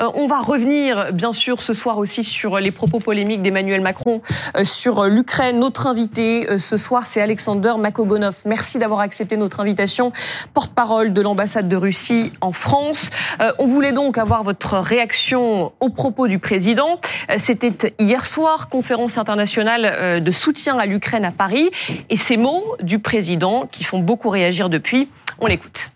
Euh, 0.00 0.08
on 0.14 0.26
va 0.26 0.40
revenir, 0.40 1.12
bien 1.12 1.32
sûr, 1.32 1.62
ce 1.62 1.74
soir 1.74 1.98
aussi 1.98 2.24
sur 2.24 2.58
les 2.58 2.70
propos 2.70 2.98
polémiques 3.00 3.42
d'Emmanuel 3.42 3.80
Macron 3.80 4.20
euh, 4.56 4.64
sur 4.64 5.04
l'Ukraine. 5.04 5.58
Notre 5.58 5.86
invité 5.86 6.48
euh, 6.50 6.58
ce 6.58 6.76
soir, 6.76 7.04
c'est 7.04 7.20
Alexander 7.20 7.74
Makogonov. 7.78 8.36
Merci 8.44 8.78
d'avoir 8.78 9.00
accepté 9.00 9.36
notre 9.36 9.60
invitation, 9.60 10.12
porte-parole 10.54 11.12
de 11.12 11.20
l'ambassade 11.20 11.68
de 11.68 11.76
Russie 11.76 12.32
en 12.40 12.52
France. 12.52 13.10
On 13.58 13.66
voulait 13.66 13.92
donc 13.92 14.18
avoir 14.18 14.42
votre 14.42 14.78
réaction 14.78 15.72
aux 15.80 15.88
propos 15.90 16.28
du 16.28 16.38
président. 16.38 17.00
C'était 17.36 17.94
hier 17.98 18.24
soir, 18.24 18.68
conférence 18.68 19.18
internationale 19.18 20.22
de 20.22 20.30
soutien 20.30 20.78
à 20.78 20.86
l'Ukraine 20.86 21.24
à 21.24 21.32
Paris. 21.32 21.70
Et 22.10 22.16
ces 22.16 22.36
mots 22.36 22.76
du 22.82 22.98
président 22.98 23.68
qui 23.70 23.84
font 23.84 24.00
beaucoup 24.00 24.30
réagir 24.30 24.68
depuis, 24.68 25.08
on 25.40 25.46
l'écoute. 25.46 25.90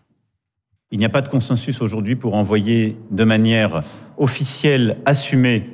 Il 0.93 0.98
n'y 0.98 1.06
a 1.06 1.09
pas 1.09 1.22
de 1.22 1.29
consensus 1.29 1.80
aujourd'hui 1.80 2.16
pour 2.16 2.34
envoyer 2.34 2.98
de 3.11 3.25
manière 3.25 3.82
officielle, 4.18 4.98
assumée 5.07 5.71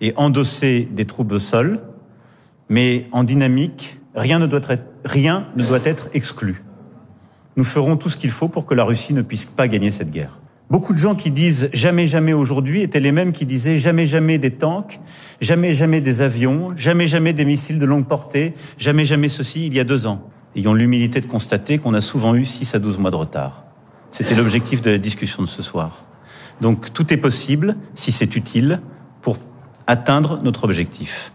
et 0.00 0.12
endossée 0.16 0.88
des 0.90 1.04
troupes 1.04 1.30
au 1.30 1.38
sol, 1.38 1.80
mais 2.68 3.06
en 3.12 3.22
dynamique, 3.22 4.00
rien 4.16 4.40
ne 4.40 4.46
doit 4.46 4.60
être, 5.84 6.08
exclu. 6.12 6.64
Nous 7.56 7.62
ferons 7.62 7.96
tout 7.96 8.08
ce 8.08 8.16
qu'il 8.16 8.32
faut 8.32 8.48
pour 8.48 8.66
que 8.66 8.74
la 8.74 8.82
Russie 8.82 9.14
ne 9.14 9.22
puisse 9.22 9.46
pas 9.46 9.68
gagner 9.68 9.92
cette 9.92 10.10
guerre. 10.10 10.40
Beaucoup 10.70 10.92
de 10.92 10.98
gens 10.98 11.14
qui 11.14 11.30
disent 11.30 11.70
jamais 11.72 12.08
jamais 12.08 12.32
aujourd'hui 12.32 12.82
étaient 12.82 13.00
les 13.00 13.12
mêmes 13.12 13.32
qui 13.32 13.46
disaient 13.46 13.78
jamais 13.78 14.06
jamais 14.06 14.38
des 14.38 14.50
tanks, 14.50 15.00
jamais 15.40 15.72
jamais 15.72 16.00
des 16.00 16.20
avions, 16.20 16.72
jamais 16.76 17.06
jamais 17.06 17.32
des 17.32 17.44
missiles 17.44 17.78
de 17.78 17.86
longue 17.86 18.06
portée, 18.06 18.54
jamais 18.76 19.04
jamais 19.04 19.28
ceci 19.28 19.68
il 19.68 19.74
y 19.76 19.80
a 19.80 19.84
deux 19.84 20.08
ans. 20.08 20.28
Ayons 20.56 20.74
l'humilité 20.74 21.20
de 21.20 21.26
constater 21.26 21.78
qu'on 21.78 21.94
a 21.94 22.00
souvent 22.00 22.34
eu 22.34 22.44
6 22.44 22.74
à 22.74 22.80
12 22.80 22.98
mois 22.98 23.12
de 23.12 23.16
retard. 23.16 23.67
C'était 24.12 24.34
l'objectif 24.34 24.82
de 24.82 24.90
la 24.90 24.98
discussion 24.98 25.42
de 25.42 25.48
ce 25.48 25.62
soir. 25.62 26.04
Donc 26.60 26.92
tout 26.92 27.12
est 27.12 27.16
possible, 27.16 27.76
si 27.94 28.12
c'est 28.12 28.36
utile, 28.36 28.80
pour 29.22 29.38
atteindre 29.86 30.40
notre 30.42 30.64
objectif. 30.64 31.32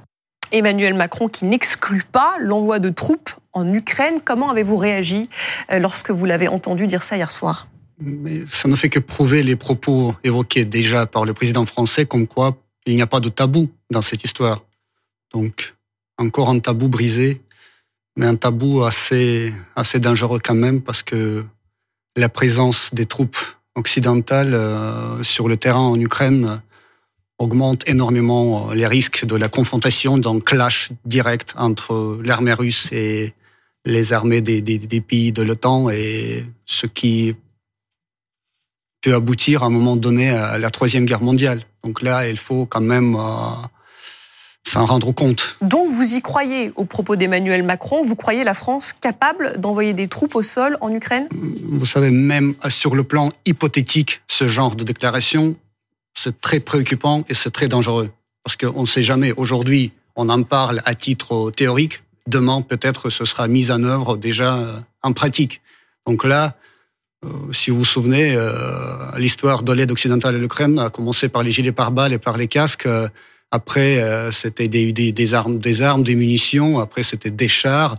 Emmanuel 0.52 0.94
Macron 0.94 1.28
qui 1.28 1.46
n'exclut 1.46 2.04
pas 2.04 2.36
l'envoi 2.40 2.80
de 2.80 2.90
troupes 2.90 3.32
en 3.54 3.72
Ukraine. 3.74 4.20
Comment 4.24 4.52
avez-vous 4.52 4.78
réagi 4.78 5.30
euh, 5.72 5.80
lorsque 5.80 6.12
vous 6.12 6.26
l'avez 6.26 6.48
entendu 6.48 6.88
dire 6.88 7.04
ça 7.04 7.18
hier 7.18 7.32
soir? 7.32 7.68
Mais 8.00 8.44
Ça 8.48 8.68
ne 8.68 8.76
fait 8.76 8.90
que 8.90 9.00
prouver 9.00 9.44
les 9.44 9.56
propos 9.56 10.16
évoqués 10.24 10.66
déjà 10.66 11.06
par 11.06 11.26
le 11.26 11.34
président 11.34 11.66
français, 11.66 12.06
comme 12.06 12.28
quoi 12.28 12.58
il 12.86 12.96
n'y 12.96 13.02
a 13.02 13.08
pas 13.08 13.20
de 13.20 13.30
tabou 13.30 13.70
dans 13.90 14.02
cette 14.02 14.24
histoire. 14.24 14.64
Donc, 15.32 15.76
encore 16.18 16.50
un 16.50 16.60
tabou 16.60 16.90
brisé, 16.90 17.42
mais 18.18 18.26
un 18.26 18.36
tabou 18.36 18.84
assez, 18.84 19.54
assez 19.76 20.00
dangereux 20.00 20.40
quand 20.44 20.54
même, 20.54 20.82
parce 20.82 21.02
que 21.02 21.46
la 22.16 22.30
présence 22.30 22.94
des 22.94 23.06
troupes 23.06 23.38
occidentales 23.76 24.54
euh, 24.54 25.24
sur 25.24 25.48
le 25.48 25.58
terrain 25.58 25.80
en 25.80 26.00
Ukraine 26.00 26.62
augmente 27.40 27.88
énormément 27.90 28.70
euh, 28.70 28.76
les 28.76 28.88
risques 28.88 29.26
de 29.26 29.36
la 29.36 29.50
confrontation, 29.50 30.18
d'un 30.18 30.40
clash 30.40 30.92
direct 31.06 31.54
entre 31.58 32.20
l'armée 32.24 32.54
russe 32.54 32.92
et 32.92 33.34
les 33.86 34.14
armées 34.14 34.42
des, 34.42 34.62
pays 35.02 35.32
de 35.32 35.42
l'OTAN, 35.42 35.90
et 35.90 36.46
ce 36.66 36.88
qui 36.88 37.36
peut 39.02 39.14
aboutir 39.14 39.64
à 39.64 39.66
un 39.66 39.70
moment 39.70 39.98
donné 39.98 40.30
à 40.30 40.58
la 40.58 40.70
troisième 40.70 41.06
guerre 41.06 41.22
mondiale. 41.22 41.66
Donc 41.84 42.02
là, 42.02 42.30
il 42.30 42.38
faut 42.38 42.66
quand 42.66 42.82
même 42.82 43.16
euh, 43.16 43.68
s'en 44.66 44.86
rendre 44.86 45.12
compte. 45.12 45.58
Donc 45.62 45.92
vous 45.92 46.16
y 46.16 46.22
croyez 46.22 46.72
au 46.76 46.86
propos 46.86 47.16
d'Emmanuel 47.16 47.64
Macron? 47.64 48.04
Vous 48.04 48.16
croyez 48.16 48.44
la 48.44 48.54
France 48.54 48.94
capable 48.94 49.60
d'envoyer 49.60 49.94
des 49.94 50.08
troupes 50.08 50.36
au 50.36 50.42
sol 50.42 50.78
en 50.82 50.94
Ukraine? 50.94 51.28
Vous 51.32 51.86
savez, 51.86 52.10
même 52.10 52.56
sur 52.70 52.96
le 52.96 53.04
plan 53.04 53.32
hypothétique, 53.46 54.22
ce 54.28 54.48
genre 54.48 54.76
de 54.76 54.84
déclaration, 54.84 55.56
c'est 56.14 56.40
très 56.42 56.60
préoccupant 56.60 57.24
et 57.30 57.34
c'est 57.34 57.52
très 57.52 57.68
dangereux. 57.68 58.10
Parce 58.44 58.56
qu'on 58.56 58.82
ne 58.82 58.88
sait 58.88 59.04
jamais. 59.04 59.32
Aujourd'hui, 59.32 59.92
on 60.16 60.30
en 60.30 60.44
parle 60.44 60.82
à 60.86 60.96
titre 60.96 61.52
théorique. 61.52 62.04
Demain, 62.28 62.62
peut-être, 62.62 63.10
ce 63.10 63.26
sera 63.26 63.48
mis 63.48 63.72
en 63.72 63.84
œuvre 63.84 64.18
déjà 64.18 64.58
euh, 64.58 64.80
en 65.02 65.14
pratique. 65.14 65.62
Donc 66.08 66.24
là, 66.24 66.56
euh, 67.26 67.30
si 67.52 67.70
vous 67.70 67.80
vous 67.80 67.86
souvenez, 67.86 68.34
euh, 68.36 69.18
l'histoire 69.18 69.64
de 69.64 69.74
l'aide 69.74 69.92
occidentale 69.92 70.36
à 70.36 70.38
l'Ukraine 70.38 70.80
a 70.80 70.90
commencé 70.90 71.30
par 71.30 71.44
les 71.44 71.52
gilets 71.52 71.72
pare-balles 71.72 72.14
et 72.14 72.18
par 72.18 72.38
les 72.38 72.48
casques. 72.48 72.88
Après, 73.54 74.00
euh, 74.00 74.32
c'était 74.32 74.68
des, 74.68 74.92
des, 74.94 75.12
des, 75.12 75.34
armes, 75.36 75.60
des 75.60 75.84
armes, 75.84 76.02
des 76.02 76.16
munitions. 76.16 76.80
Après, 76.80 77.04
c'était 77.04 77.30
des 77.30 77.48
chars. 77.48 77.98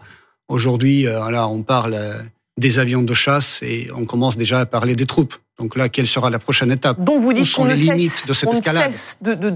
Aujourd'hui, 0.49 1.07
euh, 1.07 1.31
là, 1.31 1.47
on 1.47 1.63
parle 1.63 1.95
euh, 1.95 2.19
des 2.59 2.81
avions 2.81 3.03
de 3.03 3.15
chasse 3.15 3.61
et 3.63 3.89
on 3.97 4.05
commence 4.05 4.37
déjà 4.37 4.59
à 4.59 4.67
parler 4.67 4.97
des 4.97 5.07
troupes. 5.07 5.37
Donc 5.61 5.77
là, 5.77 5.89
quelle 5.89 6.09
sera 6.09 6.29
la 6.29 6.41
prochaine 6.41 6.73
étape? 6.73 6.99
Donc 6.99 7.21
vous 7.21 7.33
dites 7.33 7.53
qu'on 7.53 7.67
ne 7.67 7.77
cesse, 7.77 8.27
de, 8.27 8.33
cette 8.33 8.49
on 8.49 8.61
cesse 8.61 9.19
de, 9.23 9.35
de, 9.35 9.51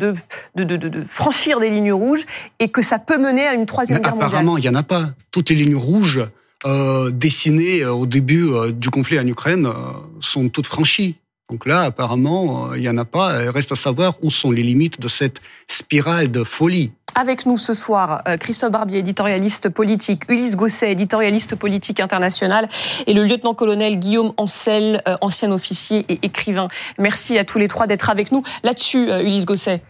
de, 0.77 1.03
franchir 1.03 1.59
des 1.59 1.69
lignes 1.69 1.93
rouges 1.93 2.25
et 2.61 2.69
que 2.69 2.81
ça 2.81 3.01
peut 3.01 3.19
mener 3.19 3.49
à 3.49 3.55
une 3.55 3.67
troisième 3.67 3.99
guerre 3.99 4.13
mondiale. 4.13 4.29
Apparemment, 4.29 4.57
il 4.57 4.61
n'y 4.61 4.69
en 4.69 4.77
a 4.77 4.85
pas. 4.85 5.11
Toutes 5.33 5.51
les 5.51 5.57
lignes 5.57 5.75
rouges 5.75 6.25
euh, 6.65 7.11
dessinées 7.11 7.85
au 7.85 8.07
début 8.07 8.51
du 8.73 8.91
conflit 8.91 9.19
en 9.19 9.27
Ukraine 9.27 9.69
sont 10.21 10.49
toutes 10.49 10.69
franchies. 10.69 11.17
Donc 11.51 11.65
là, 11.65 11.85
apparemment, 11.85 12.73
euh, 12.73 12.77
il 12.77 12.83
n'y 12.83 12.91
en 12.91 12.99
a 12.99 13.07
pas. 13.07 13.43
Il 13.43 13.49
reste 13.49 13.73
à 13.73 13.77
savoir 13.77 14.15
où 14.21 14.31
sont 14.31 14.51
les 14.51 14.63
limites 14.63 15.01
de 15.01 15.09
cette 15.09 15.41
spirale 15.67 16.31
de 16.31 16.45
folie. 16.45 16.93
Avec 17.15 17.47
nous 17.47 17.57
ce 17.57 17.73
soir, 17.73 18.23
euh, 18.29 18.37
Christophe 18.37 18.73
Barbier, 18.73 18.99
éditorialiste 18.99 19.71
politique, 19.71 20.25
Ulysse 20.29 20.57
Gosset, 20.57 20.93
éditorialiste 20.93 21.57
politique 21.57 22.01
international, 22.01 22.69
et 23.07 23.15
le 23.15 23.25
lieutenant-colonel 23.25 23.99
Guillaume 23.99 24.35
Ancel, 24.37 25.03
euh, 25.09 25.17
ancien 25.23 25.51
officier 25.51 26.05
et 26.11 26.19
écrivain. 26.23 26.69
Merci 26.99 27.39
à 27.39 27.45
tous 27.45 27.59
les 27.59 27.69
trois 27.69 27.87
d'être 27.87 28.11
avec 28.11 28.31
nous. 28.31 28.43
Là-dessus, 28.63 29.09
Ulysse 29.11 29.47
Gosset. 29.47 29.81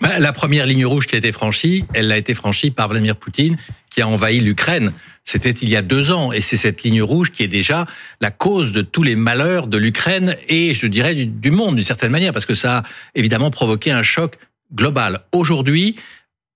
Bah, 0.00 0.18
la 0.18 0.32
première 0.32 0.64
ligne 0.64 0.86
rouge 0.86 1.06
qui 1.06 1.14
a 1.14 1.18
été 1.18 1.30
franchie, 1.30 1.84
elle 1.92 2.10
a 2.10 2.16
été 2.16 2.32
franchie 2.32 2.70
par 2.70 2.88
Vladimir 2.88 3.16
Poutine, 3.16 3.58
qui 3.90 4.00
a 4.00 4.08
envahi 4.08 4.40
l'Ukraine. 4.40 4.92
C'était 5.24 5.50
il 5.50 5.68
y 5.68 5.76
a 5.76 5.82
deux 5.82 6.10
ans, 6.10 6.32
et 6.32 6.40
c'est 6.40 6.56
cette 6.56 6.82
ligne 6.82 7.02
rouge 7.02 7.32
qui 7.32 7.42
est 7.42 7.48
déjà 7.48 7.86
la 8.22 8.30
cause 8.30 8.72
de 8.72 8.80
tous 8.80 9.02
les 9.02 9.14
malheurs 9.14 9.66
de 9.66 9.76
l'Ukraine 9.76 10.36
et, 10.48 10.72
je 10.72 10.86
dirais, 10.86 11.14
du, 11.14 11.50
monde 11.50 11.74
d'une 11.74 11.84
certaine 11.84 12.12
manière, 12.12 12.32
parce 12.32 12.46
que 12.46 12.54
ça 12.54 12.78
a 12.78 12.82
évidemment 13.14 13.50
provoqué 13.50 13.90
un 13.90 14.02
choc 14.02 14.38
global. 14.74 15.20
Aujourd'hui, 15.32 15.96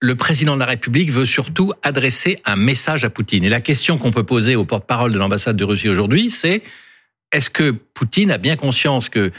le 0.00 0.14
président 0.14 0.54
de 0.54 0.60
la 0.60 0.66
République 0.66 1.10
veut 1.10 1.26
surtout 1.26 1.72
adresser 1.82 2.38
un 2.46 2.56
message 2.56 3.04
à 3.04 3.10
Poutine. 3.10 3.44
Et 3.44 3.50
la 3.50 3.60
question 3.60 3.98
qu'on 3.98 4.10
peut 4.10 4.24
poser 4.24 4.56
au 4.56 4.64
porte-parole 4.64 5.12
de 5.12 5.18
l'ambassade 5.18 5.56
de 5.56 5.64
Russie 5.64 5.88
aujourd'hui, 5.90 6.30
c'est 6.30 6.62
est-ce 7.30 7.50
que 7.50 7.72
Poutine 7.72 8.30
a 8.30 8.38
bien 8.38 8.56
conscience 8.56 9.10
que 9.10 9.32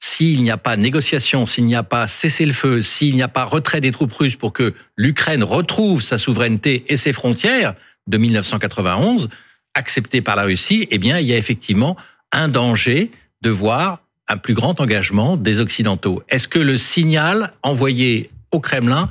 s'il 0.00 0.42
n'y 0.42 0.50
a 0.50 0.56
pas 0.56 0.76
négociation, 0.76 1.46
s'il 1.46 1.66
n'y 1.66 1.74
a 1.74 1.82
pas 1.82 2.06
cessez-le-feu, 2.06 2.82
s'il 2.82 3.16
n'y 3.16 3.22
a 3.22 3.28
pas 3.28 3.44
retrait 3.44 3.80
des 3.80 3.92
troupes 3.92 4.12
russes 4.12 4.36
pour 4.36 4.52
que 4.52 4.74
l'Ukraine 4.96 5.42
retrouve 5.42 6.02
sa 6.02 6.18
souveraineté 6.18 6.84
et 6.88 6.96
ses 6.96 7.12
frontières 7.12 7.74
de 8.06 8.18
1991, 8.18 9.28
acceptées 9.74 10.22
par 10.22 10.36
la 10.36 10.44
Russie, 10.44 10.86
eh 10.90 10.98
bien, 10.98 11.18
il 11.18 11.26
y 11.26 11.32
a 11.32 11.36
effectivement 11.36 11.96
un 12.32 12.48
danger 12.48 13.10
de 13.42 13.50
voir 13.50 14.00
un 14.28 14.36
plus 14.36 14.54
grand 14.54 14.80
engagement 14.80 15.36
des 15.36 15.60
Occidentaux. 15.60 16.22
Est-ce 16.28 16.48
que 16.48 16.58
le 16.58 16.76
signal 16.76 17.52
envoyé 17.62 18.30
au 18.52 18.60
Kremlin 18.60 19.10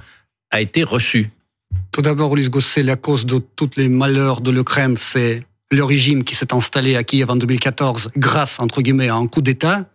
a 0.52 0.62
été 0.62 0.84
reçu? 0.84 1.32
Tout 1.92 2.02
d'abord, 2.02 2.34
Ulysse 2.36 2.50
Gosset, 2.50 2.84
la 2.84 2.96
cause 2.96 3.26
de 3.26 3.40
tous 3.40 3.72
les 3.78 3.90
malheurs 3.90 4.42
de 4.42 4.52
l'Ukraine, 4.52 4.96
c'est 4.98 5.44
le 5.72 5.84
régime 5.84 6.24
qui 6.24 6.36
s'est 6.36 6.54
installé 6.54 6.96
à 6.96 7.04
Kiev 7.04 7.30
en 7.30 7.36
2014 7.36 8.12
grâce, 8.16 8.60
entre 8.60 8.82
guillemets, 8.82 9.10
à 9.10 9.16
un 9.16 9.28
coup 9.28 9.42
d'État 9.42 9.86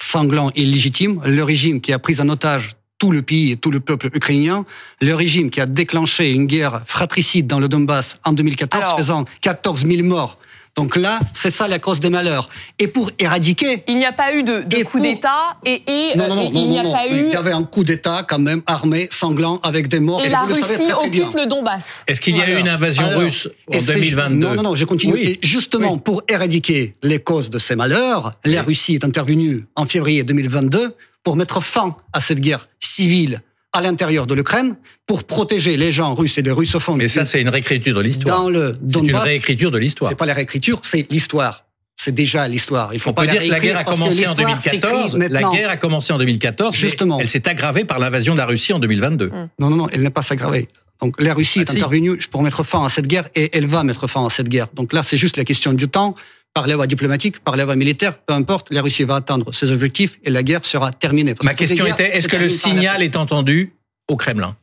sanglant 0.00 0.50
et 0.54 0.64
légitime, 0.64 1.20
le 1.24 1.42
régime 1.42 1.80
qui 1.80 1.92
a 1.92 1.98
pris 1.98 2.20
en 2.20 2.28
otage 2.28 2.76
tout 2.98 3.12
le 3.12 3.22
pays 3.22 3.52
et 3.52 3.56
tout 3.56 3.70
le 3.70 3.80
peuple 3.80 4.10
ukrainien, 4.12 4.64
le 5.00 5.14
régime 5.14 5.50
qui 5.50 5.60
a 5.60 5.66
déclenché 5.66 6.32
une 6.32 6.46
guerre 6.46 6.82
fratricide 6.86 7.46
dans 7.46 7.60
le 7.60 7.68
Donbass 7.68 8.18
en 8.24 8.32
2014, 8.32 8.96
faisant 8.96 9.24
14 9.40 9.86
000 9.86 10.02
morts 10.02 10.38
donc 10.76 10.96
là, 10.96 11.20
c'est 11.32 11.50
ça 11.50 11.68
la 11.68 11.78
cause 11.78 12.00
des 12.00 12.10
malheurs. 12.10 12.48
Et 12.78 12.86
pour 12.86 13.10
éradiquer... 13.18 13.82
Il 13.88 13.98
n'y 13.98 14.06
a 14.06 14.12
pas 14.12 14.32
eu 14.32 14.42
de, 14.42 14.62
coup 14.84 15.00
d'État 15.00 15.56
et, 15.64 15.82
non, 16.16 16.28
non, 16.28 16.36
non, 16.36 16.50
il 16.54 16.68
n'y 16.68 16.78
a 16.78 16.84
pas 16.84 17.08
eu... 17.08 17.26
Il 17.26 17.32
y 17.32 17.36
avait 17.36 17.52
un 17.52 17.64
coup 17.64 17.84
d'État 17.84 18.24
quand 18.28 18.38
même 18.38 18.62
armé, 18.66 19.08
sanglant, 19.10 19.58
avec 19.62 19.88
des 19.88 20.00
morts. 20.00 20.24
Et, 20.24 20.28
la 20.28 20.40
Russie 20.40 20.92
occupe 20.92 21.34
le 21.34 21.46
Donbass. 21.46 22.04
Est-ce 22.06 22.20
qu'il 22.20 22.36
y 22.36 22.42
a 22.42 22.48
eu 22.48 22.60
une 22.60 22.68
invasion 22.68 23.08
russe 23.16 23.48
en 23.72 23.78
2022 23.78 24.36
Non, 24.36 24.54
non, 24.54 24.62
non, 24.62 24.74
je 24.74 24.84
continue. 24.84 25.18
Et 25.18 25.38
justement, 25.42 25.98
pour 25.98 26.22
éradiquer 26.28 26.94
les 27.02 27.18
causes 27.18 27.50
de 27.50 27.58
ces 27.58 27.74
malheurs, 27.74 28.32
la 28.44 28.62
Russie 28.62 28.94
est 28.94 29.04
intervenue 29.04 29.66
en 29.74 29.86
février 29.86 30.22
2022 30.22 30.94
pour 31.24 31.36
mettre 31.36 31.62
fin 31.62 31.96
à 32.12 32.20
cette 32.20 32.40
guerre 32.40 32.68
civile 32.80 33.42
à 33.72 33.80
l'intérieur 33.80 34.26
de 34.26 34.34
l'Ukraine 34.34 34.76
pour 35.06 35.24
protéger 35.24 35.76
les 35.76 35.92
gens 35.92 36.14
russes 36.14 36.38
et 36.38 36.42
les 36.42 36.50
russophones. 36.50 36.96
Mais 36.96 37.08
ça, 37.08 37.24
c'est 37.24 37.40
une 37.40 37.48
réécriture 37.48 37.94
de 37.94 38.00
l'histoire. 38.00 38.42
Dans 38.42 38.50
le 38.50 38.78
C'est 38.88 39.00
une 39.00 39.16
réécriture 39.16 39.70
de 39.70 39.78
l'histoire. 39.78 40.10
C'est 40.10 40.16
pas 40.16 40.26
la 40.26 40.34
réécriture, 40.34 40.80
c'est 40.82 41.06
l'histoire. 41.10 41.64
C'est 42.00 42.14
déjà 42.14 42.46
l'histoire. 42.46 42.94
Il 42.94 43.00
faut 43.00 43.12
pas 43.12 43.26
dire 43.26 43.42
que 43.42 43.48
la 43.48 43.58
guerre 43.58 43.78
a 43.78 43.84
commencé 43.84 44.26
en 44.26 44.34
2014. 44.34 45.18
La 45.18 45.42
guerre 45.42 45.70
a 45.70 45.76
commencé 45.76 46.12
en 46.12 46.18
2014. 46.18 46.74
Justement. 46.74 47.18
Elle 47.20 47.28
s'est 47.28 47.48
aggravée 47.48 47.84
par 47.84 47.98
l'invasion 47.98 48.34
de 48.34 48.38
la 48.38 48.46
Russie 48.46 48.72
en 48.72 48.78
2022. 48.78 49.30
Non, 49.58 49.70
non, 49.70 49.76
non, 49.76 49.88
elle 49.90 50.02
n'a 50.02 50.10
pas 50.10 50.22
s'aggraver. 50.22 50.68
Donc 51.02 51.20
la 51.20 51.34
Russie 51.34 51.60
ah, 51.60 51.62
est 51.62 51.76
intervenue 51.76 52.18
pour 52.30 52.42
mettre 52.42 52.62
fin 52.64 52.84
à 52.84 52.88
cette 52.88 53.06
guerre 53.06 53.28
et 53.34 53.56
elle 53.56 53.66
va 53.66 53.84
mettre 53.84 54.06
fin 54.06 54.24
à 54.24 54.30
cette 54.30 54.48
guerre. 54.48 54.68
Donc 54.74 54.92
là, 54.92 55.02
c'est 55.02 55.16
juste 55.16 55.36
la 55.36 55.44
question 55.44 55.72
du 55.72 55.88
temps. 55.88 56.14
Par 56.54 56.66
la 56.66 56.76
voie 56.76 56.86
diplomatique, 56.86 57.40
par 57.40 57.56
la 57.56 57.64
voie 57.64 57.76
militaire, 57.76 58.18
peu 58.18 58.34
importe, 58.34 58.68
la 58.70 58.82
Russie 58.82 59.04
va 59.04 59.16
atteindre 59.16 59.54
ses 59.54 59.70
objectifs 59.70 60.18
et 60.24 60.30
la 60.30 60.42
guerre 60.42 60.64
sera 60.64 60.90
terminée. 60.92 61.34
Ma 61.42 61.54
question 61.54 61.86
était, 61.86 62.16
est-ce 62.16 62.28
que 62.28 62.36
le 62.36 62.50
signal 62.50 63.02
est 63.02 63.16
entendu 63.16 63.72
au 64.08 64.16
Kremlin? 64.16 64.56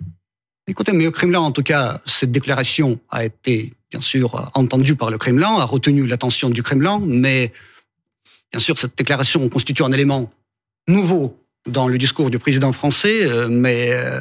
Écoutez, 0.68 0.94
mais 0.94 1.06
au 1.06 1.12
Kremlin, 1.12 1.40
en 1.40 1.52
tout 1.52 1.62
cas, 1.62 2.02
cette 2.06 2.32
déclaration 2.32 3.00
a 3.12 3.24
été, 3.24 3.74
bien 3.92 4.02
sûr, 4.02 4.50
entendue 4.56 4.96
par 4.96 5.12
le 5.12 5.18
Kremlin, 5.18 5.58
a 5.58 5.64
retenu 5.64 6.08
l'attention 6.08 6.50
du 6.50 6.64
Kremlin, 6.64 7.00
mais, 7.06 7.54
bien 8.52 8.60
sûr, 8.60 8.78
cette 8.78 8.98
déclaration 8.98 9.48
constitue 9.48 9.84
un 9.84 9.92
élément 9.92 10.32
nouveau 10.88 11.40
dans 11.68 11.88
le 11.88 11.98
discours 11.98 12.30
du 12.30 12.40
président 12.40 12.72
français, 12.72 13.24
euh, 13.24 13.48
mais 13.48 13.90
euh, 13.92 14.20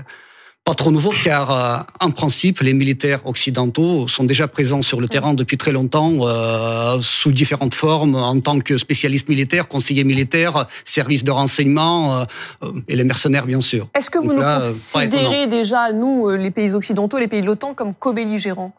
pas 0.64 0.75
trop 0.75 0.90
nouveau 0.90 1.12
car 1.22 1.50
euh, 1.50 1.76
en 2.00 2.11
principe 2.11 2.61
les 2.61 2.72
militaires 2.72 3.20
occidentaux 3.26 4.08
sont 4.08 4.25
déjà 4.25 4.49
présents 4.49 4.81
sur 4.81 4.99
le 4.99 5.08
terrain 5.08 5.34
depuis 5.34 5.58
très 5.58 5.72
longtemps 5.72 6.12
euh, 6.22 6.99
sous 7.02 7.32
différentes 7.32 7.75
formes 7.75 8.14
en 8.14 8.40
tant 8.40 8.58
que 8.61 8.78
spécialistes 8.78 9.28
militaires, 9.28 9.69
conseillers 9.69 10.05
militaires, 10.05 10.66
services 10.87 11.22
de 11.22 11.31
renseignement 11.31 12.20
euh, 12.62 12.72
et 12.88 12.96
les 12.96 13.05
mercenaires 13.05 13.44
bien 13.44 13.61
sûr. 13.61 13.88
Est-ce 13.94 14.11
que 14.11 14.19
vous 14.19 14.32
nous 14.32 14.43
considérez 14.43 15.46
déjà 15.46 15.93
nous 15.93 16.31
les 16.31 16.50
pays 16.50 16.72
occidentaux, 16.72 17.19
les 17.19 17.28
pays 17.28 17.43
de 17.43 17.46
l'OTAN 17.46 17.75
comme 17.75 17.93
co-belligérants? 17.93 18.72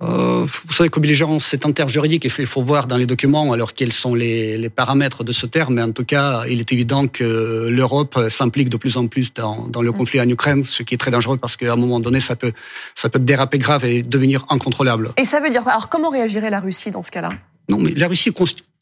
Euh, 0.00 0.46
vous 0.46 0.72
savez 0.72 0.90
que 0.90 1.00
belligérance, 1.00 1.44
c'est 1.44 1.66
un 1.66 1.72
terme 1.72 1.88
juridique 1.88 2.24
il 2.24 2.46
faut 2.46 2.62
voir 2.62 2.86
dans 2.86 2.96
les 2.96 3.06
documents 3.06 3.52
alors 3.52 3.74
quels 3.74 3.92
sont 3.92 4.14
les, 4.14 4.56
les, 4.56 4.68
paramètres 4.68 5.24
de 5.24 5.32
ce 5.32 5.44
terme. 5.46 5.74
Mais 5.74 5.82
en 5.82 5.90
tout 5.90 6.04
cas, 6.04 6.44
il 6.48 6.60
est 6.60 6.72
évident 6.72 7.08
que 7.08 7.68
l'Europe 7.68 8.28
s'implique 8.28 8.68
de 8.68 8.76
plus 8.76 8.96
en 8.96 9.08
plus 9.08 9.34
dans, 9.34 9.66
dans, 9.66 9.82
le 9.82 9.90
conflit 9.90 10.20
en 10.20 10.28
Ukraine, 10.28 10.62
ce 10.64 10.84
qui 10.84 10.94
est 10.94 10.98
très 10.98 11.10
dangereux 11.10 11.36
parce 11.36 11.56
qu'à 11.56 11.72
un 11.72 11.76
moment 11.76 11.98
donné, 11.98 12.20
ça 12.20 12.36
peut, 12.36 12.52
ça 12.94 13.08
peut 13.08 13.18
déraper 13.18 13.58
grave 13.58 13.84
et 13.84 14.04
devenir 14.04 14.46
incontrôlable. 14.50 15.12
Et 15.16 15.24
ça 15.24 15.40
veut 15.40 15.50
dire 15.50 15.64
quoi? 15.64 15.72
Alors 15.72 15.88
comment 15.88 16.10
réagirait 16.10 16.50
la 16.50 16.60
Russie 16.60 16.92
dans 16.92 17.02
ce 17.02 17.10
cas-là? 17.10 17.32
Non, 17.68 17.78
mais 17.78 17.92
la 17.94 18.06
Russie 18.06 18.32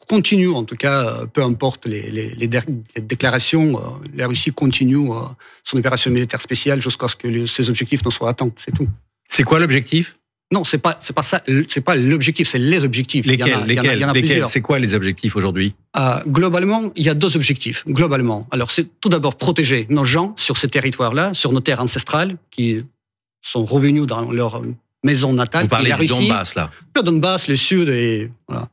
continue, 0.06 0.50
en 0.50 0.64
tout 0.64 0.76
cas, 0.76 1.24
peu 1.32 1.42
importe 1.42 1.86
les, 1.86 2.10
les, 2.10 2.34
les 2.34 3.00
déclarations, 3.00 3.78
euh, 3.78 4.06
la 4.14 4.26
Russie 4.26 4.52
continue 4.52 5.10
euh, 5.10 5.22
son 5.64 5.78
opération 5.78 6.10
militaire 6.10 6.42
spéciale 6.42 6.82
jusqu'à 6.82 7.08
ce 7.08 7.16
que 7.16 7.46
ses 7.46 7.70
objectifs 7.70 8.04
ne 8.04 8.10
soient 8.10 8.28
atteints. 8.28 8.50
C'est 8.58 8.72
tout. 8.72 8.88
C'est 9.28 9.42
quoi 9.42 9.58
l'objectif? 9.58 10.16
Non, 10.52 10.62
c'est 10.62 10.78
pas 10.78 10.96
c'est 11.00 11.14
pas 11.14 11.22
ça. 11.22 11.42
C'est 11.66 11.80
pas 11.80 11.96
l'objectif, 11.96 12.48
c'est 12.48 12.58
les 12.58 12.84
objectifs. 12.84 13.26
Lesquels, 13.26 13.48
il 13.48 13.50
y 13.50 13.54
en 13.54 13.62
a, 13.62 13.66
lesquels, 13.66 14.12
lesquels 14.22 14.44
C'est 14.48 14.60
quoi 14.60 14.78
les 14.78 14.94
objectifs 14.94 15.34
aujourd'hui? 15.34 15.74
Euh, 15.96 16.20
Globalement, 16.28 16.92
il 16.94 17.04
y 17.04 17.08
a 17.08 17.14
deux 17.14 17.36
objectifs. 17.36 17.84
Globalement, 17.88 18.46
alors 18.52 18.70
c'est 18.70 19.00
tout 19.00 19.08
d'abord 19.08 19.36
protéger 19.36 19.86
nos 19.90 20.04
gens 20.04 20.34
sur 20.36 20.56
ces 20.56 20.68
territoires-là, 20.68 21.34
sur 21.34 21.52
nos 21.52 21.60
terres 21.60 21.82
ancestrales 21.82 22.36
qui 22.52 22.84
sont 23.42 23.64
revenus 23.64 24.06
dans 24.06 24.30
leur 24.30 24.62
maison 25.02 25.32
natale. 25.32 25.62
Vous 25.64 25.68
parlez 25.68 25.92
du 25.92 26.06
Donbass 26.06 26.54
là 26.54 26.70
Le 26.94 27.02
Donbass, 27.02 27.48
le 27.48 27.56
Sud 27.56 27.88
et 27.88 28.30
voilà. 28.46 28.68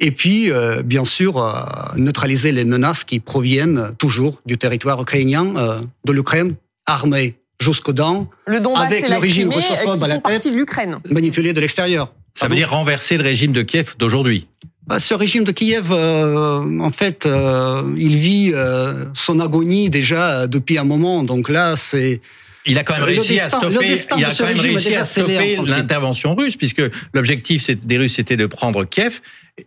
Et 0.00 0.12
puis 0.12 0.50
euh, 0.50 0.82
bien 0.82 1.04
sûr 1.04 1.36
euh, 1.36 1.52
neutraliser 1.96 2.52
les 2.52 2.64
menaces 2.64 3.04
qui 3.04 3.20
proviennent 3.20 3.94
toujours 3.98 4.40
du 4.46 4.56
territoire 4.56 5.00
ukrainien, 5.02 5.82
de 6.06 6.12
l'Ukraine 6.12 6.54
armée 6.86 7.36
jusqu'aux 7.60 7.92
dents, 7.92 8.28
le 8.46 8.60
Donbass 8.60 8.86
avec 8.86 9.08
le 9.08 9.16
régime 9.16 9.52
russophobe 9.52 10.02
à 10.02 10.08
la 10.08 10.18
tête, 10.18 10.48
de 10.48 10.56
l'Ukraine, 10.56 10.98
manipulé 11.10 11.52
de 11.52 11.60
l'extérieur. 11.60 12.12
Ça 12.34 12.46
veut 12.46 12.54
dire 12.54 12.70
renverser 12.70 13.16
le 13.16 13.24
régime 13.24 13.52
de 13.52 13.62
Kiev 13.62 13.94
d'aujourd'hui 13.98 14.46
bah, 14.88 14.98
ce 14.98 15.12
régime 15.12 15.44
de 15.44 15.52
Kiev, 15.52 15.88
euh, 15.90 16.80
en 16.80 16.90
fait, 16.90 17.26
euh, 17.26 17.82
il 17.98 18.16
vit 18.16 18.52
euh, 18.54 19.04
son 19.12 19.38
agonie 19.38 19.90
déjà 19.90 20.46
depuis 20.46 20.78
un 20.78 20.84
moment. 20.84 21.24
Donc 21.24 21.50
là, 21.50 21.76
c'est 21.76 22.22
il 22.64 22.78
a 22.78 22.84
quand 22.84 22.94
même 22.94 23.02
réussi 23.02 23.38
à 23.38 23.50
stopper, 23.50 23.96
il 24.16 24.24
a 24.24 24.30
quand 24.30 24.46
même 24.46 24.58
réussi 24.58 24.94
à 24.94 25.04
stopper 25.04 25.56
l'intervention 25.56 26.34
russe, 26.34 26.56
puisque 26.56 26.82
l'objectif 27.12 27.68
des 27.84 27.98
Russes 27.98 28.14
c'était 28.14 28.38
de 28.38 28.46
prendre 28.46 28.84
Kiev 28.84 29.20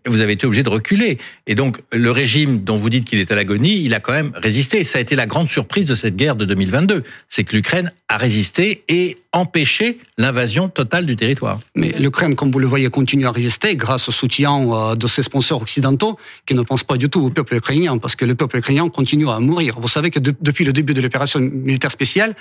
vous 0.05 0.21
avez 0.21 0.33
été 0.33 0.45
obligé 0.45 0.63
de 0.63 0.69
reculer. 0.69 1.17
Et 1.47 1.55
donc, 1.55 1.81
le 1.91 2.11
régime 2.11 2.63
dont 2.63 2.75
vous 2.75 2.89
dites 2.89 3.05
qu'il 3.05 3.19
est 3.19 3.31
à 3.31 3.35
l'agonie, 3.35 3.83
il 3.83 3.93
a 3.93 3.99
quand 3.99 4.13
même 4.13 4.31
résisté. 4.35 4.83
Ça 4.83 4.97
a 4.97 5.01
été 5.01 5.15
la 5.15 5.27
grande 5.27 5.49
surprise 5.49 5.87
de 5.87 5.95
cette 5.95 6.15
guerre 6.15 6.35
de 6.35 6.45
2022. 6.45 7.03
C'est 7.29 7.43
que 7.43 7.55
l'Ukraine 7.55 7.91
a 8.07 8.17
résisté 8.17 8.83
et 8.87 9.17
empêché 9.33 9.99
l'invasion 10.17 10.67
totale 10.67 11.05
du 11.05 11.15
territoire. 11.15 11.59
Mais 11.75 11.91
l'Ukraine, 11.97 12.35
comme 12.35 12.51
vous 12.51 12.59
le 12.59 12.67
voyez, 12.67 12.89
continue 12.89 13.25
à 13.25 13.31
résister 13.31 13.75
grâce 13.75 14.09
au 14.09 14.11
soutien 14.11 14.69
euh, 14.71 14.95
de 14.95 15.07
ses 15.07 15.23
sponsors 15.23 15.61
occidentaux 15.61 16.17
qui 16.45 16.53
ne 16.53 16.61
pensent 16.63 16.83
pas 16.83 16.97
du 16.97 17.09
tout 17.09 17.21
au 17.21 17.29
peuple 17.29 17.55
ukrainien 17.55 17.97
parce 17.97 18.15
que 18.15 18.25
le 18.25 18.35
peuple 18.35 18.57
ukrainien 18.57 18.89
continue 18.89 19.29
à 19.29 19.39
mourir. 19.39 19.79
Vous 19.79 19.87
savez 19.87 20.09
que 20.09 20.19
depuis 20.19 20.65
le 20.65 20.73
début 20.73 20.93
de 20.93 21.01
l'opération 21.01 21.39
militaire 21.39 21.91
spéciale, 21.91 22.35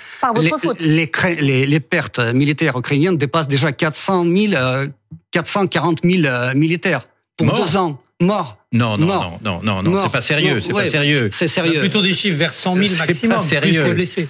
les, 0.85 1.09
les, 1.39 1.65
les, 1.65 1.79
pertes 1.79 2.19
militaires 2.19 2.77
ukrainiennes 2.77 3.17
dépassent 3.17 3.47
déjà 3.47 3.71
400 3.71 4.25
000, 4.25 4.53
440 5.31 5.99
000 6.03 6.55
militaires 6.55 7.05
pour 7.43 7.65
deux 7.65 7.77
ans. 7.77 7.99
Mort. 8.21 8.57
Non, 8.73 8.97
non, 8.97 9.07
non, 9.07 9.39
non, 9.43 9.61
non, 9.63 9.83
non, 9.83 9.97
c'est 9.97 10.11
pas 10.11 10.21
sérieux, 10.21 10.61
c'est 10.61 10.71
pas 10.71 10.87
sérieux. 10.87 11.29
C'est 11.31 11.49
sérieux. 11.49 11.81
Plutôt 11.81 12.01
des 12.01 12.13
chiffres 12.13 12.37
vers 12.37 12.53
100 12.53 12.75
000 12.77 12.97
maximum. 12.99 13.37
Pas 13.37 13.43
sérieux. 13.43 13.93
blessés. 13.93 14.29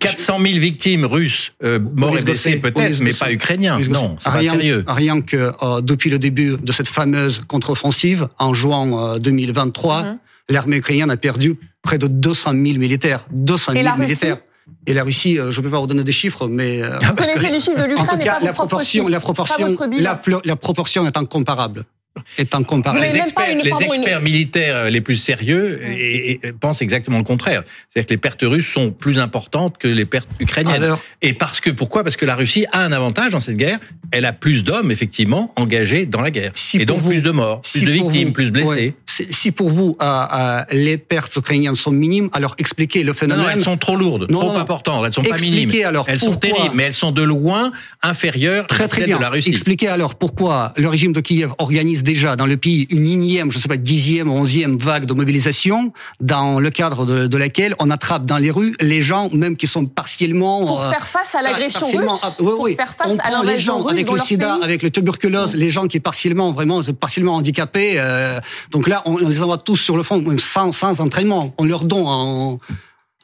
400 0.00 0.40
000 0.40 0.58
victimes 0.58 1.06
russes, 1.06 1.52
euh, 1.62 1.78
morts 1.78 2.18
et 2.18 2.22
blessés 2.22 2.56
peut-être, 2.56 3.00
mais 3.00 3.12
pas 3.12 3.32
ukrainiens. 3.32 3.78
Non, 3.88 4.16
c'est 4.20 4.30
pas 4.30 4.42
sérieux. 4.42 4.84
Rien 4.86 5.22
que 5.22 5.52
euh, 5.62 5.80
depuis 5.80 6.10
le 6.10 6.18
début 6.18 6.56
de 6.60 6.72
cette 6.72 6.88
fameuse 6.88 7.40
contre-offensive, 7.46 8.28
en 8.38 8.52
juin 8.52 9.14
euh, 9.14 9.18
2023, 9.18 10.02
mhm. 10.02 10.18
l'armée 10.50 10.76
ukrainienne 10.78 11.10
a 11.10 11.16
perdu 11.16 11.56
près 11.82 11.96
de 11.96 12.08
200 12.08 12.50
000 12.52 12.62
militaire. 12.78 13.24
200 13.30 13.72
000 13.72 13.96
militaires. 13.96 14.38
Et 14.86 14.92
la 14.92 15.04
Russie, 15.04 15.38
euh, 15.38 15.50
je 15.50 15.60
ne 15.60 15.64
peux 15.64 15.70
pas 15.70 15.80
vous 15.80 15.86
donner 15.86 16.04
des 16.04 16.12
chiffres, 16.12 16.46
mais 16.46 16.82
vous 16.82 17.14
connaissez 17.14 17.50
les 17.50 17.60
chiffres 17.60 17.78
de 17.78 17.84
l'Ukraine, 17.84 18.06
en 18.10 18.18
tout 18.18 18.24
cas, 18.24 18.40
la 18.42 18.52
proportion, 18.52 19.08
la 19.08 19.20
proportion, 19.20 19.76
la, 19.98 20.20
la 20.44 20.56
proportion 20.56 21.06
est 21.06 21.16
incomparable 21.16 21.86
est 22.38 22.54
Les 23.00 23.16
experts, 23.16 23.56
les 23.62 23.82
experts 23.82 24.20
militaires 24.20 24.90
les 24.90 25.00
plus 25.00 25.16
sérieux 25.16 25.80
et, 25.84 26.40
pensent 26.60 26.82
exactement 26.82 27.18
le 27.18 27.24
contraire. 27.24 27.62
C'est-à-dire 27.88 28.06
que 28.06 28.14
les 28.14 28.18
pertes 28.18 28.42
russes 28.42 28.68
sont 28.68 28.90
plus 28.90 29.18
importantes 29.18 29.78
que 29.78 29.88
les 29.88 30.04
pertes 30.04 30.28
ukrainiennes. 30.40 30.96
et 31.22 31.32
parce 31.32 31.60
que 31.60 31.70
pourquoi? 31.70 32.04
Parce 32.04 32.16
que 32.16 32.26
la 32.26 32.34
Russie 32.34 32.66
a 32.72 32.84
un 32.84 32.92
avantage 32.92 33.32
dans 33.32 33.40
cette 33.40 33.56
guerre. 33.56 33.78
Elle 34.10 34.24
a 34.24 34.32
plus 34.32 34.64
d'hommes 34.64 34.90
effectivement 34.90 35.52
engagés 35.56 36.06
dans 36.06 36.20
la 36.20 36.30
guerre. 36.30 36.52
et 36.74 36.84
donc 36.84 37.04
plus 37.04 37.22
de 37.22 37.30
morts, 37.30 37.60
plus 37.62 37.84
de 37.84 37.90
victimes, 37.90 38.32
plus 38.32 38.50
blessés. 38.50 38.94
Si 39.06 39.52
pour 39.52 39.70
vous 39.70 39.96
euh, 40.00 40.24
euh, 40.32 40.62
les 40.70 40.96
pertes 40.96 41.34
ukrainiennes 41.36 41.74
sont 41.74 41.90
minimes, 41.90 42.30
alors 42.32 42.54
expliquez 42.58 43.02
le 43.02 43.12
phénomène. 43.12 43.44
Non, 43.44 43.50
elles 43.52 43.60
sont 43.60 43.76
trop 43.76 43.96
lourdes, 43.96 44.28
trop 44.30 44.56
importantes. 44.56 45.04
Elles 45.06 45.12
sont 45.12 45.22
pas 45.22 45.36
minimes. 45.36 45.70
Alors 45.84 46.06
elles 46.08 46.20
sont 46.20 46.36
terribles, 46.36 46.74
mais 46.74 46.84
elles 46.84 46.94
sont 46.94 47.12
de 47.12 47.22
loin 47.22 47.72
inférieures 48.02 48.66
très, 48.66 48.84
à 48.84 48.88
celles 48.88 49.10
de 49.10 49.20
la 49.20 49.30
Russie. 49.30 49.50
Expliquez 49.50 49.88
alors 49.88 50.14
pourquoi 50.14 50.72
le 50.76 50.88
régime 50.88 51.12
de 51.12 51.20
Kiev 51.20 51.52
organise 51.58 52.02
déjà 52.08 52.36
dans 52.36 52.46
le 52.46 52.56
pays 52.56 52.86
une 52.88 53.06
énième, 53.06 53.50
je 53.52 53.58
ne 53.58 53.62
sais 53.62 53.68
pas, 53.68 53.76
dixième 53.76 54.30
onzième 54.30 54.78
vague 54.78 55.04
de 55.04 55.12
mobilisation, 55.12 55.92
dans 56.20 56.58
le 56.58 56.70
cadre 56.70 57.04
de, 57.04 57.26
de, 57.26 57.36
laquelle 57.36 57.74
on 57.80 57.90
attrape 57.90 58.24
dans 58.24 58.38
les 58.38 58.50
rues 58.50 58.74
les 58.80 59.02
gens, 59.02 59.28
même 59.34 59.56
qui 59.58 59.66
sont 59.66 59.84
partiellement... 59.84 60.64
Pour 60.64 60.82
euh, 60.82 60.90
faire 60.90 61.06
face 61.06 61.34
à 61.34 61.42
l'agression 61.42 61.86
russe, 61.86 62.40
oui, 62.40 62.76
faire 62.76 62.94
face 62.94 63.08
on 63.10 63.18
à 63.18 63.44
les 63.44 63.58
gens 63.58 63.84
avec 63.84 64.10
le 64.10 64.18
sida, 64.18 64.58
avec 64.62 64.82
le 64.82 64.90
tuberculose, 64.90 65.54
les 65.54 65.68
gens 65.68 65.86
qui 65.86 65.98
sont 65.98 66.02
partiellement, 66.02 66.50
vraiment, 66.52 66.80
partiellement 66.98 67.34
handicapés. 67.34 67.96
Euh, 67.98 68.40
donc 68.70 68.88
là, 68.88 69.02
on, 69.04 69.18
les 69.18 69.42
envoie 69.42 69.58
tous 69.58 69.76
sur 69.76 69.96
le 69.98 70.02
front, 70.02 70.24
sans, 70.38 70.72
sans 70.72 71.00
entraînement. 71.02 71.52
On 71.58 71.64
leur 71.64 71.84
donne 71.84 72.06
en 72.06 72.58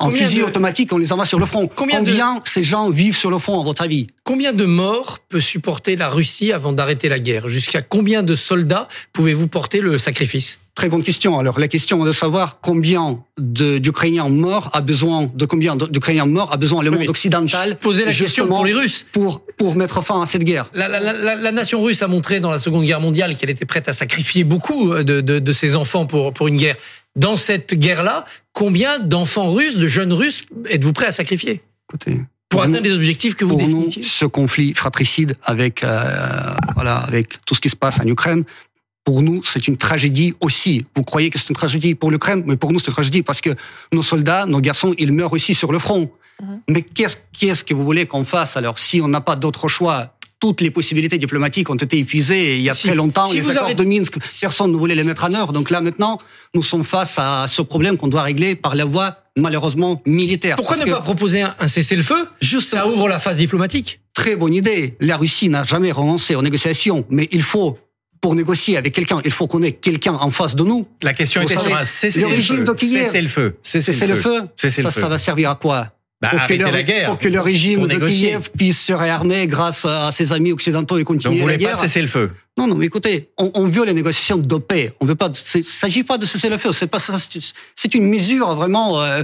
en 0.01 0.11
fusil 0.11 0.43
automatique, 0.43 0.93
on 0.93 0.99
les 0.99 1.13
envoie 1.13 1.27
sur 1.27 1.39
le 1.39 1.47
front. 1.47 1.69
Combien, 1.75 1.99
Combien 1.99 2.41
ces 2.45 2.65
gens 2.65 2.91
vivent 2.91 3.17
sur 3.17 3.31
le 3.31 3.39
front, 3.39 3.61
à 3.61 3.65
votre 3.65 3.83
avis? 3.83 4.09
Combien 4.25 4.53
de 4.53 4.65
morts 4.65 5.21
peut 5.29 5.41
supporter 5.41 5.95
la 5.97 6.09
Russie 6.09 6.53
avant 6.53 6.73
d'arrêter 6.73 7.09
la 7.09 7.21
guerre? 7.21 7.47
Jusqu'à 7.47 7.81
combien 7.81 8.23
de 8.23 8.35
soldats 8.35 8.89
pouvez-vous 9.13 9.47
porter 9.47 9.81
le 9.81 9.97
sacrifice? 9.99 10.59
Très 10.75 10.89
bonne 10.89 11.05
question. 11.05 11.39
Alors 11.39 11.61
la 11.61 11.69
question 11.69 12.03
est 12.03 12.09
de 12.09 12.13
savoir 12.13 12.59
combien 12.61 13.23
d'Ukrainiens 13.39 14.29
morts 14.29 14.71
a 14.73 14.81
besoin 14.81 15.31
de 15.33 15.47
combien 15.47 15.77
d'Ukrainiens 15.77 16.27
morts 16.27 16.53
a 16.53 16.57
besoin 16.57 16.83
le 16.83 16.91
monde 16.91 17.09
occidental. 17.09 17.79
Poser 17.79 18.05
la 18.05 18.13
question 18.13 18.49
pour 18.49 18.65
les 18.65 18.73
Russes 18.73 19.07
pour 19.13 19.43
pour 19.57 19.77
mettre 19.77 20.03
fin 20.03 20.21
à 20.21 20.27
cette 20.27 20.43
guerre. 20.43 20.69
La, 20.75 20.89
la, 20.89 20.99
la, 20.99 21.37
la, 21.37 21.53
nation 21.53 21.81
russe 21.81 22.03
a 22.03 22.09
montré 22.09 22.41
dans 22.41 22.51
la 22.51 22.59
Seconde 22.59 22.85
Guerre 22.85 22.99
mondiale 22.99 23.37
qu'elle 23.37 23.51
était 23.51 23.65
prête 23.65 23.89
à 23.89 23.93
sacrifier 23.93 24.43
beaucoup 24.43 24.93
de, 24.95 25.21
de, 25.21 25.39
de 25.39 25.53
ses 25.53 25.77
enfants 25.77 26.07
pour 26.07 26.33
pour 26.33 26.49
une 26.49 26.57
guerre 26.57 26.77
dans 27.17 27.37
cette 27.37 27.75
guerre-là, 27.75 28.25
combien 28.53 28.99
d'enfants 28.99 29.53
russes, 29.53 29.79
de 29.79 29.87
jeunes 29.87 30.13
russes, 30.13 30.43
êtes-vous 30.69 30.93
prêts 30.93 31.07
à 31.07 31.13
sacrifier 31.13 31.63
Écoutez, 31.89 32.21
pour, 32.49 32.63
atteindre 32.63 32.83
les 32.83 32.93
objectifs 32.93 33.35
que 33.35 33.45
vous 33.45 33.57
définissez 33.57 34.03
Ce 34.03 34.25
conflit 34.25 34.75
fratricide 34.75 35.37
avec 35.43 35.83
euh, 35.83 36.55
voilà 36.75 36.99
avec 36.99 37.45
tout 37.45 37.55
ce 37.55 37.61
qui 37.61 37.69
se 37.69 37.77
passe 37.77 38.01
en 38.01 38.07
Ukraine, 38.07 38.45
pour 39.05 39.21
nous, 39.21 39.45
c'est 39.45 39.69
une 39.69 39.77
tragédie 39.77 40.35
aussi. 40.41 40.87
Vous 40.97 41.03
croyez 41.03 41.29
que 41.31 41.39
c'est 41.39 41.51
une 41.51 41.55
tragédie 41.55 41.95
pour 41.95 42.11
l'Ukraine, 42.11 42.43
mais 42.47 42.57
pour 42.57 42.73
nous, 42.73 42.79
c'est 42.79 42.87
une 42.87 42.95
tragédie 42.95 43.23
parce 43.23 43.43
que 43.43 43.51
nos 43.93 44.03
soldats, 44.03 44.47
nos 44.47 44.61
garçons, 44.61 44.95
ils 44.99 45.13
meurent 45.13 45.35
aussi 45.35 45.53
sur 45.53 45.73
le 45.73 45.79
front. 45.79 46.11
Mhm. 46.43 46.61
Mais 46.71 46.83
qu'est-ce 46.83 47.19
qu'est-ce 47.39 47.63
que 47.65 47.75
vous 47.75 47.85
voulez 47.85 48.07
qu'on 48.07 48.25
fasse 48.25 48.57
alors 48.57 48.79
si 48.79 49.01
on 49.01 49.09
n'a 49.09 49.21
pas 49.21 49.37
d'autre 49.37 49.69
choix? 49.69 50.14
Toutes 50.41 50.61
les 50.61 50.71
possibilités 50.71 51.19
diplomatiques 51.19 51.71
ont 51.71 51.75
été 51.75 51.99
épuisées 51.99 52.57
il 52.57 52.63
y 52.63 52.71
a 52.71 52.75
très 52.75 52.95
longtemps. 52.95 53.31
les 53.33 53.49
accords 53.49 53.75
de 53.75 53.85
Minsk, 53.85 54.19
personne 54.41 54.73
ne 54.73 54.77
voulait 54.77 54.95
les 54.95 55.05
mettre 55.05 55.25
en 55.25 55.33
œuvre. 55.35 55.53
Donc 55.53 55.71
là, 55.71 55.81
maintenant, 55.81 56.21
nous 56.55 56.63
sommes 56.63 56.85
face 56.85 57.19
à 57.19 57.47
ce 57.49 57.63
problème 57.63 57.97
qu'on 57.97 58.09
doit 58.09 58.23
régler 58.23 58.55
par 58.55 58.75
la 58.75 58.85
voie, 58.85 59.19
malheureusement, 59.37 60.03
militaire. 60.07 60.57
Pourquoi 60.57 60.77
ne 60.77 60.85
pas 60.85 61.01
proposer 61.01 61.43
un, 61.43 61.55
cessez-le-feu? 61.67 62.29
Ça 62.61 62.87
ouvre 62.87 63.09
la 63.09 63.19
phase 63.19 63.37
diplomatique. 63.39 64.01
Très 64.13 64.37
bonne 64.37 64.55
idée. 64.55 64.97
La 65.01 65.17
Russie 65.17 65.49
n'a 65.49 65.65
jamais 65.65 65.93
renoncé 65.93 66.35
aux 66.35 66.43
négociations, 66.43 67.05
mais 67.11 67.29
il 67.33 67.43
faut 67.43 67.79
pour 68.25 68.35
négocier 68.35 68.79
avec 68.79 68.95
quelqu'un, 68.95 69.21
il 69.23 69.31
faut 69.31 69.47
qu'on 69.47 69.63
ait 69.63 69.73
quelqu'un 69.73 70.15
en 70.15 70.31
face 70.31 70.55
de 70.55 70.65
nous. 70.65 70.87
La 71.03 71.13
question 71.13 71.43
Vous 71.43 71.47
était 71.53 71.61
sur 71.61 71.77
un 71.77 71.81
le 71.81 71.85
cessez-le-feu. 71.85 73.59
C'est 73.63 74.07
le 74.07 74.17
feu. 74.17 74.49
Cessez 74.57 74.83
le 74.83 74.89
Ça, 74.89 74.93
feu. 74.93 75.01
ça 75.03 75.09
va 75.11 75.19
servir 75.19 75.51
à 75.51 75.57
quoi? 75.57 75.93
Bah, 76.33 76.39
pour, 76.39 76.47
que 76.49 76.55
le, 76.55 76.71
la 76.71 76.83
guerre. 76.83 77.09
pour 77.11 77.19
que 77.19 77.29
le 77.29 77.41
régime 77.41 77.87
de. 77.87 78.09
Kiev 78.09 78.51
puisse 78.57 78.81
se 78.81 78.93
réarmer 78.93 79.47
grâce 79.47 79.85
à 79.85 80.11
ses 80.13 80.33
amis 80.33 80.53
occidentaux 80.53 80.97
et 80.97 81.01
Donc 81.01 81.07
continuer 81.09 81.41
vous 81.41 81.47
la 81.47 81.55
voulez 81.55 81.65
pas 81.65 81.71
guerre. 81.73 81.83
de 81.83 81.87
cessez-le-feu. 81.87 82.31
Non, 82.57 82.67
non, 82.69 82.75
mais 82.77 82.87
écoutez, 82.87 83.31
on, 83.39 83.51
on 83.55 83.67
veut 83.67 83.85
les 83.85 83.95
négociations 83.95 84.37
de 84.37 84.57
paix. 84.57 84.93
On 85.01 85.07
veut 85.07 85.15
pas. 85.17 85.31
Il 85.57 85.65
s'agit 85.65 86.05
pas 86.05 86.19
de 86.19 86.25
cesser 86.27 86.49
le 86.49 86.59
feu. 86.59 86.73
C'est 86.73 86.87
pas 86.87 86.99
ça. 87.01 87.17
c'est- 87.19 87.95
une 87.95 88.09
mesure 88.09 88.55
vraiment 88.55 89.03
euh, 89.03 89.23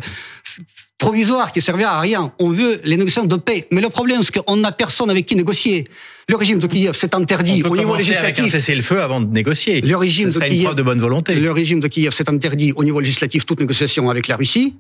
provisoire 0.99 1.53
qui 1.53 1.61
servira 1.61 1.93
à 1.97 2.01
rien. 2.01 2.33
On 2.39 2.51
veut 2.51 2.81
les 2.85 2.97
négociations 2.97 3.25
de 3.27 3.37
paix. 3.37 3.67
Mais 3.71 3.81
le 3.81 3.89
problème, 3.89 4.23
c'est 4.23 4.39
qu'on 4.39 4.57
n'a 4.57 4.73
personne 4.73 5.11
avec 5.11 5.27
qui 5.27 5.37
négocier. 5.37 5.87
Le 6.29 6.37
régime 6.37 6.59
de 6.59 6.67
Kiev, 6.67 6.93
c'est 6.95 7.15
interdit 7.15 7.63
On 7.65 7.69
peut 7.69 7.75
au 7.75 7.77
niveau 7.77 7.91
commencer 7.93 8.11
avec 8.17 8.39
un 8.39 8.43
législatif. 8.43 8.53
cessez-le-feu 8.53 9.03
avant 9.03 9.21
de 9.21 9.33
négocier. 9.33 9.81
Le 9.81 9.97
régime 9.97 10.29
Ce 10.31 10.35
de 10.35 10.41
serait 10.41 10.49
une 10.49 10.55
Kiev- 10.57 10.65
preuve 10.65 10.77
de 10.77 10.83
bonne 10.83 11.01
volonté. 11.01 11.35
Le 11.35 11.51
régime 11.53 11.81
de 11.81 11.89
Kiev, 11.89 12.13
c'est 12.13 12.29
interdit 12.29 12.73
au 12.77 12.85
niveau 12.85 13.01
législatif 13.01 13.47
toute 13.47 13.59
négociation 13.61 14.11
avec 14.11 14.29
la 14.29 14.37
Russie. 14.37 14.75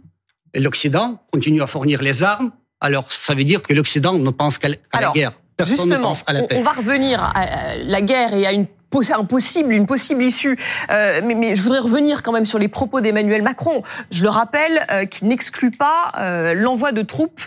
Et 0.54 0.60
l'Occident 0.60 1.22
continue 1.32 1.62
à 1.62 1.66
fournir 1.66 2.02
les 2.02 2.22
armes. 2.22 2.50
Alors, 2.80 3.10
ça 3.12 3.34
veut 3.34 3.44
dire 3.44 3.62
que 3.62 3.72
l'Occident 3.74 4.14
ne 4.14 4.30
pense 4.30 4.58
qu'à 4.58 4.68
la 4.68 5.10
guerre. 5.12 5.32
Personne 5.56 5.76
ne 5.76 5.82
Justement, 5.82 6.08
pense 6.08 6.24
à 6.26 6.32
la 6.32 6.42
on, 6.42 6.46
paix. 6.46 6.56
on 6.58 6.62
va 6.62 6.72
revenir 6.72 7.22
à 7.22 7.76
la 7.76 8.00
guerre 8.00 8.32
et 8.32 8.46
à 8.46 8.52
une 8.52 8.66
un 9.12 9.24
possible, 9.24 9.72
une 9.72 9.86
possible 9.86 10.22
issue. 10.22 10.58
Euh, 10.90 11.20
mais, 11.24 11.34
mais 11.34 11.54
je 11.54 11.62
voudrais 11.62 11.78
revenir 11.78 12.22
quand 12.22 12.32
même 12.32 12.44
sur 12.44 12.58
les 12.58 12.68
propos 12.68 13.00
d'Emmanuel 13.00 13.42
Macron. 13.42 13.82
Je 14.10 14.22
le 14.22 14.28
rappelle, 14.28 14.86
euh, 14.90 15.04
qui 15.06 15.24
n'exclut 15.24 15.70
pas 15.70 16.12
euh, 16.18 16.54
l'envoi 16.54 16.92
de 16.92 17.02
troupes 17.02 17.42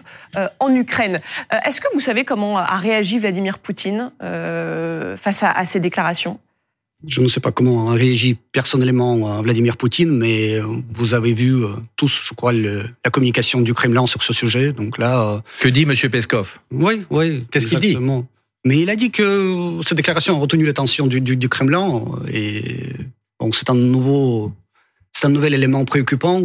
en 0.59 0.73
Ukraine. 0.73 1.19
Est-ce 1.65 1.79
que 1.79 1.87
vous 1.93 1.99
savez 1.99 2.25
comment 2.25 2.57
a 2.57 2.75
réagi 2.77 3.19
Vladimir 3.19 3.59
Poutine 3.59 4.11
face 4.19 5.43
à, 5.43 5.51
à 5.51 5.65
ces 5.65 5.79
déclarations? 5.79 6.39
Je 7.05 7.21
ne 7.21 7.27
sais 7.27 7.39
pas 7.41 7.51
comment 7.51 7.89
a 7.91 7.93
réagi 7.95 8.37
personnellement 8.53 9.41
Vladimir 9.41 9.75
Poutine, 9.77 10.11
mais 10.17 10.55
euh, 10.59 10.63
vous 10.93 11.13
avez 11.13 11.33
vu 11.33 11.63
euh, 11.63 11.67
tous, 11.97 12.23
je 12.29 12.33
crois, 12.33 12.53
le- 12.53 12.83
la 13.03 13.11
communication 13.11 13.59
du 13.61 13.73
Kremlin 13.73 14.05
sur 14.07 14.23
ce 14.23 14.31
sujet. 14.33 14.71
Donc 14.71 14.97
là, 14.97 15.21
euh, 15.35 15.39
Que 15.59 15.67
dit 15.67 15.85
Monsieur 15.85 16.09
Peskov? 16.09 16.59
Oui, 16.71 17.03
oui. 17.09 17.45
Qu'est-ce 17.51 17.67
qu'il 17.67 17.79
dit? 17.79 17.97
Mais 18.65 18.79
il 18.79 18.89
a 18.89 18.95
dit 18.95 19.11
que 19.11 19.79
cette 19.85 19.97
déclaration 19.97 20.37
a 20.37 20.39
retenu 20.39 20.65
l'attention 20.65 21.05
du, 21.07 21.19
du, 21.19 21.35
du 21.35 21.49
Kremlin 21.49 22.01
et 22.31 22.63
bon, 23.37 23.51
c'est 23.51 23.69
un 23.69 23.75
nouveau, 23.75 24.53
c'est 25.13 25.25
un 25.25 25.29
nouvel 25.29 25.53
élément 25.53 25.85
préoccupant 25.85 26.41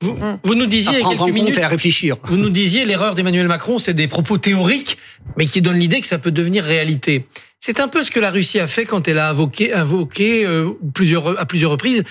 Vous, 0.00 0.14
Mm. 0.14 0.38
vous 0.42 0.54
nous 0.54 0.64
à 0.64 0.66
disiez 0.68 0.96
a 0.96 1.00
prendre 1.00 1.22
en 1.22 1.24
compte 1.26 1.34
minutes, 1.34 1.58
et 1.58 1.62
à 1.62 1.68
réfléchir. 1.68 2.16
vous 2.24 2.36
nous 2.36 2.50
disiez 2.50 2.84
l'erreur 2.84 3.14
d'Emmanuel 3.14 3.48
Macron, 3.48 3.78
c'est 3.78 3.94
des 3.94 4.08
propos 4.08 4.38
théoriques, 4.38 4.98
mais 5.36 5.46
qui 5.46 5.62
donnent 5.62 5.78
l'idée 5.78 6.00
que 6.00 6.06
ça 6.06 6.18
peut 6.18 6.30
devenir 6.30 6.64
réalité. 6.64 7.26
C'est 7.60 7.78
un 7.80 7.88
peu 7.88 8.02
ce 8.02 8.10
que 8.10 8.20
la 8.20 8.30
Russie 8.30 8.58
a 8.58 8.66
fait 8.66 8.84
quand 8.84 9.06
elle 9.08 9.18
a 9.18 9.28
invoqué, 9.30 9.72
invoqué 9.72 10.44
euh, 10.44 10.70
plusieurs, 10.94 11.38
à 11.40 11.46
plusieurs 11.46 11.70
reprises 11.70 12.02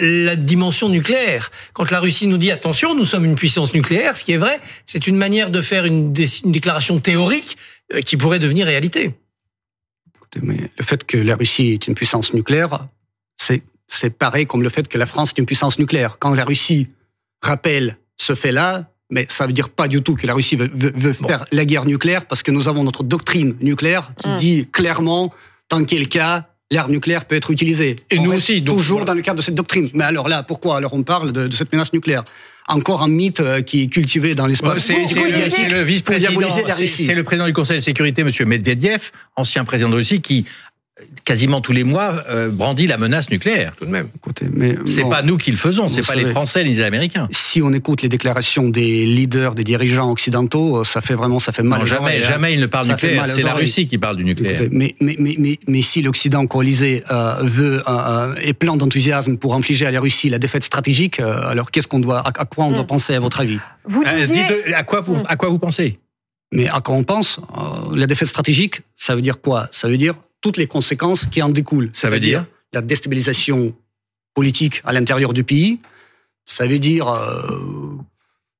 la 0.00 0.36
dimension 0.36 0.88
nucléaire. 0.88 1.50
Quand 1.72 1.90
la 1.90 1.98
Russie 1.98 2.26
nous 2.28 2.38
dit 2.38 2.50
attention, 2.52 2.94
nous 2.94 3.04
sommes 3.04 3.24
une 3.24 3.34
puissance 3.34 3.74
nucléaire, 3.74 4.16
ce 4.16 4.22
qui 4.24 4.32
est 4.32 4.36
vrai, 4.36 4.60
c'est 4.86 5.06
une 5.08 5.16
manière 5.16 5.50
de 5.50 5.60
faire 5.60 5.84
une, 5.86 6.12
dé- 6.12 6.26
une 6.44 6.52
déclaration 6.52 7.00
théorique 7.00 7.56
euh, 7.94 8.00
qui 8.00 8.16
pourrait 8.16 8.38
devenir 8.38 8.66
réalité. 8.66 9.12
Écoutez, 10.16 10.40
Mais 10.42 10.56
le 10.78 10.84
fait 10.84 11.04
que 11.04 11.16
la 11.16 11.34
Russie 11.36 11.70
est 11.72 11.86
une 11.88 11.94
puissance 11.94 12.32
nucléaire, 12.34 12.86
c'est 13.88 14.10
pareil 14.16 14.46
comme 14.46 14.62
le 14.62 14.68
fait 14.68 14.86
que 14.88 14.98
la 14.98 15.06
France 15.06 15.30
est 15.30 15.38
une 15.38 15.46
puissance 15.46 15.78
nucléaire. 15.78 16.18
Quand 16.18 16.34
la 16.34 16.44
Russie 16.44 16.88
rappelle 17.42 17.96
ce 18.16 18.34
fait-là, 18.34 18.90
mais 19.10 19.26
ça 19.28 19.46
veut 19.46 19.52
dire 19.52 19.70
pas 19.70 19.88
du 19.88 20.02
tout 20.02 20.14
que 20.14 20.26
la 20.26 20.34
Russie 20.34 20.56
veut, 20.56 20.70
veut- 20.72 20.92
veut 20.94 21.12
faire 21.12 21.46
la 21.52 21.64
guerre 21.64 21.86
nucléaire, 21.86 22.26
parce 22.26 22.42
que 22.42 22.50
nous 22.50 22.68
avons 22.68 22.84
notre 22.84 23.02
doctrine 23.04 23.56
nucléaire 23.60 24.12
qui 24.20 24.28
Mm. 24.28 24.34
dit 24.36 24.68
clairement, 24.70 25.32
dans 25.70 25.84
quel 25.84 26.08
cas 26.08 26.48
l'arme 26.70 26.92
nucléaire 26.92 27.24
peut 27.24 27.36
être 27.36 27.50
utilisée. 27.50 27.96
Et 28.10 28.18
On 28.18 28.24
nous 28.24 28.32
aussi, 28.32 28.60
donc, 28.60 28.76
toujours 28.78 28.98
voilà. 28.98 29.12
dans 29.12 29.16
le 29.16 29.22
cadre 29.22 29.38
de 29.38 29.42
cette 29.42 29.54
doctrine. 29.54 29.88
Mais 29.94 30.04
alors 30.04 30.28
là, 30.28 30.42
pourquoi 30.42 30.76
alors 30.76 30.92
on 30.92 31.02
parle 31.02 31.32
de, 31.32 31.46
de 31.46 31.54
cette 31.54 31.72
menace 31.72 31.92
nucléaire? 31.94 32.24
Encore 32.70 33.00
un 33.02 33.08
mythe 33.08 33.40
euh, 33.40 33.62
qui 33.62 33.84
est 33.84 33.86
cultivé 33.86 34.34
dans 34.34 34.46
l'espace 34.46 34.80
C'est 34.84 34.92
le, 34.98 35.06
disiez- 35.06 35.48
c'est 35.48 35.68
le 35.70 35.80
vice-président, 35.82 36.30
c'est 36.50 36.70
Russie. 36.74 37.04
c'est 37.06 37.14
le 37.14 37.22
président 37.22 37.46
du 37.46 37.54
Conseil 37.54 37.78
de 37.78 37.82
sécurité, 37.82 38.24
Monsieur 38.24 38.44
Medvedev, 38.44 39.10
ancien 39.36 39.64
président 39.64 39.88
de 39.88 39.94
Russie, 39.94 40.20
qui 40.20 40.44
quasiment 41.24 41.60
tous 41.60 41.72
les 41.72 41.84
mois 41.84 42.14
euh, 42.30 42.48
brandit 42.50 42.86
la 42.86 42.96
menace 42.98 43.30
nucléaire. 43.30 43.74
Tout 43.78 43.84
de 43.86 43.90
même. 43.90 44.08
Écoutez, 44.16 44.46
mais 44.52 44.76
C'est 44.86 45.02
bon. 45.02 45.10
pas 45.10 45.22
nous 45.22 45.36
qui 45.36 45.50
le 45.50 45.56
faisons, 45.56 45.88
c'est 45.88 46.06
pas 46.06 46.14
les. 46.14 46.26
Français 46.30 46.64
ni 46.64 46.70
les 46.74 46.82
Américains. 46.82 47.28
si 47.30 47.62
on 47.62 47.72
écoute 47.72 48.02
les 48.02 48.08
déclarations 48.08 48.68
des 48.68 49.04
leaders, 49.06 49.54
des 49.54 49.64
dirigeants 49.64 50.10
occidentaux, 50.10 50.78
euh, 50.78 50.84
ça 50.84 51.00
fait 51.00 51.14
vraiment, 51.14 51.38
ça 51.40 51.52
fait 51.52 51.62
mal. 51.62 51.78
Non, 51.78 51.84
aux 51.84 51.88
jamais, 51.88 52.00
oreilles, 52.02 52.22
hein. 52.24 52.28
jamais 52.28 52.54
il 52.54 52.60
ne 52.60 52.66
parle 52.66 52.86
Ça 52.86 52.96
fait 52.96 53.08
nucléaire. 53.14 53.28
C'est 53.28 53.42
la. 53.42 53.54
Russie 53.54 53.86
qui 53.86 53.98
parle 53.98 54.16
du 54.16 54.24
nucléaire. 54.24 54.60
Écoutez, 54.60 54.76
Mais, 54.76 54.94
mais, 55.00 55.16
mais, 55.18 55.34
mais, 55.38 55.58
mais 55.66 55.82
si 55.82 56.00
l'Occident 56.02 56.46
coalisé 56.46 57.02
euh, 57.10 57.34
veut 57.42 57.80
euh, 57.80 57.82
euh, 57.88 58.34
est 58.36 58.52
plein 58.52 58.76
d'enthousiasme 58.76 59.36
pour 59.36 59.54
infliger 59.54 59.86
à 59.86 59.90
la 59.90 60.00
Russie 60.00 60.28
la 60.30 60.38
défaite 60.38 60.64
stratégique, 60.64 61.20
euh, 61.20 61.48
alors 61.48 61.70
qu'est-ce 61.70 61.88
qu'on 61.88 61.98
doit, 62.00 62.20
à, 62.20 62.28
à 62.28 62.44
quoi 62.44 62.64
on 62.66 62.72
doit 62.72 62.82
Mm. 62.82 62.86
penser 62.86 63.14
à 63.14 63.20
votre 63.20 63.40
avis? 63.40 63.58
Vous 63.84 64.02
Euh, 64.06 64.16
disiez... 64.20 64.44
dites- 64.44 64.74
à 64.74 64.82
quoi 64.84 65.00
vous, 65.00 65.16
à 65.28 65.36
quoi 65.36 65.48
vous 65.48 65.58
pensez? 65.58 65.98
Mais 66.52 66.68
à 66.68 66.80
quoi 66.80 66.94
on 66.94 67.02
pense? 67.04 67.40
Euh, 67.56 67.94
La 67.96 68.06
défaite 68.06 68.28
stratégique, 68.28 68.80
ça 68.96 69.14
veut 69.14 69.22
dire 69.22 69.40
quoi? 69.40 69.68
Ça 69.72 69.88
veut 69.88 69.96
dire 69.98 70.14
toutes 70.40 70.56
les 70.56 70.66
conséquences 70.66 71.26
qui 71.26 71.42
en 71.42 71.48
découlent. 71.48 71.90
Ça 71.94 72.08
veut 72.10 72.20
dire 72.20 72.44
la 72.72 72.82
déstabilisation 72.82 73.74
politique 74.34 74.80
à 74.84 74.92
l'intérieur 74.92 75.32
du 75.32 75.42
pays. 75.44 75.80
Ça 76.46 76.66
veut 76.66 76.78
dire 76.78 77.08
euh, 77.08 77.96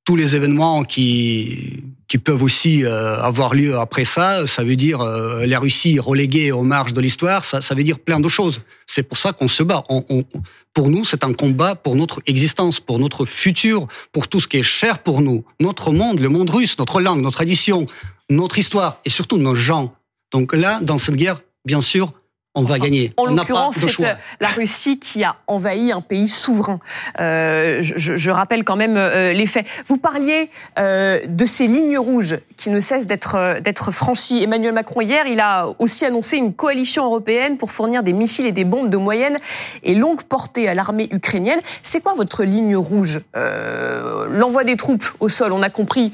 tous 0.05 0.17
les 0.17 0.35
événements 0.37 0.85
qui 0.85 1.83
qui 2.09 2.17
peuvent 2.17 2.43
aussi 2.43 2.87
euh, 2.87 3.21
avoir 3.21 3.55
lieu 3.55 3.77
après 3.79 4.07
ça. 4.07 4.47
Ça 4.47 4.65
veut 4.65 4.77
dire 4.77 5.03
euh, 5.03 5.45
la 5.45 5.59
Russie 5.59 5.99
reléguée 5.99 6.53
aux 6.53 6.63
marges 6.63 6.95
de 6.95 7.03
l'histoire. 7.03 7.45
Ça, 7.45 7.61
ça 7.61 7.75
veut 7.75 7.85
dire 7.85 7.99
plein 7.99 8.19
de 8.19 8.29
choses. 8.31 8.63
C'est 8.87 9.03
pour 9.03 9.19
ça 9.19 9.35
qu'on 9.35 9.47
se 9.47 9.63
bat. 9.63 9.85
On, 9.91 10.03
on- 10.09 10.25
pour 10.73 10.89
nous, 10.89 11.05
c'est 11.05 11.23
un 11.25 11.35
combat 11.35 11.75
pour 11.75 11.97
notre 11.97 12.21
existence, 12.27 12.81
pour 12.81 12.99
notre 12.99 13.27
futur, 13.27 13.89
pour 14.13 14.27
tout 14.29 14.41
ce 14.41 14.49
qui 14.49 14.57
est 14.59 14.63
cher 14.63 15.01
pour 15.01 15.21
nous, 15.21 15.45
notre 15.61 15.91
monde, 15.91 16.21
le 16.21 16.29
monde 16.31 16.49
russe, 16.51 16.79
notre 16.79 17.01
langue, 17.03 17.21
notre 17.21 17.37
tradition, 17.37 17.87
notre 18.31 18.59
histoire 18.59 19.01
et 19.05 19.11
surtout 19.11 19.37
nos 19.39 19.55
gens. 19.55 19.93
Donc 20.31 20.55
là, 20.55 20.79
dans 20.81 20.97
cette 20.97 21.17
guerre, 21.17 21.41
bien 21.65 21.81
sûr, 21.81 22.13
on 22.59 22.65
va 22.65 22.79
gagner. 22.79 23.13
En 23.17 23.25
on 23.25 23.31
n'a 23.31 23.43
pas 23.43 23.49
l'occurrence, 23.49 23.77
c'est 23.79 23.89
choix. 23.89 24.07
euh, 24.07 24.15
la 24.41 24.49
Russie 24.49 24.99
qui 24.99 25.23
a 25.23 25.37
envahi 25.47 25.93
un 25.93 26.01
pays 26.01 26.29
souverain. 26.29 26.81
Euh, 27.21 27.79
je, 27.81 28.31
rappelle 28.31 28.65
quand 28.65 28.77
même 28.77 28.97
euh, 28.97 29.33
les 29.33 29.47
faits. 29.47 29.65
Vous 29.87 29.97
parliez 29.97 30.51
euh, 30.79 31.21
de 31.27 31.47
ces 31.47 31.67
lignes 31.67 31.99
rouges 31.99 32.39
qui 32.57 32.71
ne 32.71 32.81
cessent 32.81 33.07
d'être 33.07 33.91
franchies. 33.93 34.43
Emmanuel 34.43 34.73
Macron 34.73 35.03
hier, 35.03 35.27
il 35.27 35.41
a 35.41 35.69
aussi 35.79 36.05
annoncé 36.05 36.37
une 36.37 36.53
coalition 36.53 37.05
européenne 37.05 37.59
pour 37.59 37.71
fournir 37.71 38.03
des 38.03 38.13
missiles 38.13 38.47
et 38.47 38.53
des 38.53 38.65
bombes 38.65 38.91
de 38.91 38.97
moyenne 38.97 39.39
et 39.85 39.95
longue 39.95 40.23
portée 40.23 40.69
à 40.69 40.75
l'armée 40.75 41.09
ukrainienne. 41.13 41.61
C'est 41.83 42.03
quoi 42.03 42.15
votre 42.15 42.43
ligne 42.45 42.77
rouge 42.77 43.21
L'envoi 43.35 44.65
des 44.65 44.77
troupes 44.77 45.05
au 45.21 45.29
sol, 45.29 45.53
on 45.53 45.63
a 45.63 45.71
compris. 45.71 46.13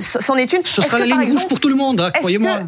C'en 0.00 0.36
est 0.36 0.52
une. 0.52 0.64
Ce 0.64 0.80
sera 0.80 0.98
la 0.98 1.06
ligne 1.06 1.32
rouge 1.32 1.48
pour 1.48 1.60
tout 1.60 1.68
le 1.68 1.76
monde, 1.76 2.00
hein, 2.00 2.10
croyez-moi. 2.12 2.60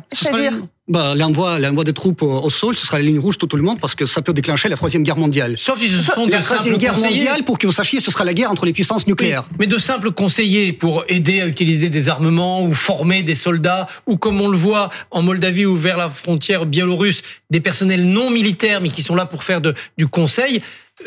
Bah, 0.87 1.15
l'envoi, 1.15 1.59
l'envoi 1.59 1.83
des 1.85 1.95
troupes 1.95 2.21
au, 2.23 2.31
au 2.43 2.51
sol, 2.51 2.77
ce 2.77 2.87
sera 2.87 2.99
la 2.99 3.05
ligne 3.05 3.19
rouge 3.19 3.39
pour 3.39 3.49
tout 3.49 3.57
le 3.57 3.63
monde 3.63 3.81
parce 3.81 3.95
que 3.95 4.05
ça 4.05 4.21
peut 4.21 4.35
déclencher 4.35 4.69
la 4.69 4.77
troisième 4.77 5.03
guerre 5.03 5.17
mondiale. 5.17 5.55
Sauf 5.57 5.79
si 5.81 5.89
ce 5.89 6.03
sont 6.03 6.27
La 6.27 6.39
de 6.41 6.45
troisième 6.45 6.77
guerre 6.77 6.93
conseillers. 6.93 7.17
mondiale, 7.25 7.43
pour 7.45 7.59
que 7.59 7.67
vous 7.67 7.73
sachiez, 7.73 8.01
ce 8.01 8.11
sera 8.11 8.23
la 8.25 8.35
guerre 8.35 8.51
entre 8.51 8.67
les 8.67 8.73
puissances 8.75 9.05
Oui, 9.05 9.13
nucléaires. 9.13 9.45
mais 9.59 9.67
de 9.67 9.79
simples 9.79 10.11
conseillers 10.11 10.73
pour 10.75 11.05
aider 11.09 11.41
à 11.41 11.47
utiliser 11.47 11.89
des 11.89 12.09
armements 12.11 12.63
ou 12.63 12.75
former 12.75 13.23
des 13.23 13.35
soldats 13.35 13.87
ou 14.07 14.19
comme 14.19 14.41
on 14.43 14.49
le 14.49 14.57
voit 14.59 14.91
en 15.11 15.23
Moldavie 15.23 15.65
ou 15.65 15.75
vers 15.75 15.97
la 15.97 16.09
frontière 16.09 16.67
biélorusse, 16.67 17.23
des 17.51 17.61
personnels 17.61 18.05
non 18.05 18.29
militaires 18.31 18.81
mais 18.83 18.89
qui 18.91 19.01
sont 19.01 19.15
là 19.15 19.25
pour 19.25 19.43
faire 19.43 19.63
de, 19.63 19.73
du 19.97 20.07
conseil, 20.07 20.61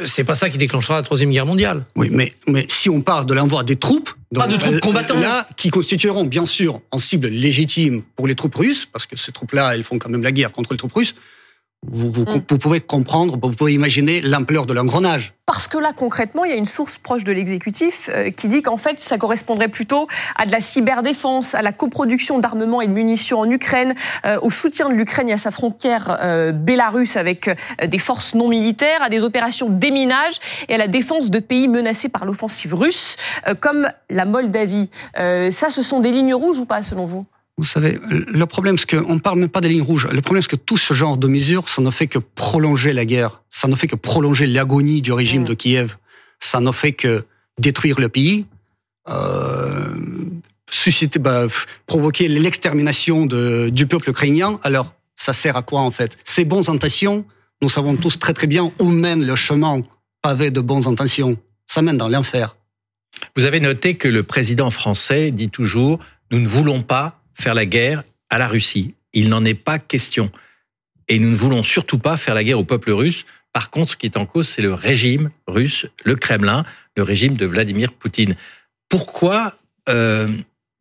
c'est 0.06 0.24
pas 0.24 0.36
ça 0.36 0.50
qui 0.50 0.58
déclenchera 0.58 0.96
la 0.96 1.04
troisième 1.04 1.32
guerre 1.32 1.46
mondiale. 1.46 1.86
Oui, 1.96 2.10
mais, 2.12 2.34
mais 2.48 2.66
si 2.70 2.90
on 2.90 3.02
parle 3.02 3.26
de 3.26 3.34
l'envoi 3.34 3.64
des 3.64 3.76
troupes, 3.76 4.12
Pas 4.34 4.48
de 4.48 4.58
troupes 4.58 4.76
euh, 4.76 4.80
combattantes. 4.80 5.22
Là, 5.22 5.48
qui 5.56 5.70
constitueront 5.70 6.24
bien 6.24 6.46
sûr 6.46 6.82
en 6.92 7.00
cible 7.00 7.28
légitime 7.28 8.04
pour 8.16 8.28
les 8.28 8.36
troupes 8.36 8.56
russes, 8.56 8.86
parce 8.86 9.06
que 9.06 9.18
ces 9.18 9.32
troupes-là, 9.32 9.76
elles 9.76 9.84
font 9.84 9.98
quand 9.98 10.10
même 10.10 10.24
la 10.24 10.32
guerre 10.32 10.52
contre 10.52 10.74
les 10.74 10.78
troupes 10.78 10.94
russes. 10.94 11.16
Vous, 11.86 12.12
vous, 12.12 12.24
Mm. 12.24 12.44
vous 12.50 12.58
pouvez 12.58 12.82
comprendre, 12.82 13.38
vous 13.42 13.56
pouvez 13.56 13.72
imaginer 13.74 14.20
l'ampleur 14.22 14.66
de 14.66 14.74
l'engrenage. 14.74 15.34
Parce 15.46 15.68
que 15.68 15.78
là, 15.78 15.94
concrètement, 15.96 16.44
il 16.44 16.50
y 16.50 16.54
a 16.54 16.58
une 16.58 16.66
source 16.66 16.98
proche 16.98 17.24
de 17.24 17.32
l'exécutif 17.32 18.10
euh, 18.12 18.32
qui 18.32 18.48
dit 18.48 18.64
qu'en 18.64 18.78
fait, 18.78 19.00
ça 19.00 19.18
correspondrait 19.20 19.68
plutôt 19.68 20.08
à 20.36 20.48
de 20.48 20.52
la 20.52 20.60
cyberdéfense, 20.60 21.54
à 21.54 21.62
la 21.62 21.72
coproduction 21.72 22.40
d'armements 22.40 22.82
et 22.82 22.88
de 22.88 22.92
munitions 22.94 23.40
en 23.40 23.50
Ukraine, 23.50 23.94
euh, 24.26 24.40
au 24.42 24.50
soutien 24.50 24.90
de 24.90 24.96
l'Ukraine 24.96 25.30
et 25.30 25.34
à 25.34 25.38
sa 25.38 25.52
frontière 25.52 26.18
euh, 26.20 26.52
bélarusse 26.52 27.16
avec 27.16 27.48
euh, 27.48 27.56
des 27.88 28.00
forces 28.00 28.34
non 28.34 28.50
militaires, 28.50 29.04
à 29.04 29.10
des 29.10 29.24
opérations 29.24 29.70
de 29.70 29.80
déminage 29.80 30.40
et 30.68 30.74
à 30.74 30.78
la 30.78 30.88
défense 30.88 31.30
de 31.30 31.40
pays 31.40 31.68
menacés 31.68 32.10
par 32.10 32.26
l'offensive 32.26 32.74
russe, 32.74 33.18
comme 33.60 33.88
la 34.10 34.26
Moldavie. 34.26 34.90
Ça, 35.16 35.70
ce 35.70 35.82
sont 35.82 36.00
des 36.00 36.12
lignes 36.12 36.34
rouges 36.34 36.60
ou 36.60 36.66
pas, 36.66 36.84
selon 36.84 37.06
vous? 37.06 37.26
Vous 37.58 37.66
savez, 37.66 37.98
le 38.10 38.46
problème, 38.46 38.78
c'est 38.78 38.88
qu'on 38.90 39.16
ne 39.16 39.20
parle 39.20 39.40
même 39.40 39.50
pas 39.50 39.62
des 39.62 39.70
lignes 39.70 39.82
rouges. 39.82 40.08
Le 40.12 40.22
problème, 40.22 40.44
c'est 40.44 40.52
que 40.52 40.56
tout 40.56 40.78
ce 40.78 40.94
genre 40.94 41.18
de 41.18 41.28
mesures, 41.28 41.68
ça 41.70 41.82
ne 41.82 41.90
fait 41.90 42.06
que 42.08 42.20
prolonger 42.20 42.94
la 42.94 43.04
guerre. 43.06 43.42
Ça 43.50 43.68
ne 43.68 43.76
fait 43.76 43.88
que 43.88 43.96
prolonger 43.96 44.46
l'agonie 44.46 45.02
du 45.02 45.12
régime 45.12 45.44
de 45.44 45.56
Kiev. 45.56 45.98
Ça 46.40 46.60
ne 46.60 46.72
fait 46.72 46.92
que 46.92 47.26
détruire 47.60 48.00
le 48.00 48.10
pays, 48.10 48.46
euh, 49.10 49.90
susciter, 50.70 51.18
bah, 51.18 51.48
provoquer 51.88 52.28
l'extermination 52.28 53.26
de- 53.26 53.70
du 53.70 53.88
peuple 53.88 54.12
ukrainien. 54.12 54.60
Alors, 54.64 54.94
ça 55.16 55.34
sert 55.34 55.58
à 55.58 55.64
quoi, 55.64 55.82
en 55.82 55.90
fait? 55.92 56.16
Ces 56.26 56.46
bonnes 56.46 56.70
intentions 56.70 57.26
nous 57.64 57.70
savons 57.70 57.96
tous 57.96 58.20
très 58.20 58.34
très 58.36 58.46
bien 58.46 58.72
où 58.78 58.88
mène 58.88 59.26
le 59.26 59.36
chemin 59.36 59.82
pavé 60.22 60.52
de 60.52 60.60
bonnes 60.62 60.86
intentions. 60.88 61.38
Ça 61.66 61.82
mène 61.82 61.98
dans 61.98 62.08
l'enfer. 62.08 62.56
Vous 63.36 63.46
avez 63.46 63.60
noté 63.60 63.96
que 63.96 64.08
le 64.08 64.22
président 64.22 64.70
français 64.70 65.32
dit 65.32 65.50
toujours 65.50 65.98
nous 66.32 66.40
ne 66.40 66.48
voulons 66.48 66.84
pas 66.84 67.17
faire 67.40 67.54
la 67.54 67.66
guerre 67.66 68.04
à 68.30 68.38
la 68.38 68.48
Russie. 68.48 68.96
Il 69.14 69.30
n'en 69.30 69.46
est 69.46 69.54
pas 69.54 69.80
question. 69.80 70.32
Et 71.08 71.20
nous 71.20 71.30
ne 71.30 71.36
voulons 71.36 71.64
surtout 71.64 72.00
pas 72.00 72.18
faire 72.18 72.36
la 72.36 72.44
guerre 72.44 72.60
au 72.60 72.66
peuple 72.66 72.92
russe. 72.92 73.26
Par 73.54 73.70
contre, 73.70 73.92
ce 73.92 73.98
qui 73.98 74.06
est 74.06 74.18
en 74.18 74.26
cause, 74.26 74.48
c'est 74.48 74.62
le 74.62 74.74
régime 74.74 75.30
russe, 75.48 75.86
le 76.04 76.16
Kremlin, 76.16 76.64
le 76.96 77.04
régime 77.04 77.38
de 77.38 77.46
Vladimir 77.46 77.94
Poutine. 77.94 78.36
Pourquoi 78.90 79.56
euh, 79.90 80.28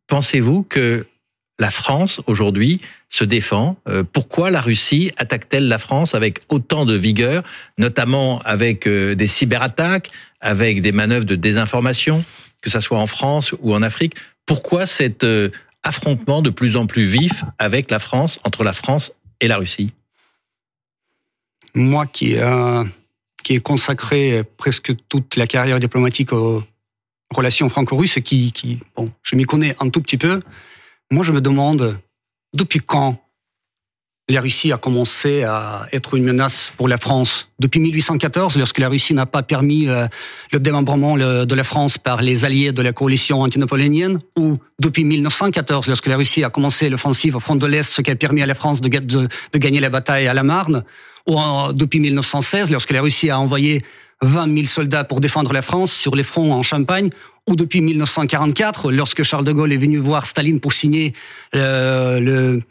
pensez-vous 0.07 0.63
que 0.63 1.07
la 1.59 1.69
France 1.69 2.21
aujourd'hui 2.27 2.81
se 3.09 3.23
défend? 3.23 3.77
Euh, 3.87 4.03
Pourquoi 4.03 4.51
la 4.51 4.61
Russie 4.61 5.11
attaque-t-elle 5.17 5.67
la 5.67 5.79
France 5.79 6.13
avec 6.13 6.41
autant 6.49 6.85
de 6.85 6.93
vigueur, 6.93 7.43
notamment 7.77 8.41
avec 8.43 8.85
euh, 8.85 9.15
des 9.15 9.27
cyberattaques, 9.27 10.11
avec 10.41 10.81
des 10.81 10.91
manœuvres 10.91 11.25
de 11.25 11.35
désinformation, 11.35 12.23
que 12.61 12.69
ce 12.69 12.79
soit 12.79 12.99
en 12.99 13.07
France 13.07 13.55
ou 13.59 13.73
en 13.73 13.81
Afrique? 13.81 14.15
Pourquoi 14.45 14.85
cet 14.85 15.23
euh, 15.23 15.49
affrontement 15.87 16.41
de 16.41 16.49
plus 16.49 16.75
en 16.75 16.85
plus 16.85 17.05
vif 17.05 17.43
avec 17.57 17.89
la 17.91 17.99
France, 17.99 18.39
entre 18.43 18.63
la 18.63 18.73
France 18.73 19.11
et 19.39 19.47
la 19.47 19.57
Russie. 19.57 19.91
Moi 21.73 22.05
qui, 22.05 22.35
qui 23.43 23.53
ai 23.53 23.59
consacré 23.59 24.43
presque 24.57 24.93
toute 25.09 25.35
la 25.35 25.47
carrière 25.47 25.79
diplomatique 25.79 26.33
aux 26.33 26.63
relations 27.33 27.69
franco-russes, 27.69 28.19
qui, 28.23 28.51
qui, 28.51 28.79
bon, 28.95 29.11
je 29.21 29.35
m'y 29.35 29.43
connais 29.43 29.75
un 29.79 29.89
tout 29.89 30.01
petit 30.01 30.17
peu, 30.17 30.41
moi, 31.11 31.23
je 31.23 31.31
me 31.31 31.41
demande 31.41 31.99
depuis 32.53 32.79
quand 32.79 33.21
la 34.29 34.41
Russie 34.41 34.73
a 34.73 34.77
commencé 34.77 35.43
à 35.43 35.87
être 35.93 36.15
une 36.15 36.25
menace 36.25 36.73
pour 36.75 36.89
la 36.89 36.97
France. 36.97 37.47
Depuis 37.59 37.79
1814, 37.79 38.57
lorsque 38.57 38.79
la 38.79 38.89
Russie 38.89 39.13
n'a 39.13 39.25
pas 39.25 39.41
permis 39.41 39.87
euh, 39.87 40.05
le 40.51 40.59
démembrement 40.59 41.15
de 41.15 41.55
la 41.55 41.63
France 41.63 41.97
par 41.97 42.21
les 42.21 42.43
alliés 42.43 42.73
de 42.73 42.81
la 42.81 42.91
coalition 42.91 43.41
antinapoléonienne, 43.41 44.19
ou 44.37 44.57
depuis 44.79 45.05
1914, 45.05 45.87
lorsque 45.87 46.07
la 46.07 46.17
Russie 46.17 46.43
a 46.43 46.49
commencé 46.49 46.89
l'offensive 46.89 47.37
au 47.37 47.39
front 47.39 47.55
de 47.55 47.65
l'Est, 47.65 47.89
ce 47.89 48.01
qui 48.01 48.11
a 48.11 48.15
permis 48.15 48.41
à 48.41 48.45
la 48.45 48.55
France 48.55 48.81
de, 48.81 48.89
gagner 49.57 49.79
la 49.79 49.89
bataille 49.89 50.27
à 50.27 50.33
la 50.33 50.43
Marne, 50.43 50.83
ou 51.25 51.37
depuis 51.73 51.99
1916, 51.99 52.69
lorsque 52.71 52.91
la 52.91 53.01
Russie 53.01 53.29
a 53.29 53.39
envoyé 53.39 53.83
20 54.21 54.53
000 54.53 54.65
soldats 54.65 55.03
pour 55.03 55.21
défendre 55.21 55.53
la 55.53 55.61
France 55.61 55.91
sur 55.91 56.15
les 56.15 56.23
fronts 56.23 56.53
en 56.53 56.63
Champagne, 56.63 57.09
ou 57.47 57.55
depuis 57.55 57.81
1944, 57.81 58.91
lorsque 58.91 59.23
Charles 59.23 59.45
de 59.45 59.51
Gaulle 59.51 59.73
est 59.73 59.77
venu 59.77 59.97
voir 59.97 60.25
Staline 60.25 60.59
pour 60.59 60.73
signer 60.73 61.13
euh, 61.55 62.19
le 62.19 62.61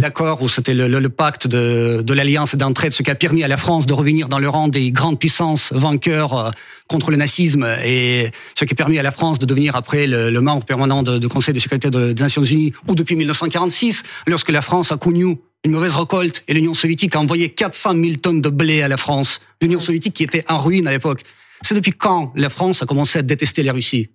l'accord 0.00 0.42
où 0.42 0.48
c'était 0.48 0.74
le, 0.74 0.88
le, 0.88 1.08
pacte 1.08 1.46
de, 1.46 2.02
de 2.02 2.14
l'alliance 2.14 2.54
d'entraide, 2.54 2.92
ce 2.92 3.02
qui 3.02 3.10
a 3.10 3.14
permis 3.14 3.42
à 3.44 3.48
la 3.48 3.56
France 3.56 3.86
de 3.86 3.94
revenir 3.94 4.28
dans 4.28 4.38
le 4.38 4.48
rang 4.48 4.68
des 4.68 4.90
grandes 4.90 5.18
puissances 5.18 5.72
vainqueurs 5.72 6.38
euh, 6.38 6.50
contre 6.88 7.10
le 7.10 7.16
nazisme 7.16 7.66
et 7.84 8.30
ce 8.54 8.64
qui 8.64 8.74
a 8.74 8.76
permis 8.76 8.98
à 8.98 9.02
la 9.02 9.10
France 9.10 9.38
de 9.38 9.46
devenir 9.46 9.76
après 9.76 10.06
le, 10.06 10.30
le 10.30 10.40
membre 10.40 10.64
permanent 10.64 11.02
de, 11.02 11.26
Conseil 11.26 11.54
de 11.54 11.60
sécurité 11.60 11.90
des 11.90 12.14
Nations 12.14 12.44
Unies, 12.44 12.72
ou 12.88 12.94
depuis 12.94 13.16
1946, 13.16 14.04
lorsque 14.26 14.50
la 14.50 14.62
France 14.62 14.92
a 14.92 14.96
connu 14.96 15.38
une 15.66 15.72
mauvaise 15.72 15.94
récolte 15.94 16.42
et 16.48 16.54
l'Union 16.54 16.74
soviétique 16.74 17.14
a 17.16 17.20
envoyé 17.20 17.48
400 17.50 17.94
000 18.00 18.14
tonnes 18.22 18.40
de 18.40 18.48
blé 18.48 18.82
à 18.82 18.88
la 18.88 18.96
France. 18.96 19.40
L'Union 19.60 19.80
soviétique 19.80 20.14
qui 20.14 20.22
était 20.22 20.44
en 20.48 20.62
ruine 20.62 20.86
à 20.86 20.92
l'époque. 20.92 21.22
C'est 21.62 21.74
depuis 21.74 21.92
quand 21.92 22.32
la 22.36 22.50
France 22.50 22.82
a 22.82 22.86
commencé 22.86 23.18
à 23.18 23.22
détester 23.22 23.62
la 23.62 23.72
Russie? 23.72 24.10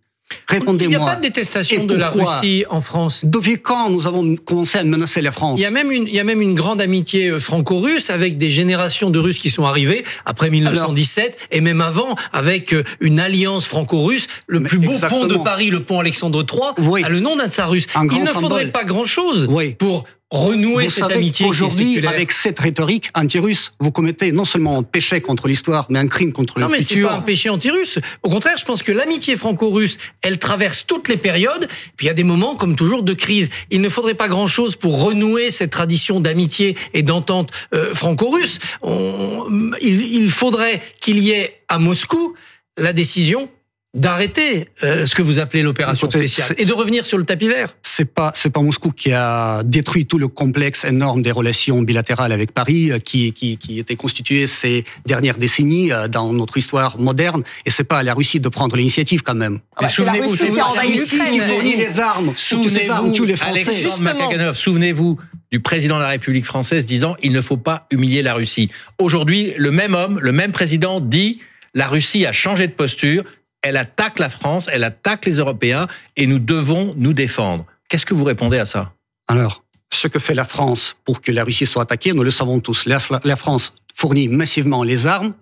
Répondez-moi. 0.48 0.93
Il 0.93 0.98
n'y 0.98 1.03
a 1.03 1.05
pas 1.05 1.17
de 1.17 1.22
détestation 1.22 1.86
de 1.86 1.93
la 1.93 2.10
Russie 2.10 2.63
en 2.70 2.79
France. 2.79 3.25
Depuis 3.25 3.58
quand 3.58 3.89
nous 3.89 4.08
avons 4.08 4.38
commencé 4.38 4.77
à 4.77 4.86
menacer 4.86 5.22
la 5.22 5.34
France? 5.34 5.60
Il 5.60 5.63
y 5.63 5.65
a 5.65 5.72
même 5.72 5.91
une, 5.91 6.08
il 6.08 6.13
y 6.13 6.22
a 6.22 6.24
même 6.24 6.41
une 6.41 6.55
grande 6.55 6.79
amitié 6.79 7.27
euh, 7.27 7.39
franco-russe 7.41 8.10
avec 8.10 8.38
des 8.38 8.50
générations 8.50 9.10
de 9.10 9.20
Russes 9.20 9.39
qui 9.39 9.50
sont 9.50 9.65
arrivés 9.65 10.05
après 10.24 10.50
1917 10.50 11.25
Alors, 11.25 11.36
et 11.51 11.60
même 11.60 11.81
avant 11.81 12.15
avec 12.31 12.72
euh, 12.72 12.84
une 13.01 13.20
alliance 13.20 13.65
franco-russe. 13.65 14.27
Le 14.48 14.63
plus 14.63 14.79
beau 14.79 14.93
exactement. 14.93 15.22
pont 15.22 15.27
de 15.27 15.36
Paris, 15.36 15.70
le 15.70 15.84
pont 15.84 16.00
Alexandre 16.00 16.46
III, 16.50 16.88
oui. 16.88 17.03
a 17.03 17.10
le 17.10 17.20
nom 17.20 17.36
d'un 17.36 17.50
tsar 17.50 17.70
russe. 17.70 17.88
Il 18.01 18.22
ne 18.22 18.27
faudrait 18.27 18.72
pas 18.72 18.86
grand-chose 18.86 19.48
oui. 19.50 19.74
pour 19.74 20.05
renouer 20.31 20.85
vous 20.85 20.89
cette 20.89 21.03
savez 21.03 21.15
amitié 21.15 21.46
Aujourd'hui, 21.46 22.05
avec 22.07 22.31
cette 22.31 22.59
rhétorique 22.59 23.09
anti-russe, 23.13 23.74
vous 23.79 23.91
commettez 23.91 24.31
non 24.31 24.46
seulement 24.46 24.77
un 24.77 24.83
péché 24.83 25.22
contre 25.22 25.48
l'histoire, 25.48 25.85
mais 25.89 26.00
un 26.00 26.07
crime 26.07 26.31
contre 26.31 26.59
le 26.59 26.65
futur. 26.65 26.72
Non, 26.72 26.77
mais 26.77 26.83
c'est 26.83 27.01
pas 27.01 27.15
un 27.15 27.22
péché 27.22 27.50
anti-russe. 27.50 28.00
Au 28.24 28.29
contraire, 28.29 28.57
je 28.57 28.65
pense 28.65 28.81
que 28.81 28.91
l'amitié 28.91 29.35
franco-russe, 29.35 29.98
elle 30.22 30.39
traverse 30.39 30.85
toutes 30.87 31.09
les 31.09 31.17
périodes. 31.17 31.67
Puis 31.98 32.05
il 32.05 32.07
y 32.07 32.11
a 32.11 32.13
des 32.13 32.24
moments, 32.24 32.55
comme 32.55 32.75
toujours, 32.75 33.03
de 33.03 33.13
crise. 33.13 33.50
Il 33.70 33.81
ne 33.81 33.89
faudrait 33.89 34.13
pas 34.13 34.29
grand-chose 34.29 34.75
pour 34.77 35.03
renouer 35.03 35.51
cette 35.51 35.72
tradition 35.72 36.22
d'amitié 36.22 36.77
et 36.94 37.03
d'entente 37.03 37.51
euh, 37.74 37.94
franco-russe. 37.94 38.59
Il, 38.83 40.15
il 40.15 40.31
faudrait 40.31 40.81
qu'il 41.01 41.20
y 41.20 41.31
ait 41.31 41.61
à 41.67 41.77
Moscou 41.77 42.35
la 42.77 42.94
décision 42.94 43.50
d'arrêter 43.94 44.70
euh, 44.84 45.06
ce 45.06 45.16
que 45.16 45.22
vous 45.22 45.40
appelez 45.40 45.64
l'opération 45.64 46.10
spéciale 46.10 46.56
et 46.58 46.66
de 46.66 46.72
revenir 46.72 47.06
sur 47.06 47.18
le 47.18 47.25
tapis 47.25 47.50
vert. 47.50 47.75
C'est 47.84 48.14
pas 48.14 48.32
c'est 48.36 48.50
pas 48.50 48.62
Moscou 48.62 48.92
qui 48.92 49.12
a 49.12 49.64
détruit 49.64 50.06
tout 50.06 50.18
le 50.18 50.30
complexe 50.30 50.86
énorme 50.86 51.22
des 51.22 51.32
relations 51.32 51.82
bilatérales 51.82 52.32
avec 52.32 52.54
Paris 52.54 52.92
euh, 52.92 53.00
qui 53.00 53.34
qui 53.34 53.58
qui 53.58 53.80
était 53.80 53.98
constitué 53.98 54.48
ces 54.48 54.86
dernières 55.06 55.38
décennies 55.38 55.92
euh, 55.92 56.08
dans 56.08 56.32
notre 56.32 56.58
histoire 56.58 57.00
moderne 57.00 57.44
et 57.66 57.70
c'est 57.70 57.84
pas 57.84 58.00
à 58.00 58.04
la 58.04 58.14
Russie 58.14 58.40
de 58.40 58.48
prendre 58.48 58.77
l'initiative 58.77 59.24
quand 59.24 59.36
même. 59.36 59.60
Ah 59.75 59.82
bah, 59.82 59.88
souvenez-vous 59.90 60.36
c'est 60.36 60.51
la 60.51 60.68
Russie 60.68 61.20
qui 61.30 61.40
fournit 61.40 61.75
les 61.75 62.00
armes. 62.00 62.32
Souvenez-vous 62.36 63.25
les 63.25 63.36
Français. 63.36 64.54
souvenez-vous 64.54 65.20
du 65.51 65.60
président 65.60 65.98
de 65.98 66.04
la 66.04 66.10
République 66.10 66.46
française 66.46 66.86
disant 66.86 67.18
il 67.22 67.34
ne 67.34 67.42
faut 67.42 67.58
pas 67.58 67.88
humilier 67.92 68.22
la 68.22 68.36
Russie. 68.36 68.70
Aujourd'hui, 69.00 69.54
le 69.58 69.72
même 69.72 69.96
homme, 69.96 70.18
le 70.22 70.32
même 70.32 70.54
président 70.54 71.01
dit 71.01 71.40
la 71.74 71.88
Russie 71.88 72.25
a 72.25 72.32
changé 72.32 72.68
de 72.68 72.74
posture, 72.74 73.24
elle 73.61 73.77
attaque 73.77 74.19
la 74.19 74.29
France, 74.29 74.69
elle 74.71 74.83
attaque 74.83 75.25
les 75.25 75.35
Européens 75.37 75.87
et 76.15 76.27
nous 76.27 76.39
devons 76.39 76.93
nous 76.97 77.13
défendre. 77.13 77.65
Qu'est-ce 77.89 78.05
que 78.05 78.13
vous 78.13 78.24
répondez 78.24 78.57
à 78.57 78.65
ça 78.65 78.93
Alors, 79.27 79.63
ce 79.93 80.07
que 80.07 80.19
fait 80.19 80.33
la 80.33 80.45
France 80.45 80.95
pour 81.05 81.21
que 81.21 81.31
la 81.31 81.43
Russie 81.43 81.65
soit 81.65 81.83
attaquée, 81.83 82.13
nous 82.13 82.24
le 82.24 82.31
savons 82.31 82.59
tous. 82.59 82.85
La, 82.85 83.00
France 83.35 83.74
fournit 83.95 84.27
massivement 84.27 84.83
les 84.83 85.07
armes 85.07 85.33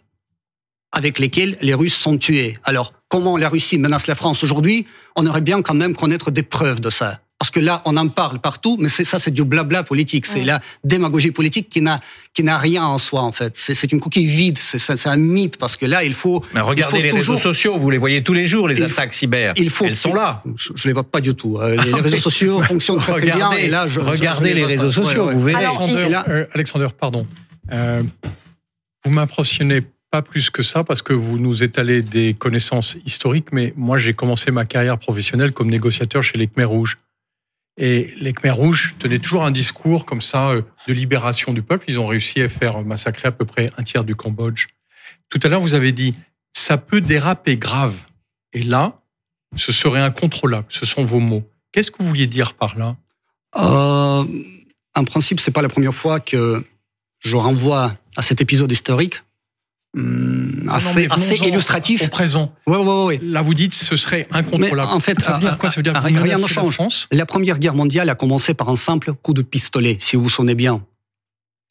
avec 0.92 1.20
lesquelles 1.20 1.58
les 1.62 1.74
Russes 1.74 1.96
sont 1.96 2.18
tués. 2.18 2.58
Alors, 2.64 2.94
comment 3.08 3.38
la 3.38 3.48
Russie 3.48 3.78
menace 3.78 4.08
la 4.08 4.16
France 4.16 4.44
aujourd'hui? 4.44 4.88
On 5.16 5.28
aurait 5.28 5.42
bien 5.42 5.62
quand 5.62 5.76
même 5.76 5.96
connaître 5.96 6.32
des 6.32 6.44
preuves 6.44 6.82
de 6.82 6.90
ça. 6.90 7.20
Parce 7.40 7.52
que 7.52 7.62
là, 7.62 7.82
on 7.86 7.96
en 7.96 8.10
parle 8.10 8.40
partout, 8.40 8.76
mais 8.78 8.90
ça, 8.90 9.18
c'est 9.18 9.32
du 9.32 9.46
blabla 9.46 9.84
politique. 9.84 10.26
C'est 10.26 10.40
ouais. 10.40 10.46
la 10.46 10.60
démagogie 10.84 11.32
politique 11.32 11.70
qui 11.70 11.80
n'a 11.80 12.02
qui 12.34 12.44
n'a 12.44 12.58
rien 12.58 12.84
en 12.84 12.98
soi 12.98 13.22
en 13.22 13.32
fait. 13.32 13.54
C'est 13.56 13.92
une 13.94 14.02
coquille 14.02 14.26
vide. 14.26 14.58
C'est 14.58 15.08
un 15.08 15.16
mythe 15.16 15.58
parce 15.58 15.78
que 15.78 15.86
là, 15.86 16.04
il 16.04 16.14
faut. 16.14 16.44
Mais 16.54 16.60
regardez 16.60 16.98
faut 16.98 17.04
les 17.04 17.10
toujours... 17.12 17.36
réseaux 17.36 17.50
sociaux, 17.50 17.78
vous 17.78 17.90
les 17.90 17.98
voyez 17.98 18.24
tous 18.24 18.34
les 18.34 18.46
jours, 18.46 18.68
les 18.68 18.78
il 18.78 18.84
attaques 18.84 19.14
cyber. 19.14 19.54
Il 19.56 19.70
faut. 19.70 19.86
Elles 19.86 19.96
sont 19.96 20.14
là. 20.14 20.44
Je, 20.58 20.74
je 20.76 20.88
les 20.88 20.94
vois 20.94 21.06
pas 21.06 21.22
du 21.22 21.34
tout. 21.34 21.58
Euh, 21.58 21.78
les, 21.78 21.94
les 21.94 22.02
réseaux 22.02 22.18
sociaux 22.30 22.62
fonctionnent 22.62 22.98
très, 22.98 23.14
très 23.14 23.32
bien. 23.32 23.52
Et 23.52 23.70
là, 23.70 23.88
je, 23.88 24.02
regardez 24.02 24.50
je, 24.50 24.56
les 24.56 24.66
réseaux 24.66 24.88
pas. 24.88 24.92
sociaux, 24.92 25.22
ouais, 25.22 25.28
ouais. 25.30 25.34
vous 25.36 25.44
verrez. 25.44 25.64
Alexander, 25.64 26.10
là... 26.10 26.26
euh, 26.28 26.46
Alexander, 26.54 26.88
pardon. 27.00 27.26
Euh, 27.72 28.04
vous 29.06 29.12
m'impressionnez 29.12 29.84
pas 30.12 30.22
plus 30.22 30.50
que 30.50 30.62
ça 30.62 30.84
parce 30.84 31.02
que 31.02 31.14
vous 31.14 31.40
nous 31.40 31.64
étalez 31.64 32.02
des 32.02 32.34
connaissances 32.34 32.98
historiques, 33.06 33.54
mais 33.54 33.74
moi 33.78 33.98
j'ai 33.98 34.14
commencé 34.14 34.52
ma 34.52 34.66
carrière 34.66 34.98
professionnelle 34.98 35.54
comme 35.54 35.70
négociateur 35.70 36.22
chez 36.22 36.38
les 36.38 36.48
Khmer 36.48 36.66
Rouges. 36.66 36.98
Et 37.82 38.14
les 38.18 38.34
Khmer 38.34 38.52
Rouges 38.52 38.96
tenaient 39.00 39.20
toujours 39.20 39.46
un 39.46 39.52
discours 39.52 40.06
comme 40.06 40.22
ça 40.22 40.50
euh, 40.50 40.62
de 40.88 40.94
libération 40.94 41.54
du 41.54 41.62
peuple. 41.62 41.86
Ils 41.88 41.98
ont 41.98 42.08
réussi 42.08 42.42
à 42.42 42.50
faire 42.50 42.84
massacrer 42.84 43.30
à 43.30 43.32
peu 43.32 43.46
près 43.46 43.72
un 43.78 43.84
tiers 43.84 44.04
du 44.04 44.16
Cambodge. 44.16 44.68
Tout 45.30 45.40
à 45.44 45.48
l'heure, 45.48 45.62
vous 45.62 45.76
avez 45.76 45.94
dit, 45.94 46.14
ça 46.54 46.78
peut 46.78 47.00
déraper 47.00 47.56
grave. 47.56 47.96
Et 48.52 48.64
là, 48.64 49.00
ce 49.56 49.72
serait 49.72 50.02
incontrôlable. 50.02 50.68
Ce 50.70 50.86
sont 50.86 51.06
vos 51.06 51.20
mots. 51.20 51.50
Qu'est-ce 51.72 51.90
que 51.90 51.98
vous 52.00 52.10
vouliez 52.10 52.28
dire 52.28 52.54
par 52.54 52.78
là? 52.78 52.98
Euh, 53.58 54.26
En 54.96 55.06
principe, 55.06 55.40
c'est 55.40 55.52
pas 55.52 55.62
la 55.62 55.70
première 55.70 55.96
fois 55.96 56.20
que 56.20 56.66
je 57.20 57.38
renvoie 57.38 57.96
à 58.18 58.22
cet 58.22 58.42
épisode 58.42 58.72
historique. 58.72 59.24
Hum, 59.98 60.70
assez, 60.72 61.08
non, 61.08 61.16
assez 61.16 61.36
illustratif. 61.38 62.04
Au 62.04 62.08
présent. 62.10 62.54
Ouais, 62.68 62.78
ouais, 62.78 63.04
ouais. 63.06 63.20
Là, 63.24 63.42
vous 63.42 63.56
dites 63.56 63.74
ce 63.74 63.96
serait 63.96 64.28
incontrôlable. 64.32 64.90
Mais 64.90 64.96
en 64.96 65.00
fait, 65.00 65.20
ça 65.20 65.34
veut 65.34 65.40
dire 65.40 65.58
quoi? 65.58 65.70
Ça 65.70 65.78
veut 65.78 65.84
dire 65.84 65.94
que 65.94 66.00
rien 66.00 66.38
ne 66.38 66.48
change. 66.48 66.78
La, 67.12 67.18
la 67.18 67.26
Première 67.26 67.58
Guerre 67.58 67.74
mondiale 67.74 68.10
a 68.10 68.16
commencé 68.16 68.54
par 68.54 68.70
un 68.70 68.76
simple 68.76 69.14
coup 69.14 69.34
de 69.34 69.42
pistolet, 69.42 69.98
si 70.00 70.16
vous 70.16 70.24
vous 70.24 70.30
souvenez 70.30 70.56
bien. 70.56 70.82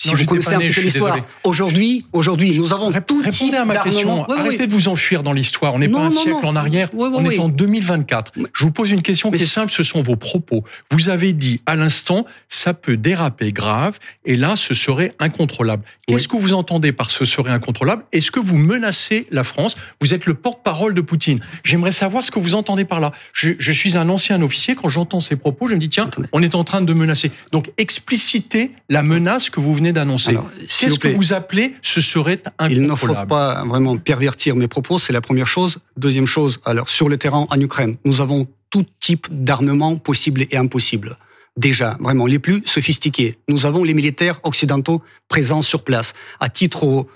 Si 0.01 0.11
non, 0.11 0.15
vous 0.15 0.27
connaissez 0.27 0.55
un 0.55 0.59
né, 0.59 0.67
petit 0.67 0.75
peu 0.75 0.81
l'histoire, 0.83 1.19
aujourd'hui, 1.43 2.07
aujourd'hui, 2.13 2.57
nous 2.57 2.73
avons 2.73 2.89
Rép 2.89 3.05
tout 3.05 3.21
Répondez 3.21 3.57
à 3.57 3.65
ma 3.65 3.79
question. 3.79 4.25
Oui, 4.29 4.37
Arrêtez 4.39 4.61
oui. 4.61 4.67
de 4.69 4.73
vous 4.73 4.87
enfuir 4.87 5.25
dans 5.25 5.33
l'histoire. 5.33 5.75
On 5.75 5.81
n'est 5.81 5.89
pas 5.89 5.99
un 5.99 6.05
non, 6.05 6.11
siècle 6.13 6.39
non. 6.45 6.51
en 6.51 6.57
arrière. 6.57 6.89
Oui, 6.93 7.09
on 7.13 7.29
est 7.29 7.41
en 7.41 7.49
2024. 7.49 8.35
Je 8.55 8.65
vous 8.65 8.71
pose 8.71 8.93
une 8.93 9.03
question 9.03 9.33
Mais 9.33 9.39
qui 9.39 9.43
est 9.43 9.47
simple. 9.47 9.73
Ce 9.73 9.83
sont 9.83 10.01
vos 10.01 10.15
propos. 10.15 10.63
Vous 10.93 11.09
avez 11.09 11.33
dit 11.33 11.61
à 11.67 11.75
l'instant, 11.75 12.27
ça 12.49 12.75
peut 12.75 12.97
déraper 12.97 13.51
grave, 13.51 13.99
et 14.25 14.37
là, 14.37 14.55
ce 14.55 14.73
serait 14.73 15.15
incontrôlable. 15.19 15.83
Qu'est-ce 16.07 16.29
que 16.29 16.37
vous 16.37 16.55
entendez 16.55 16.93
par 16.93 17.11
ce 17.11 17.25
serait 17.25 17.51
incontrôlable? 17.51 18.05
Est-ce 18.13 18.31
que 18.31 18.39
vous 18.39 18.57
menacez 18.57 19.27
la 19.33 19.43
France? 19.43 19.77
Vous 20.01 20.15
êtes 20.15 20.27
le 20.27 20.35
porte-parole 20.35 20.95
de 20.95 21.01
Poutine. 21.01 21.41
J'aimerais 21.65 21.91
savoir 21.91 22.23
ce 22.23 22.31
que 22.31 22.39
vous 22.39 22.55
entendez 22.55 22.85
par 22.85 23.01
là. 23.01 23.11
Je, 23.33 23.51
je 23.59 23.73
suis 23.73 23.97
un 23.97 24.09
ancien 24.09 24.41
officier. 24.43 24.77
Quand 24.77 24.89
j'entends 24.89 25.19
ces 25.19 25.35
propos, 25.35 25.67
je 25.67 25.75
me 25.75 25.81
dis 25.81 25.89
tiens, 25.89 26.09
on 26.31 26.41
est 26.41 26.55
en 26.55 26.63
train 26.63 26.83
de 26.83 26.93
menacer. 26.95 27.33
Donc 27.51 27.73
explicitez 27.79 28.71
la 28.89 29.03
menace 29.03 29.51
que 29.51 29.59
vous 29.59 29.75
venez 29.75 29.88
venez 29.89 29.93
d'annoncer. 29.93 30.39
Qu'est-ce 30.59 30.99
que 30.99 31.09
vous 31.09 31.33
appelez 31.33 31.75
ce 31.83 32.01
serait 32.01 32.43
Il 32.71 32.83
ne 32.83 32.89
faut 32.95 33.07
incontrôlable 33.07 33.29
pas 33.29 33.65
vraiment 33.65 33.97
pervertir 33.97 34.57
mes 34.57 34.69
propos, 34.69 34.99
c'est 34.99 35.13
la 35.13 35.21
première 35.21 35.47
chose. 35.47 35.79
Deuxième 35.97 36.27
chose, 36.27 36.61
alors 36.65 36.89
sur 36.89 37.09
le 37.09 37.17
terrain 37.17 37.47
en 37.51 37.61
Ukraine, 37.61 37.97
nous 38.05 38.21
avons 38.21 38.47
tout 38.71 38.85
type 39.01 39.27
d'armement 39.31 39.97
possible 39.97 40.43
et 40.51 40.57
impossible. 40.57 41.17
Déjà, 41.57 41.97
vraiment, 42.01 42.27
les 42.27 42.39
plus 42.39 42.63
sophistiqués. 42.67 43.39
Nous 43.49 43.67
avons 43.67 43.83
les 43.83 43.95
militaires 43.95 44.39
occidentaux 44.45 45.03
présents 45.29 45.63
sur 45.63 45.83
place, 45.83 46.15
à 46.39 46.49
titre 46.49 46.85
o- 46.85 47.09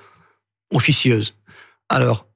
officieuse. 0.73 1.37
Alors, 1.89 2.27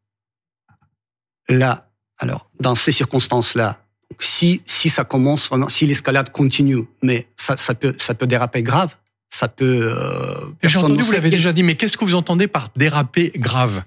là, 1.49 1.89
alors, 2.19 2.49
dans 2.61 2.75
ces 2.75 2.93
circonstances-là, 2.93 3.83
si, 4.21 4.63
si 4.67 4.89
ça 4.89 5.05
commence 5.05 5.49
vraiment, 5.49 5.69
si 5.69 5.87
l'escalade 5.87 6.31
continue, 6.31 6.85
mais 7.03 7.27
ça, 7.37 7.57
ça 7.57 7.75
peut, 7.75 7.95
ça 7.99 8.15
peut 8.15 8.27
déraper 8.29 8.63
grave, 8.63 8.95
ça 9.29 9.49
peut, 9.49 9.93
euh, 9.93 10.47
J'ai 10.63 10.79
entendu, 10.79 11.03
vous 11.03 11.13
l'avez 11.13 11.31
déjà 11.31 11.53
dit, 11.53 11.63
mais 11.63 11.75
qu'est-ce 11.75 11.97
que 11.97 12.05
vous 12.05 12.15
entendez 12.15 12.47
par 12.47 12.71
déraper 12.77 13.33
grave? 13.37 13.83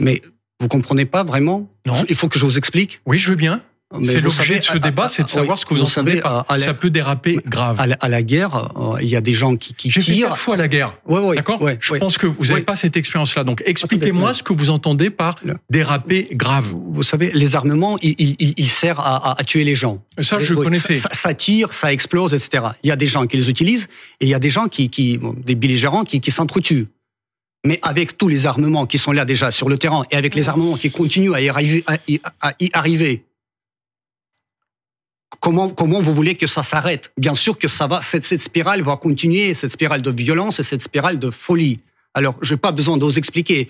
Mais 0.00 0.22
vous 0.60 0.68
comprenez 0.68 1.04
pas 1.04 1.24
vraiment? 1.24 1.68
Non. 1.86 1.94
Il 2.08 2.14
faut 2.14 2.28
que 2.28 2.38
je 2.38 2.44
vous 2.44 2.58
explique. 2.58 3.00
Oui, 3.06 3.18
je 3.18 3.30
veux 3.30 3.36
bien. 3.36 3.62
C'est 4.02 4.18
vous 4.18 4.24
l'objet 4.24 4.58
de 4.58 4.64
ce 4.64 4.72
à- 4.72 4.78
débat, 4.78 5.04
à- 5.04 5.08
c'est 5.08 5.22
de 5.22 5.28
oui, 5.28 5.32
savoir 5.32 5.58
ce 5.58 5.64
que 5.64 5.72
vous, 5.72 5.80
entendez 5.80 6.10
savez, 6.10 6.20
par 6.20 6.36
à, 6.50 6.52
à 6.52 6.58
ça 6.58 6.66
la, 6.66 6.74
peut 6.74 6.90
déraper 6.90 7.38
grave. 7.46 7.80
à 7.80 7.86
la- 7.86 7.96
à 8.00 8.08
la 8.10 8.22
guerre, 8.22 8.68
euh, 8.76 8.98
il 9.00 9.08
y 9.08 9.16
a 9.16 9.22
des 9.22 9.32
gens 9.32 9.56
qui, 9.56 9.72
qui 9.72 9.90
J'ai 9.90 10.02
fait 10.02 10.12
tirent. 10.12 10.36
fois 10.36 10.58
la 10.58 10.68
guerre. 10.68 10.94
Ouais, 11.06 11.20
ouais, 11.20 11.36
D'accord 11.36 11.58
Je 11.80 11.94
pense 11.94 12.18
que 12.18 12.26
vous 12.26 12.44
n'avez 12.44 12.56
Oui. 12.56 12.60
pas 12.62 12.76
cette 12.76 12.98
expérience-là. 12.98 13.44
Donc, 13.44 13.62
expliquez-moi 13.64 14.34
ce 14.34 14.42
que 14.42 14.52
vous 14.52 14.68
entendez 14.68 15.08
par 15.08 15.36
déraper 15.70 16.28
grave. 16.32 16.66
Vous 16.70 17.02
savez, 17.02 17.30
les 17.32 17.56
armements, 17.56 17.98
ils 18.02 18.14
il, 18.18 18.36
il, 18.38 18.54
il 18.58 18.68
servent 18.68 19.00
à, 19.00 19.16
à, 19.16 19.40
à 19.40 19.44
tuer 19.44 19.64
les 19.64 19.74
gens. 19.74 20.04
Ça, 20.20 20.38
je 20.38 20.52
Oui, 20.52 20.64
connaissais. 20.64 20.92
Ça, 20.92 21.08
ça 21.12 21.32
tire, 21.32 21.72
ça 21.72 21.90
explose, 21.90 22.34
etc. 22.34 22.64
Il 22.82 22.88
y 22.88 22.92
a 22.92 22.96
des 22.96 23.06
gens 23.06 23.26
qui 23.26 23.38
les 23.38 23.48
utilisent 23.48 23.88
et 24.20 24.26
il 24.26 24.28
y 24.28 24.34
a 24.34 24.38
des 24.38 24.50
gens 24.50 24.68
qui, 24.68 24.90
qui 24.90 25.16
bon, 25.16 25.34
des 25.42 25.54
belligérants 25.54 26.04
qui, 26.04 26.20
qui 26.20 26.30
s'entretuent. 26.30 26.88
Mais 27.66 27.78
avec 27.82 28.18
tous 28.18 28.28
les 28.28 28.46
armements 28.46 28.86
qui 28.86 28.98
sont 28.98 29.12
là 29.12 29.24
déjà 29.24 29.50
sur 29.50 29.68
le 29.70 29.78
terrain 29.78 30.04
et 30.10 30.16
avec 30.16 30.34
les 30.34 30.48
armements 30.50 30.76
qui 30.76 30.90
continuent 30.90 31.32
à 31.32 31.40
y 31.40 31.48
arriver, 31.48 31.82
à 31.86 31.96
y, 32.06 32.20
à 32.42 32.52
y 32.60 32.68
arriver, 32.72 33.24
comment, 35.40 35.68
comment 35.70 36.00
vous 36.00 36.14
voulez 36.14 36.34
que 36.34 36.46
ça 36.46 36.62
s'arrête? 36.62 37.12
Bien 37.16 37.34
sûr 37.34 37.58
que 37.58 37.68
ça 37.68 37.86
va, 37.86 38.02
cette, 38.02 38.24
cette 38.24 38.42
spirale 38.42 38.82
va 38.82 38.96
continuer, 38.96 39.54
cette 39.54 39.72
spirale 39.72 40.02
de 40.02 40.10
violence 40.10 40.60
et 40.60 40.62
cette 40.62 40.82
spirale 40.82 41.18
de 41.18 41.30
folie. 41.30 41.80
Alors, 42.14 42.36
je 42.42 42.54
n'ai 42.54 42.58
pas 42.58 42.72
besoin 42.72 42.96
de 42.96 43.04
vous 43.04 43.18
expliquer. 43.18 43.68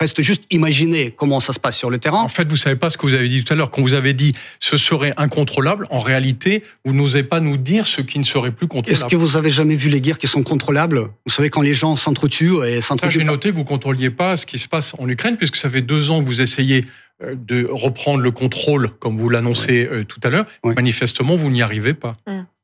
Reste 0.00 0.22
juste 0.22 0.44
imaginer 0.50 1.10
comment 1.10 1.40
ça 1.40 1.52
se 1.52 1.58
passe 1.58 1.76
sur 1.76 1.90
le 1.90 1.98
terrain. 1.98 2.20
En 2.20 2.28
fait, 2.28 2.48
vous 2.48 2.56
savez 2.56 2.76
pas 2.76 2.88
ce 2.90 2.96
que 2.96 3.06
vous 3.06 3.14
avez 3.14 3.28
dit 3.28 3.42
tout 3.42 3.52
à 3.52 3.56
l'heure. 3.56 3.70
Quand 3.70 3.82
vous 3.82 3.94
avez 3.94 4.14
dit 4.14 4.34
ce 4.60 4.76
serait 4.76 5.12
incontrôlable, 5.16 5.86
en 5.90 6.00
réalité, 6.00 6.62
vous 6.84 6.92
n'osez 6.92 7.22
pas 7.22 7.40
nous 7.40 7.56
dire 7.56 7.86
ce 7.86 8.00
qui 8.00 8.18
ne 8.18 8.24
serait 8.24 8.52
plus 8.52 8.66
Est-ce 8.66 8.72
contrôlable. 8.74 9.10
que 9.10 9.16
vous 9.16 9.36
avez 9.36 9.50
jamais 9.50 9.74
vu 9.74 9.88
les 9.88 10.00
guerres 10.00 10.18
qui 10.18 10.28
sont 10.28 10.42
contrôlables? 10.42 11.08
Vous 11.26 11.32
savez, 11.32 11.50
quand 11.50 11.62
les 11.62 11.74
gens 11.74 11.96
s'entretuent 11.96 12.64
et 12.64 12.80
s'entretuent. 12.80 13.18
j'ai 13.20 13.24
noté 13.24 13.50
que 13.50 13.56
vous 13.56 13.64
contrôliez 13.64 14.10
pas 14.10 14.36
ce 14.36 14.46
qui 14.46 14.58
se 14.58 14.68
passe 14.68 14.94
en 14.98 15.08
Ukraine, 15.08 15.36
puisque 15.36 15.56
ça 15.56 15.68
fait 15.68 15.82
deux 15.82 16.10
ans 16.10 16.20
que 16.20 16.26
vous 16.26 16.40
essayez 16.40 16.84
euh, 17.24 17.34
de 17.36 17.66
reprendre 17.68 18.20
le 18.20 18.30
contrôle, 18.30 18.90
comme 19.00 19.16
vous 19.16 19.28
l'annoncez 19.28 19.88
euh, 19.90 20.04
tout 20.04 20.20
à 20.22 20.30
l'heure. 20.30 20.46
Manifestement, 20.64 21.34
vous 21.34 21.50
n'y 21.50 21.62
arrivez 21.62 21.94
pas. 21.94 22.12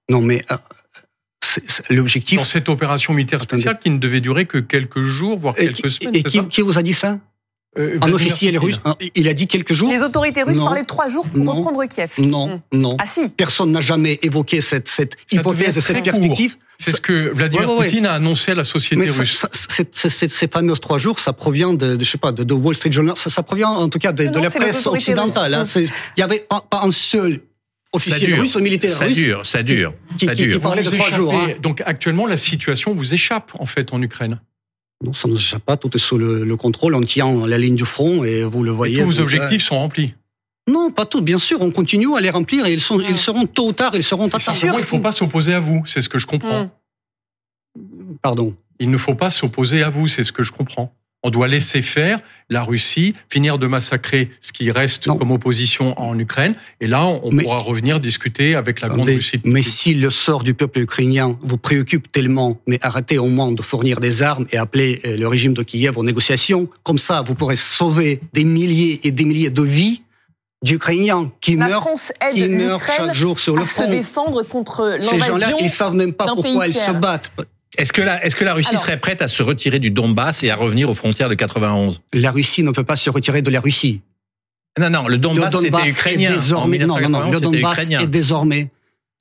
Non, 0.08 0.20
mais 0.20 0.44
euh, 0.52 0.56
l'objectif. 1.90 2.38
Dans 2.38 2.44
cette 2.44 2.68
opération 2.68 3.12
militaire 3.12 3.40
Attendez. 3.42 3.62
spéciale 3.62 3.78
qui 3.82 3.90
ne 3.90 3.98
devait 3.98 4.20
durer 4.20 4.46
que 4.46 4.58
quelques 4.58 5.02
jours, 5.02 5.38
voire 5.38 5.54
Et, 5.58 5.66
quelques 5.72 5.90
semaines. 5.90 6.14
et 6.16 6.22
qui, 6.22 6.38
ça 6.38 6.44
qui 6.44 6.60
vous 6.62 6.78
a 6.78 6.82
dit 6.82 6.94
ça? 6.94 7.18
Euh, 7.76 7.98
Un 8.02 8.12
officiel 8.12 8.56
russe 8.56 8.78
hein, 8.84 8.94
Il 9.16 9.26
a 9.28 9.34
dit 9.34 9.48
quelques 9.48 9.72
jours 9.72 9.90
Les 9.90 10.00
autorités 10.00 10.44
russes 10.44 10.56
Non. 10.58 10.66
parlaient 10.66 10.82
de 10.82 10.86
trois 10.86 11.08
jours 11.08 11.28
pour 11.28 11.42
Non. 11.42 11.54
reprendre 11.54 11.84
Kiev. 11.86 12.12
Non, 12.18 12.60
Hmm. 12.72 12.78
non. 12.78 12.96
Ah 13.00 13.06
si. 13.08 13.28
Personne 13.30 13.72
n'a 13.72 13.80
jamais 13.80 14.20
évoqué 14.22 14.60
cette, 14.60 14.88
Ça 14.88 15.02
hypothèse 15.32 15.76
et 15.76 15.80
cette 15.80 15.96
très 15.96 16.10
court. 16.12 16.20
perspective. 16.20 16.56
C'est 16.78 16.92
ce 16.92 17.00
que 17.00 17.30
Vladimir 17.34 17.66
Ouais, 17.68 17.72
ouais, 17.74 17.80
ouais. 17.80 17.86
Poutine 17.86 18.06
a 18.06 18.12
annoncé 18.12 18.52
à 18.52 18.54
la 18.54 18.62
société 18.64 18.96
Mais 18.96 19.08
ça- 19.08 19.20
russe. 19.22 19.36
ça- 19.38 19.48
c'est- 19.52 19.88
c'est- 19.96 20.08
c'est- 20.10 20.28
ces 20.30 20.46
fameux 20.48 20.74
trois 20.74 20.98
jours, 20.98 21.18
ça 21.18 21.32
provient 21.32 21.72
de, 21.72 21.96
de, 21.96 22.04
je 22.04 22.10
sais 22.10 22.18
pas, 22.18 22.30
de, 22.30 22.44
de 22.44 22.54
Wall 22.54 22.74
Street 22.76 22.92
Journal. 22.92 23.16
Ça, 23.16 23.28
ça 23.30 23.42
provient 23.42 23.68
en 23.70 23.88
tout 23.88 23.98
cas 23.98 24.12
de, 24.12 24.24
Non, 24.24 24.30
de 24.32 24.38
la 24.40 24.50
presse 24.50 24.86
occidentale. 24.86 25.54
hein. 25.54 25.64
C'est- 25.64 25.84
Il 26.16 26.20
y 26.20 26.22
avait 26.22 26.46
pas, 26.48 26.64
pas 26.68 26.82
un 26.84 26.90
seul 26.90 27.40
Ça 27.98 28.10
officiel 28.10 28.30
dure. 28.30 28.40
russe 28.42 28.54
ou 28.56 28.60
militaire 28.60 28.90
Ça 28.92 29.04
russe 29.06 29.14
dure, 29.16 29.46
ça 29.46 29.62
dure. 29.62 29.94
qui, 30.18 30.26
ça 30.26 30.34
qui- 30.34 30.42
qui 30.42 30.48
dure. 30.48 30.60
parlait 30.60 30.82
de 30.82 30.88
trois 30.88 30.98
échappez- 31.08 31.16
jours. 31.16 31.34
hein. 31.34 31.48
Donc 31.62 31.82
actuellement, 31.86 32.26
la 32.26 32.36
situation 32.36 32.94
vous 32.94 33.14
échappe 33.14 33.52
en 33.58 33.66
fait 33.66 33.92
en 33.92 34.00
Ukraine. 34.02 34.40
Non, 35.04 35.12
ça 35.12 35.28
ne 35.28 35.32
nous 35.34 35.38
échappe 35.38 35.64
pas. 35.64 35.76
Tout 35.76 35.94
est 35.94 35.98
sous 35.98 36.16
le, 36.18 36.44
le 36.44 36.56
contrôle. 36.56 36.94
On 36.94 37.00
tient 37.00 37.46
la 37.46 37.58
ligne 37.58 37.74
du 37.76 37.84
front 37.84 38.24
et 38.24 38.44
vous 38.44 38.62
le 38.62 38.72
Et 38.72 38.74
voyez. 38.74 38.98
tous 39.00 39.06
vos 39.10 39.20
objectifs 39.20 39.62
sont 39.62 39.76
remplis. 39.76 40.14
Non, 40.66 40.90
pas 40.90 41.04
tous. 41.04 41.20
Bien 41.20 41.36
sûr, 41.38 41.60
on 41.60 41.70
continue 41.70 42.16
à 42.16 42.20
les 42.20 42.30
remplir 42.30 42.64
et 42.64 42.72
ils, 42.72 42.80
sont, 42.80 42.98
ils 43.00 43.18
seront 43.18 43.44
tôt 43.44 43.68
ou 43.68 43.72
tard, 43.72 43.92
ils 43.94 44.02
seront 44.04 44.26
atteints. 44.28 44.38
Simplement, 44.38 44.74
il 44.78 44.80
ne 44.80 44.86
faut 44.86 44.98
pas 45.00 45.12
s'opposer 45.12 45.52
à 45.52 45.60
vous. 45.60 45.82
C'est 45.84 46.00
ce 46.00 46.08
que 46.08 46.18
je 46.18 46.26
comprends. 46.26 46.70
Pardon. 48.22 48.56
Il 48.80 48.90
ne 48.90 48.96
faut 48.98 49.14
pas 49.14 49.30
s'opposer 49.30 49.82
à 49.82 49.90
vous. 49.90 50.08
C'est 50.08 50.24
ce 50.24 50.32
que 50.32 50.42
je 50.42 50.52
comprends. 50.52 50.92
On 51.24 51.30
doit 51.30 51.48
laisser 51.48 51.82
faire 51.82 52.20
la 52.50 52.62
Russie, 52.62 53.14
finir 53.30 53.58
de 53.58 53.66
massacrer 53.66 54.30
ce 54.42 54.52
qui 54.52 54.70
reste 54.70 55.06
Non. 55.06 55.16
comme 55.16 55.30
opposition 55.30 55.98
en 55.98 56.18
Ukraine. 56.18 56.54
Et 56.82 56.86
là, 56.86 57.06
on 57.06 57.30
Mais- 57.32 57.42
pourra 57.42 57.56
revenir 57.58 57.98
discuter 57.98 58.54
avec 58.54 58.82
la 58.82 58.88
grande 58.88 59.08
Russie. 59.08 59.40
mais 59.44 59.62
si 59.62 59.94
le 59.94 60.10
sort 60.10 60.44
du 60.44 60.52
peuple 60.52 60.80
ukrainien 60.80 61.38
vous 61.42 61.56
préoccupe 61.56 62.12
tellement, 62.12 62.60
mais 62.66 62.78
arrêtez 62.84 63.16
au 63.18 63.28
moins 63.28 63.50
de 63.50 63.62
fournir 63.62 63.98
des 63.98 64.22
armes 64.22 64.46
et 64.52 64.58
appelez 64.58 65.00
euh, 65.06 65.16
le 65.16 65.26
régime 65.26 65.54
de 65.54 65.62
Kiev 65.62 65.96
aux 65.98 66.04
négociations. 66.04 66.68
Comme 66.82 66.98
ça, 66.98 67.22
vous 67.26 67.34
pourrez 67.34 67.56
sauver 67.56 68.20
des 68.34 68.44
milliers 68.44 69.00
et 69.04 69.10
des 69.10 69.24
milliers 69.24 69.50
de 69.50 69.62
vies 69.62 70.02
d'Ukrainiens 70.62 71.30
qui 71.40 71.56
La 71.56 71.68
meurent, 71.68 71.80
France 71.82 72.12
aide 72.20 72.34
qui 72.34 72.48
meurent 72.48 72.78
l'Ukraine 72.78 73.06
chaque 73.06 73.14
jour 73.14 73.38
sur 73.40 73.56
le 73.56 73.62
à 73.62 73.66
se 73.66 73.82
front. 73.82 73.90
défendre 73.90 74.42
contre 74.42 74.98
Ces 75.00 75.18
gens-là, 75.18 75.28
l'invasion. 75.38 75.56
ils 75.60 75.70
savent 75.70 75.94
même 75.94 76.12
pas 76.12 76.26
pourquoi 76.26 76.66
ils 76.66 76.74
se 76.74 76.90
battent. 76.90 77.30
Est-ce 77.76 77.92
que, 77.92 78.02
la, 78.02 78.24
est-ce 78.24 78.36
que 78.36 78.44
la 78.44 78.54
Russie 78.54 78.70
Alors- 78.70 78.82
serait 78.82 78.98
prête 79.00 79.22
à 79.22 79.28
se 79.28 79.42
retirer 79.42 79.78
du 79.78 79.90
Donbass 79.90 80.42
et 80.42 80.50
à 80.50 80.56
revenir 80.56 80.88
aux 80.90 80.94
frontières 80.94 81.28
de 81.28 81.34
91 81.34 82.02
La 82.12 82.30
Russie 82.30 82.62
ne 82.62 82.70
peut 82.70 82.84
pas 82.84 82.96
se 82.96 83.10
retirer 83.10 83.42
de 83.42 83.50
la 83.50 83.60
Russie. 83.60 84.00
Non, 84.78 84.90
non, 84.90 85.04
le 85.04 85.12
Le 85.12 85.18
Donbass, 85.18 85.50
Donbass 85.52 85.86
est 85.86 85.90
ukrainien. 85.90 86.30
En 86.30 86.34
désormais, 86.34 86.78
non, 86.78 86.86
non, 86.86 86.94
non, 86.94 87.18
1991, 87.20 87.34
le 87.34 87.40
Donbass 87.40 87.72
ukrainien. 87.78 88.00
est 88.00 88.06
désormais 88.06 88.70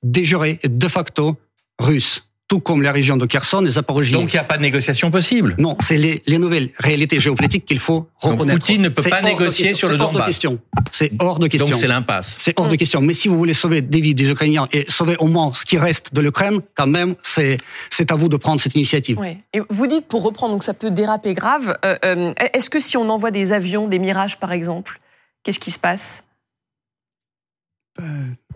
déjuré 0.02 0.58
et 0.62 0.68
de 0.68 0.88
facto 0.88 1.36
russe, 1.78 2.26
tout 2.46 2.60
comme 2.60 2.82
la 2.82 2.92
région 2.92 3.16
de 3.16 3.24
Kherson 3.24 3.64
et 3.64 3.70
Zaporozhye. 3.70 4.12
Donc 4.12 4.32
il 4.32 4.36
n'y 4.36 4.40
a 4.40 4.44
pas 4.44 4.56
de 4.58 4.62
négociation 4.62 5.10
possible. 5.10 5.54
Non, 5.58 5.76
c'est 5.80 5.96
les, 5.96 6.22
les 6.26 6.36
nouvelles 6.38 6.70
réalités 6.78 7.18
géopolitiques 7.18 7.64
qu'il 7.64 7.78
faut 7.78 8.08
Donc, 8.22 8.32
reconnaître. 8.32 8.58
Poutine 8.58 8.82
ne 8.82 8.88
peut 8.90 9.02
pas 9.02 9.22
négocier 9.22 9.74
sur 9.74 9.88
le 9.88 9.94
c'est 9.96 10.02
hors 10.02 10.08
de 10.10 10.12
Donbass. 10.14 10.26
question. 10.26 10.58
C'est 10.92 11.12
hors 11.18 11.38
de 11.38 11.46
question. 11.46 11.68
Donc 11.68 11.76
c'est 11.78 11.86
l'impasse. 11.86 12.34
C'est 12.38 12.58
hors 12.60 12.68
de 12.68 12.76
question. 12.76 13.00
Mais 13.00 13.14
si 13.14 13.28
vous 13.28 13.38
voulez 13.38 13.54
sauver 13.54 13.80
des 13.80 14.00
vies 14.00 14.14
des 14.14 14.30
Ukrainiens 14.30 14.68
et 14.72 14.84
sauver 14.88 15.16
au 15.20 15.26
moins 15.26 15.52
ce 15.54 15.64
qui 15.64 15.78
reste 15.78 16.12
de 16.14 16.20
l'Ukraine, 16.20 16.60
quand 16.74 16.86
même, 16.86 17.14
c'est 17.22 17.56
c'est 17.90 18.12
à 18.12 18.14
vous 18.14 18.28
de 18.28 18.36
prendre 18.36 18.60
cette 18.60 18.74
initiative. 18.74 19.18
Ouais. 19.18 19.38
Et 19.54 19.60
vous 19.70 19.86
dites, 19.86 20.06
pour 20.06 20.22
reprendre, 20.22 20.52
donc 20.52 20.64
ça 20.64 20.74
peut 20.74 20.90
déraper 20.90 21.32
grave. 21.32 21.76
Euh, 21.84 21.96
euh, 22.04 22.32
Est-ce 22.52 22.68
que 22.68 22.78
si 22.78 22.96
on 22.98 23.08
envoie 23.08 23.30
des 23.30 23.52
avions, 23.52 23.88
des 23.88 23.98
mirages 23.98 24.38
par 24.38 24.52
exemple, 24.52 25.00
qu'est-ce 25.44 25.60
qui 25.60 25.70
se 25.70 25.78
passe? 25.78 26.22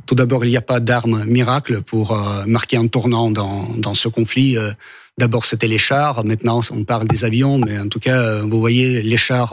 Tout 0.06 0.14
d'abord, 0.14 0.44
il 0.44 0.50
n'y 0.50 0.56
a 0.56 0.62
pas 0.62 0.80
d'armes 0.80 1.24
miracle 1.24 1.82
pour 1.82 2.12
euh, 2.12 2.44
marquer 2.46 2.76
un 2.78 2.86
tournant 2.86 3.30
dans, 3.30 3.68
dans 3.76 3.94
ce 3.94 4.08
conflit. 4.08 4.56
Euh, 4.56 4.70
D'abord, 5.18 5.44
c'était 5.44 5.66
les 5.66 5.78
chars. 5.78 6.24
Maintenant, 6.24 6.60
on 6.70 6.84
parle 6.84 7.08
des 7.08 7.24
avions. 7.24 7.58
Mais 7.58 7.76
en 7.76 7.88
tout 7.88 7.98
cas, 7.98 8.20
euh, 8.20 8.42
vous 8.42 8.60
voyez, 8.60 9.02
les 9.02 9.16
chars... 9.16 9.52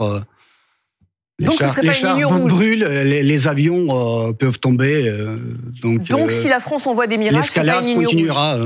les 1.40 1.46
Donc, 1.46 1.56
ce 1.56 1.60
chars, 1.60 1.70
serait 1.74 1.82
les 1.82 1.92
chars 1.92 2.40
brûlent, 2.40 2.84
les, 2.84 3.24
les 3.24 3.48
avions 3.48 4.32
peuvent 4.32 4.60
tomber. 4.60 5.12
donc, 5.82 6.04
Donc 6.04 6.30
si 6.30 6.48
la 6.48 6.60
France 6.60 6.86
envoie 6.86 7.08
des 7.08 7.18
pas 7.18 7.32
l'escalade 7.32 7.92
continuera. 7.94 8.58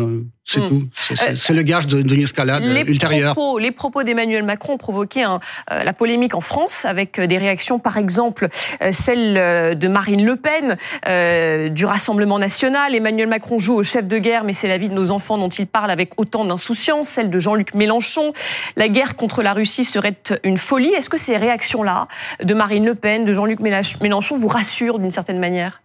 C'est 0.53 0.61
Hmm. 0.61 0.69
tout. 0.69 0.83
C'est- 0.97 1.23
Euh, 1.31 1.33
c'est 1.37 1.53
le 1.53 1.63
gage 1.63 1.87
d'une 1.87 2.21
escalade 2.23 2.63
Les 2.65 2.81
ultérieure. 2.81 3.35
propos, 3.35 3.59
les 3.59 3.71
propos 3.71 4.03
d'Emmanuel 4.03 4.43
Macron 4.43 4.73
ont 4.75 4.79
provoqué 4.79 5.23
un, 5.23 5.39
euh, 5.71 5.85
la 5.85 5.93
polémique 5.93 6.35
en 6.35 6.41
France 6.41 6.85
avec 6.85 7.19
euh, 7.19 7.27
des 7.27 7.39
réactions, 7.39 7.79
par 7.79 7.97
exemple, 7.99 8.49
euh, 8.83 8.91
celle 8.93 9.79
de 9.79 9.89
Marine 9.89 10.25
Le 10.25 10.37
Pen, 10.37 10.77
euh, 11.09 11.69
du 11.69 11.85
Rassemblement 11.87 12.39
national. 12.39 12.95
Emmanuel 12.95 13.29
Macron 13.29 13.59
joue 13.59 13.75
au 13.77 13.83
chef 13.83 14.07
de 14.09 14.19
guerre, 14.19 14.45
mais 14.45 14.53
c'est 14.53 14.69
la 14.69 14.79
vie 14.79 14.89
de 14.89 14.95
nos 14.95 15.11
enfants 15.11 15.39
dont 15.39 15.49
il 15.49 15.67
parle 15.67 15.91
avec 15.91 16.13
autant 16.21 16.45
d'insouciance. 16.45 17.09
Celle 17.09 17.31
de 17.31 17.39
Jean-Luc 17.39 17.75
Mélenchon. 17.75 18.33
La 18.77 18.89
guerre 18.89 19.17
contre 19.17 19.43
la 19.43 19.53
Russie 19.53 19.85
serait 19.85 20.17
une 20.45 20.57
folie. 20.59 20.93
Est-ce 20.95 21.09
que 21.11 21.19
ces 21.19 21.37
réactions-là 21.37 22.09
de 22.43 22.55
Marine 22.55 22.85
Le 22.85 22.95
Pen, 22.95 23.25
de 23.25 23.33
Jean-Luc 23.33 23.61
Mélench- 23.61 23.97
Mélenchon 24.01 24.37
vous 24.37 24.49
rassurent 24.49 24.99
d'une 24.99 25.13
certaine 25.13 25.39
manière? 25.39 25.83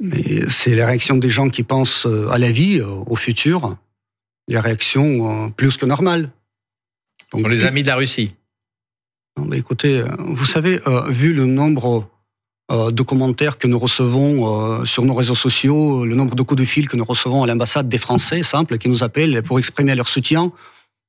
Mais 0.00 0.48
c'est 0.48 0.74
la 0.74 0.86
réaction 0.86 1.16
des 1.16 1.30
gens 1.30 1.48
qui 1.48 1.62
pensent 1.62 2.06
euh, 2.06 2.28
à 2.30 2.38
la 2.38 2.50
vie, 2.50 2.80
euh, 2.80 2.86
au 3.06 3.16
futur. 3.16 3.76
Les 4.48 4.58
réactions 4.58 5.46
euh, 5.46 5.48
plus 5.48 5.76
que 5.76 5.86
normales. 5.86 6.30
Ce 7.32 7.40
sont 7.40 7.48
les 7.48 7.64
amis 7.64 7.82
de 7.82 7.88
la 7.88 7.96
Russie. 7.96 8.34
Non, 9.38 9.46
mais 9.46 9.58
écoutez, 9.58 10.02
vous 10.18 10.46
savez, 10.46 10.80
vu 11.08 11.34
le 11.34 11.44
nombre 11.44 12.08
de 12.70 13.02
commentaires 13.02 13.58
que 13.58 13.66
nous 13.66 13.78
recevons 13.78 14.86
sur 14.86 15.04
nos 15.04 15.12
réseaux 15.12 15.34
sociaux, 15.34 16.06
le 16.06 16.14
nombre 16.14 16.34
de 16.34 16.42
coups 16.42 16.60
de 16.60 16.64
fil 16.64 16.88
que 16.88 16.96
nous 16.96 17.04
recevons 17.04 17.42
à 17.42 17.46
l'ambassade 17.46 17.88
des 17.88 17.98
Français, 17.98 18.42
simples, 18.42 18.78
qui 18.78 18.88
nous 18.88 19.02
appellent 19.02 19.42
pour 19.42 19.58
exprimer 19.58 19.94
leur 19.94 20.08
soutien, 20.08 20.52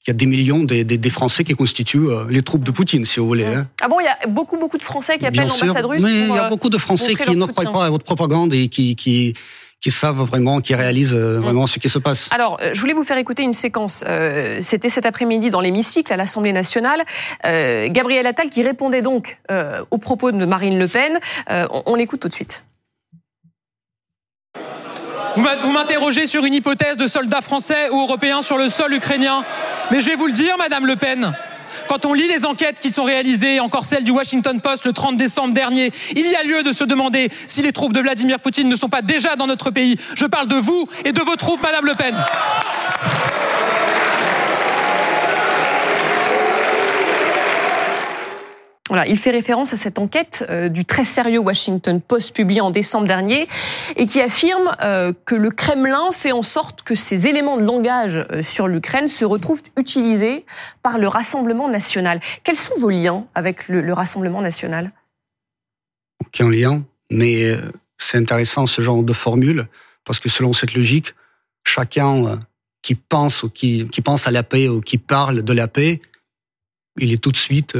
il 0.08 0.12
y 0.12 0.16
a 0.16 0.18
des 0.18 0.26
millions 0.26 0.64
des, 0.64 0.86
des- 0.86 0.98
des 0.98 1.10
Français 1.10 1.44
qui 1.44 1.54
constituent 1.54 2.08
euh, 2.10 2.24
les 2.30 2.42
troupes 2.42 2.64
de 2.64 2.72
Poutine, 2.72 3.04
si 3.04 3.20
vous 3.20 3.28
voulez. 3.28 3.46
hein. 3.46 3.68
Ah 3.82 3.90
bon, 3.90 4.00
il 4.00 4.06
y 4.06 4.08
a 4.08 4.18
beaucoup, 4.28 4.58
beaucoup 4.58 4.78
de 4.78 4.84
Français 4.84 5.18
qui 5.18 5.26
appellent 5.26 5.48
l'ambassade 5.48 5.86
russe 5.86 6.02
mais 6.02 6.22
il 6.22 6.34
y 6.34 6.38
a 6.38 6.46
euh, 6.46 6.50
beaucoup 6.50 6.70
de 6.70 6.78
Français 6.78 7.14
qui 7.16 7.36
ne 7.36 7.46
croient 7.46 7.72
pas 7.74 7.86
à 7.86 7.90
votre 7.90 8.06
propagande 8.06 8.54
et 8.54 8.70
qui, 8.70 8.96
qui, 8.96 9.34
qui 9.82 9.92
savent 9.92 10.22
vraiment, 10.22 10.62
qui 10.62 10.76
réalisent 10.76 11.14
euh, 11.14 11.42
vraiment 11.42 11.68
ce 11.68 11.80
qui 11.80 11.90
se 11.90 12.00
passe. 12.00 12.30
Alors, 12.32 12.58
je 12.72 12.80
voulais 12.80 12.94
vous 12.94 13.04
faire 13.04 13.18
écouter 13.18 13.44
une 13.44 13.52
séquence. 13.52 14.06
Euh, 14.08 14.60
C'était 14.62 14.90
cet 14.90 15.06
après-midi 15.06 15.50
dans 15.50 15.60
l'hémicycle 15.62 16.12
à 16.14 16.16
l'Assemblée 16.18 16.54
nationale. 16.54 17.04
Euh, 17.46 17.88
Gabriel 17.90 18.26
Attal 18.28 18.50
qui 18.50 18.64
répondait 18.64 19.02
donc 19.02 19.38
euh, 19.52 19.84
aux 19.92 19.98
propos 19.98 20.32
de 20.32 20.46
Marine 20.46 20.80
Le 20.80 20.88
Pen. 20.88 21.20
On, 21.50 21.84
on 21.86 21.96
l'écoute 21.96 22.22
tout 22.22 22.30
de 22.30 22.34
suite. 22.34 22.64
Vous 25.38 25.72
m'interrogez 25.72 26.26
sur 26.26 26.46
une 26.46 26.56
hypothèse 26.56 26.98
de 26.98 27.08
soldats 27.08 27.42
français 27.42 27.92
ou 27.92 28.02
européens 28.02 28.42
sur 28.42 28.58
le 28.58 28.70
sol 28.70 28.92
ukrainien. 28.96 29.46
Mais 29.92 30.02
je 30.02 30.10
vais 30.10 30.16
vous 30.16 30.26
le 30.26 30.32
dire, 30.32 30.56
Madame 30.58 30.88
Le 30.88 30.96
Pen. 30.96 31.32
Quand 31.88 32.08
on 32.08 32.14
lit 32.14 32.28
les 32.28 32.44
enquêtes 32.44 32.80
qui 32.80 32.90
sont 32.90 33.04
réalisées, 33.04 33.60
encore 33.60 33.86
celle 33.86 34.04
du 34.04 34.10
Washington 34.10 34.60
Post 34.60 34.86
le 34.86 34.94
30 34.94 35.16
décembre 35.16 35.54
dernier, 35.54 35.92
il 36.16 36.26
y 36.26 36.36
a 36.36 36.42
lieu 36.42 36.64
de 36.64 36.72
se 36.72 36.84
demander 36.84 37.30
si 37.48 37.62
les 37.62 37.72
troupes 37.72 37.94
de 37.94 38.00
Vladimir 38.00 38.40
Poutine 38.40 38.68
ne 38.68 38.76
sont 38.76 38.90
pas 38.90 39.04
déjà 39.04 39.36
dans 39.36 39.46
notre 39.46 39.70
pays. 39.70 39.96
Je 40.16 40.26
parle 40.26 40.48
de 40.48 40.56
vous 40.56 40.90
et 41.06 41.12
de 41.12 41.22
vos 41.22 41.36
troupes, 41.36 41.62
Madame 41.62 41.86
Le 41.86 41.94
Pen. 41.94 42.16
Il 49.08 49.18
fait 49.18 49.32
référence 49.32 49.74
à 49.74 49.78
cette 49.78 50.00
enquête 50.00 50.46
euh, 50.50 50.70
du 50.70 50.86
très 50.86 51.06
sérieux 51.06 51.40
Washington 51.40 52.00
Post 52.02 52.36
publiée 52.36 52.62
en 52.62 52.72
décembre 52.72 53.08
dernier 53.08 53.48
et 53.96 54.06
qui 54.06 54.22
affirme 54.22 54.72
euh, 54.82 55.14
que 55.26 55.36
le 55.36 55.50
Kremlin 55.52 56.12
fait 56.12 56.32
en 56.32 56.42
sorte 56.42 56.84
que 56.84 56.96
ces 56.96 57.28
éléments 57.28 57.58
de 57.58 57.64
langage 57.64 58.26
euh, 58.32 58.44
sur 58.44 58.68
l'Ukraine 58.68 59.08
se 59.08 59.26
retrouvent 59.26 59.62
utilisés 59.78 60.46
par 60.84 60.98
le 60.98 61.08
Rassemblement 61.08 61.70
national. 61.70 62.22
Quels 62.44 62.56
sont 62.56 62.76
vos 62.78 62.90
liens 62.90 63.26
avec 63.36 63.68
le, 63.68 63.82
le 63.82 63.94
Rassemblement 63.94 64.42
national? 64.42 64.92
Aucun 66.20 66.50
lien, 66.50 66.84
mais 67.12 67.56
c'est 67.98 68.18
intéressant 68.18 68.66
ce 68.66 68.82
genre 68.82 69.04
de 69.04 69.14
formule 69.14 69.68
parce 70.04 70.20
que 70.20 70.30
selon 70.30 70.54
cette 70.54 70.74
logique, 70.74 71.14
chacun 71.64 72.40
qui 72.82 72.96
pense 72.96 73.46
qui, 73.54 73.88
pense 74.04 74.28
à 74.28 74.32
la 74.32 74.42
paix 74.42 74.68
ou 74.68 74.82
qui 74.82 74.98
parle 74.98 75.44
de 75.44 75.54
la 75.54 75.68
paix, 75.68 76.02
il 76.98 77.14
est 77.14 77.22
tout 77.22 77.32
de 77.32 77.38
suite 77.38 77.78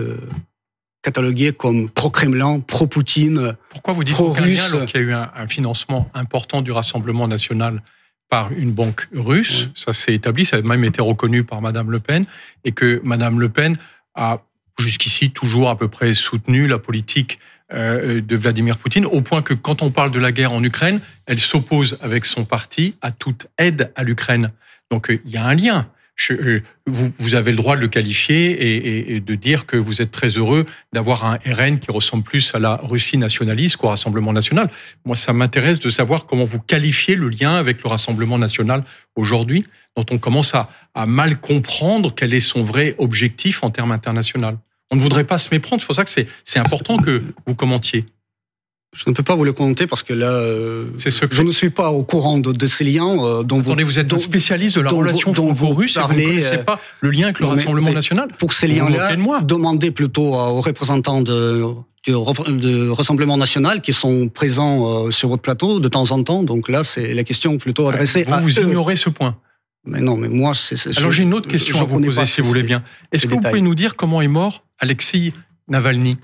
catalogué 1.08 1.54
comme 1.54 1.90
pro-Kremlin, 1.90 2.60
pro-Poutine. 2.60 3.56
Pourquoi 3.70 3.94
vous 3.94 4.04
dites 4.04 4.14
Pro-russe. 4.14 4.74
alors 4.74 4.86
qu'il 4.88 5.00
y 5.00 5.04
a 5.06 5.08
eu 5.08 5.14
un, 5.14 5.32
un 5.34 5.48
financement 5.48 6.12
important 6.14 6.62
du 6.62 6.74
Rassemblement 6.74 7.30
national 7.30 7.82
par 8.30 8.52
une 8.52 8.74
banque 8.74 9.08
russe 9.14 9.70
Ça 9.74 9.94
s'est 9.94 10.14
établi, 10.14 10.44
ça 10.44 10.58
a 10.58 10.62
même 10.62 10.84
été 10.84 11.02
reconnu 11.02 11.46
par 11.46 11.62
Madame 11.62 11.92
Le 11.92 12.02
Pen, 12.02 12.26
et 12.66 12.74
que 12.74 13.00
Madame 13.06 13.40
Le 13.40 13.48
Pen 13.48 13.78
a 14.16 14.42
jusqu'ici 14.78 15.32
toujours 15.32 15.70
à 15.70 15.78
peu 15.78 15.88
près 15.88 16.14
soutenu 16.14 16.68
la 16.68 16.78
politique 16.78 17.40
euh, 17.72 18.20
de 18.20 18.36
Vladimir 18.36 18.78
Poutine, 18.78 19.06
au 19.06 19.22
point 19.22 19.42
que 19.42 19.54
quand 19.54 19.82
on 19.82 19.92
parle 19.92 20.12
de 20.12 20.20
la 20.20 20.34
guerre 20.34 20.52
en 20.52 20.62
Ukraine, 20.62 21.00
elle 21.26 21.40
s'oppose 21.40 21.98
avec 22.02 22.26
son 22.26 22.44
parti 22.44 22.96
à 23.02 23.12
toute 23.12 23.48
aide 23.58 23.94
à 23.96 24.04
l'Ukraine. 24.04 24.52
Donc 24.92 25.10
euh, 25.10 25.22
il 25.24 25.32
y 25.32 25.38
a 25.38 25.46
un 25.46 25.56
lien. 25.56 25.88
Euh, 26.32 26.62
vous, 26.88 27.36
avez 27.36 27.52
le 27.52 27.58
droit 27.58 27.76
de 27.76 27.82
le 27.82 27.88
qualifier 27.88 29.12
et, 29.12 29.20
de 29.20 29.36
dire 29.36 29.66
que 29.66 29.78
vous 29.78 30.02
êtes 30.02 30.12
très 30.12 30.30
heureux 30.30 30.66
d'avoir 30.94 31.26
un 31.26 31.38
RN 31.46 31.80
qui 31.80 31.92
ressemble 31.92 32.24
plus 32.24 32.56
à 32.56 32.60
la 32.60 32.78
Russie 32.78 33.18
nationaliste 33.18 33.78
qu'au 33.78 33.90
Rassemblement 33.90 34.34
national. 34.34 34.70
Moi, 35.06 35.16
ça 35.16 35.34
m'intéresse 35.34 35.80
de 35.80 35.90
savoir 35.90 36.26
comment 36.26 36.46
vous 36.46 36.60
qualifiez 36.60 37.16
le 37.16 37.30
lien 37.30 37.56
avec 37.56 37.84
le 37.84 37.90
Rassemblement 37.90 38.40
national 38.40 38.84
aujourd'hui, 39.16 39.66
dont 39.96 40.06
on 40.10 40.18
commence 40.18 40.56
à, 40.56 40.70
à 40.96 41.06
mal 41.06 41.40
comprendre 41.40 42.14
quel 42.16 42.34
est 42.34 42.40
son 42.40 42.64
vrai 42.64 42.96
objectif 42.98 43.64
en 43.64 43.70
termes 43.70 43.92
international. 43.92 44.58
On 44.90 44.96
ne 44.96 45.02
voudrait 45.02 45.26
pas 45.26 45.38
se 45.38 45.50
méprendre, 45.52 45.82
c'est 45.82 45.88
pour 45.88 45.96
ça 45.96 46.06
que 46.06 46.28
c'est 46.44 46.60
important 46.60 46.98
que 46.98 47.24
vous 47.46 47.56
commentiez. 47.56 48.06
Je 48.98 49.04
ne 49.08 49.14
peux 49.14 49.22
pas 49.22 49.36
vous 49.36 49.44
le 49.44 49.54
commenter 49.54 49.86
parce 49.86 50.02
que 50.02 50.12
là, 50.14 50.32
euh, 50.32 50.86
C'est 50.98 51.12
ce 51.12 51.26
que- 51.28 51.36
je 51.36 51.44
ne 51.44 51.52
suis 51.52 51.70
pas 51.70 51.92
au 51.92 52.02
courant 52.04 52.40
de, 52.40 52.52
de 52.52 52.68
ces 52.68 52.84
liens 52.84 53.16
euh, 53.24 53.44
dont 53.44 53.58
vous, 53.58 53.70
Attendez, 53.70 53.84
vous 53.84 54.00
êtes 54.00 54.08
dont- 54.08 54.18
spécialiste 54.18 54.76
de 54.78 54.82
la 54.82 54.90
relation 54.90 55.34
franco-russe 55.36 55.98
et 55.98 56.00
vous 56.02 56.14
ne 56.14 56.26
connaissez 56.26 56.56
euh, 56.56 56.64
pas 56.64 56.80
le 57.02 57.12
lien 57.12 57.26
avec 57.26 57.40
le 57.40 57.46
non, 57.46 57.52
Rassemblement 57.54 57.92
national 57.92 58.28
Pour 58.40 58.54
ces 58.54 58.66
liens-là, 58.68 59.16
demandez 59.44 59.92
plutôt 59.92 60.34
aux 60.34 60.62
représentants 60.62 61.22
de, 61.22 61.64
du 62.06 62.12
de 62.12 62.90
Rassemblement 62.90 63.38
national 63.38 63.82
qui 63.82 63.94
sont 63.94 64.30
présents 64.30 65.06
euh, 65.06 65.12
sur 65.12 65.30
votre 65.30 65.44
plateau 65.44 65.80
de 65.80 65.88
temps 65.90 66.10
en 66.12 66.24
temps. 66.24 66.42
Donc 66.42 66.68
là, 66.68 66.84
c'est 66.84 67.14
la 67.14 67.24
question 67.24 67.58
plutôt 67.60 67.88
adressée 67.88 68.24
Vous, 68.24 68.34
à 68.34 68.40
vous 68.40 68.60
eux. 68.60 68.64
ignorez 68.64 68.96
ce 68.96 69.10
point. 69.12 69.38
Mais 69.86 70.02
non, 70.02 70.18
mais 70.18 70.28
moi, 70.28 70.54
c'est. 70.56 70.98
Alors 70.98 71.12
j'ai 71.12 71.22
une 71.24 71.34
autre 71.36 71.48
question 71.48 71.78
je 71.78 71.84
à 71.84 71.86
vous 71.86 72.02
poser, 72.02 72.26
si 72.26 72.42
vous 72.42 72.48
voulez 72.48 72.64
bien. 72.64 72.82
Est-ce 73.12 73.28
que 73.28 73.34
vous 73.36 73.42
pouvez 73.42 73.62
nous 73.62 73.76
dire 73.76 73.96
comment 73.96 74.22
est 74.22 74.28
mort 74.28 74.64
Alexei 74.80 75.34
Navalny? 75.68 76.18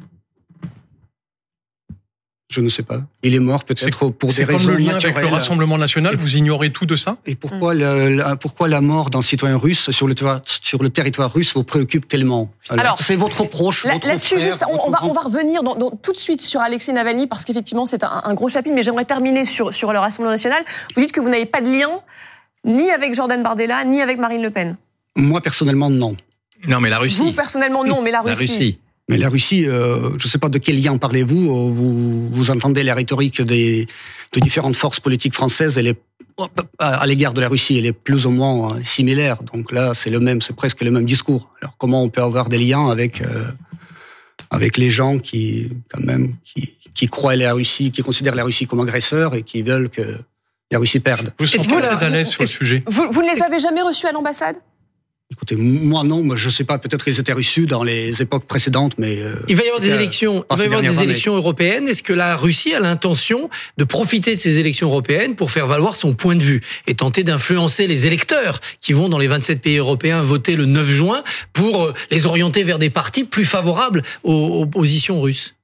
Je 2.54 2.62
ne 2.62 2.70
sais 2.70 2.84
pas. 2.84 3.02
Il 3.24 3.34
est 3.34 3.40
mort 3.40 3.64
peut-être 3.64 4.10
pour 4.10 4.30
des 4.30 4.36
C'est 4.36 4.46
comme 4.46 4.58
raisons 4.58 4.72
le 4.74 4.78
lien 4.78 4.94
avec 4.94 5.18
le. 5.20 5.26
Rassemblement 5.28 5.80
national, 5.80 6.16
vous 6.16 6.36
ignorez 6.38 6.70
tout 6.72 6.86
de 6.86 6.96
ça 6.96 7.18
Et 7.26 7.34
pourquoi, 7.34 7.74
le- 7.74 8.16
la, 8.16 8.36
pourquoi 8.36 8.68
la 8.68 8.80
mort 8.80 9.10
d'un 9.10 9.24
citoyen 9.24 9.58
russe 9.58 9.90
sur 9.90 10.08
le, 10.08 10.14
territoire- 10.14 10.42
sur 10.46 10.84
le 10.84 10.90
territoire 10.92 11.34
russe 11.34 11.52
vous 11.56 11.64
préoccupe 11.64 12.08
tellement? 12.08 12.52
Alors, 12.70 13.00
C'est 13.00 13.16
votre 13.16 13.44
proche, 13.46 13.86
Là- 13.86 13.94
votre 13.94 14.08
Là-dessus, 14.08 14.36
frère, 14.36 14.50
juste, 14.52 14.64
on, 14.68 14.74
votre 14.74 14.88
on 14.88 14.92
va, 14.92 14.98
grand- 15.00 15.10
on 15.10 15.14
va 15.14 15.22
revenir 15.22 15.64
dans- 15.64 15.74
dans- 15.76 15.90
tout 15.90 16.12
de 16.14 16.18
suite 16.18 16.42
sur 16.42 16.62
Alexei 16.62 16.94
Navalny 16.94 17.26
parce 17.26 17.44
qu'effectivement, 17.44 17.88
c'est 17.88 18.04
un, 18.04 18.22
un 18.24 18.34
gros 18.36 18.50
chapitre, 18.50 18.76
mais 18.76 18.84
j'aimerais 18.84 19.06
terminer 19.06 19.46
sur, 19.46 19.74
sur 19.74 19.92
le 19.92 19.98
Rassemblement 19.98 20.32
national. 20.34 20.64
Vous 20.96 21.02
dites 21.02 21.12
que 21.12 21.22
vous 21.22 21.30
n'avez 21.30 21.48
pas 21.48 21.62
de 21.62 21.70
lien 21.72 21.90
ni 22.66 22.92
avec 22.92 23.16
Jordan 23.16 23.42
Bardella, 23.42 23.84
ni 23.84 24.00
avec 24.02 24.20
Marine 24.20 24.44
Le 24.44 24.52
Pen. 24.52 24.78
Moi, 25.16 25.42
personnellement, 25.42 25.90
non. 25.90 26.16
Non, 26.68 26.80
mais 26.80 26.90
la 26.92 27.00
Russie. 27.00 27.18
Vous, 27.24 27.32
personnellement, 27.34 27.84
non, 27.84 28.02
mais 28.04 28.12
la 28.12 28.22
La 28.24 28.34
Russie. 28.36 28.80
Mais 29.10 29.18
la 29.18 29.28
Russie, 29.30 29.66
euh, 29.68 30.12
je 30.18 30.28
ne 30.28 30.30
sais 30.32 30.38
pas 30.38 30.48
de 30.50 30.58
quel 30.60 30.82
lien 30.82 30.98
parlez-vous. 30.98 31.50
euh, 31.50 31.70
Vous, 31.72 32.30
vous 32.30 32.52
entendez 32.52 32.84
la 32.84 32.96
rhétorique 32.96 33.42
des, 33.42 33.86
de 34.34 34.40
différentes 34.40 34.78
forces 34.78 35.00
politiques 35.02 35.34
françaises. 35.34 35.78
Elle 35.78 35.88
est, 35.88 36.00
à 36.80 37.06
l'égard 37.06 37.34
de 37.34 37.42
la 37.42 37.50
Russie, 37.50 37.78
elle 37.78 37.86
est 37.86 37.92
plus 37.94 38.26
ou 38.26 38.30
moins 38.32 38.76
euh, 38.78 38.82
similaire. 38.84 39.44
Donc 39.44 39.72
là, 39.74 39.94
c'est 39.94 40.10
le 40.10 40.20
même, 40.22 40.42
c'est 40.42 40.56
presque 40.56 40.82
le 40.84 40.92
même 40.92 41.06
discours. 41.06 41.52
Alors 41.62 41.76
comment 41.78 42.02
on 42.02 42.10
peut 42.10 42.22
avoir 42.22 42.48
des 42.48 42.58
liens 42.58 42.90
avec 42.90 43.22
euh, 43.22 43.44
avec 44.50 44.78
les 44.78 44.90
gens 44.92 45.18
qui, 45.20 45.70
quand 45.90 46.02
même, 46.04 46.36
qui, 46.44 46.78
qui 46.94 47.08
croient 47.08 47.36
la 47.36 47.54
Russie, 47.54 47.92
qui 47.92 48.04
considèrent 48.04 48.36
la 48.36 48.44
Russie 48.44 48.68
comme 48.68 48.80
agresseur 48.82 49.34
et 49.36 49.42
qui 49.44 49.64
veulent 49.64 49.90
que 49.90 50.02
la 50.72 50.80
Russie 50.80 51.00
perde? 51.00 51.34
Vous 51.40 51.46
Est-ce 51.46 51.58
sentez 51.58 51.70
que 51.76 51.82
très 51.82 51.90
la- 51.90 51.98
à 51.98 52.10
l'aise 52.10 52.30
sur 52.30 52.42
le 52.42 52.48
est-ce- 52.48 52.58
sujet? 52.58 52.84
Vous, 52.88 53.06
vous 53.12 53.22
ne 53.22 53.34
les 53.36 53.42
avez 53.42 53.60
jamais 53.60 53.82
reçus 53.82 54.06
à 54.06 54.12
l'ambassade? 54.12 54.56
Écoutez, 55.34 55.56
moi 55.56 56.04
non, 56.04 56.22
moi 56.22 56.36
je 56.36 56.48
sais 56.48 56.64
pas. 56.64 56.78
Peut-être 56.78 57.04
qu'ils 57.04 57.20
étaient 57.20 57.34
reçus 57.34 57.66
dans 57.66 57.84
les 57.84 58.22
époques 58.22 58.46
précédentes, 58.46 58.94
mais 59.00 59.18
euh, 59.20 59.34
Il 59.50 59.56
va 59.56 59.64
y 59.64 59.66
avoir 59.66 59.82
des 59.82 59.90
élections, 59.90 60.46
il 60.52 60.58
va 60.58 60.64
y 60.64 60.66
avoir 60.68 60.82
des 60.82 60.90
années. 60.90 61.04
élections 61.04 61.36
européennes. 61.36 61.88
Est-ce 61.88 62.04
que 62.04 62.14
la 62.14 62.36
Russie 62.36 62.74
a 62.76 62.80
l'intention 62.80 63.50
de 63.78 63.84
profiter 63.84 64.36
de 64.36 64.40
ces 64.40 64.60
élections 64.60 64.90
européennes 64.90 65.36
pour 65.36 65.50
faire 65.50 65.66
valoir 65.66 65.96
son 65.96 66.14
point 66.14 66.36
de 66.36 66.44
vue 66.44 66.62
et 66.86 66.94
tenter 66.94 67.24
d'influencer 67.24 67.88
les 67.88 68.06
électeurs 68.06 68.62
qui 68.80 68.94
vont 68.94 69.10
dans 69.10 69.18
les 69.18 69.28
27 69.28 69.60
pays 69.60 69.78
européens 69.78 70.22
voter 70.22 70.56
le 70.56 70.66
9 70.66 70.88
juin 70.88 71.24
pour 71.52 71.84
euh, 71.86 71.94
les 72.12 72.28
orienter 72.28 72.64
vers 72.64 72.78
des 72.78 72.92
partis 72.92 73.24
plus 73.24 73.46
favorables 73.46 74.04
aux, 74.24 74.32
aux 74.34 74.66
positions 74.68 75.20
russes? 75.20 75.56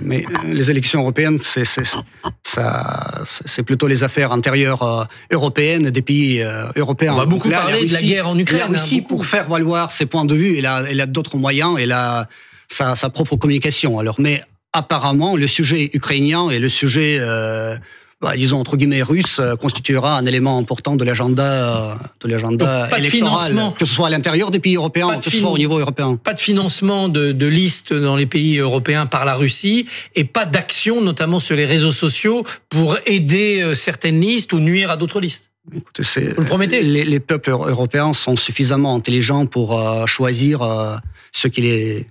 Mais 0.00 0.24
euh, 0.26 0.52
les 0.52 0.70
élections 0.70 1.00
européennes, 1.00 1.38
c'est 1.42 1.64
c'est 1.64 1.84
ça, 1.84 3.24
c'est 3.24 3.62
plutôt 3.62 3.86
les 3.86 4.04
affaires 4.04 4.32
intérieures 4.32 4.82
euh, 4.82 5.04
européennes 5.32 5.90
des 5.90 6.02
pays 6.02 6.42
euh, 6.42 6.66
européens. 6.76 7.14
On 7.14 7.18
va 7.18 7.26
beaucoup 7.26 7.50
là, 7.50 7.60
parler 7.60 7.84
de 7.84 7.92
la 7.92 8.02
guerre 8.02 8.28
en 8.28 8.38
Ukraine, 8.38 8.72
La 8.72 8.78
hein, 8.78 9.00
pour 9.08 9.26
faire 9.26 9.48
valoir 9.48 9.92
ses 9.92 10.06
points 10.06 10.24
de 10.24 10.34
vue, 10.34 10.58
elle 10.58 10.66
a, 10.66 10.82
elle 10.88 11.00
a 11.00 11.06
d'autres 11.06 11.36
moyens, 11.36 11.76
elle 11.78 11.92
a 11.92 12.26
sa, 12.68 12.96
sa 12.96 13.10
propre 13.10 13.36
communication. 13.36 13.98
Alors, 13.98 14.16
mais 14.18 14.42
apparemment, 14.72 15.36
le 15.36 15.46
sujet 15.46 15.90
ukrainien 15.92 16.50
et 16.50 16.58
le 16.58 16.68
sujet, 16.68 17.18
euh, 17.20 17.76
bah, 18.20 18.36
disons 18.36 18.58
entre 18.58 18.76
guillemets 18.76 19.02
russe, 19.02 19.38
euh, 19.38 19.54
constituera 19.54 20.18
un 20.18 20.26
élément 20.26 20.58
important 20.58 20.96
de 20.96 21.04
l'agenda, 21.04 21.44
euh, 21.92 21.94
de 22.20 22.28
l'agenda 22.28 22.80
Donc, 22.82 22.90
pas 22.90 22.98
de 23.00 23.06
électoral, 23.06 23.50
financement. 23.50 23.72
que 23.72 23.84
ce 23.84 23.94
soit 23.94 24.08
à 24.08 24.10
l'intérieur 24.10 24.50
des 24.50 24.58
pays 24.58 24.74
européens, 24.76 25.16
que 25.18 25.24
ce 25.24 25.30
soit 25.38 25.50
au 25.50 25.58
niveau 25.58 25.78
européen. 25.78 26.16
Pas 26.16 26.34
de 26.34 26.40
financement 26.40 27.08
de, 27.08 27.30
de 27.30 27.46
listes 27.46 27.92
dans 27.92 28.16
les 28.16 28.26
pays 28.26 28.58
européens 28.58 29.06
par 29.06 29.24
la 29.24 29.34
Russie 29.36 29.86
et 30.16 30.24
pas 30.24 30.46
d'action, 30.46 31.00
notamment 31.00 31.38
sur 31.38 31.54
les 31.54 31.64
réseaux 31.64 31.92
sociaux, 31.92 32.44
pour 32.68 32.96
aider 33.06 33.60
euh, 33.62 33.74
certaines 33.76 34.20
listes 34.20 34.52
ou 34.52 34.58
nuire 34.58 34.90
à 34.90 34.96
d'autres 34.96 35.20
listes. 35.20 35.52
Écoutez, 35.72 36.02
c'est- 36.02 36.34
Vous 36.34 36.40
le 36.40 36.46
promettez? 36.46 36.82
les, 36.82 37.04
les 37.04 37.20
peuples 37.20 37.50
européens 37.50 38.12
sont 38.14 38.34
suffisamment 38.36 38.96
intelligents 38.96 39.46
pour 39.46 39.78
euh, 39.78 40.06
choisir 40.06 40.62
euh, 40.62 40.96
ce 41.30 41.46
qu'ils 41.46 42.04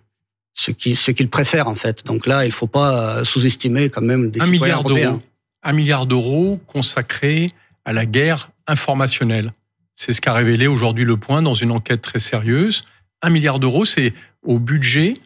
ce 0.53 0.71
ce 0.95 1.11
qu'ils 1.11 1.29
préfèrent 1.29 1.67
en 1.67 1.75
fait. 1.75 2.05
Donc 2.05 2.27
là, 2.27 2.45
il 2.45 2.51
faut 2.51 2.67
pas 2.67 3.25
sous-estimer 3.25 3.89
quand 3.89 4.01
même 4.01 4.31
des 4.31 4.39
Un 4.39 4.45
citoyens 4.45 4.77
milliard 4.77 4.79
européens. 4.87 5.21
Un 5.67 5.73
milliard 5.73 6.05
d'euros 6.05 6.61
consacrés 6.65 7.51
à 7.83 7.91
la 7.91 8.05
guerre 8.05 8.51
informationnelle. 8.67 9.51
C'est 9.95 10.13
ce 10.13 10.21
qu'a 10.21 10.31
révélé 10.31 10.65
aujourd'hui 10.65 11.03
Le 11.03 11.17
Point 11.17 11.41
dans 11.41 11.55
une 11.55 11.71
enquête 11.71 12.01
très 12.01 12.19
sérieuse. 12.19 12.85
Un 13.21 13.29
milliard 13.29 13.59
d'euros, 13.59 13.83
c'est 13.83 14.13
au 14.43 14.59
budget 14.59 15.19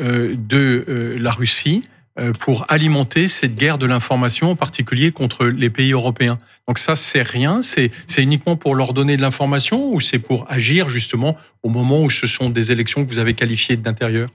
euh, 0.00 0.34
de 0.34 0.86
euh, 0.88 1.18
la 1.18 1.30
Russie 1.30 1.82
euh, 2.18 2.32
pour 2.32 2.64
alimenter 2.70 3.28
cette 3.28 3.54
guerre 3.54 3.76
de 3.76 3.84
l'information, 3.84 4.52
en 4.52 4.56
particulier 4.56 5.12
contre 5.12 5.44
les 5.44 5.68
pays 5.68 5.92
européens. 5.92 6.38
Donc 6.66 6.78
ça, 6.78 6.96
c'est 6.96 7.20
rien. 7.20 7.60
C'est 7.60 7.90
c'est 8.06 8.22
uniquement 8.22 8.56
pour 8.56 8.74
leur 8.74 8.94
donner 8.94 9.18
de 9.18 9.22
l'information 9.22 9.92
ou 9.92 10.00
c'est 10.00 10.18
pour 10.18 10.50
agir 10.50 10.88
justement 10.88 11.36
au 11.62 11.68
moment 11.68 12.00
où 12.00 12.08
ce 12.08 12.26
sont 12.26 12.48
des 12.48 12.72
élections 12.72 13.04
que 13.04 13.10
vous 13.10 13.18
avez 13.18 13.34
qualifiées 13.34 13.76
d'intérieur 13.76 14.30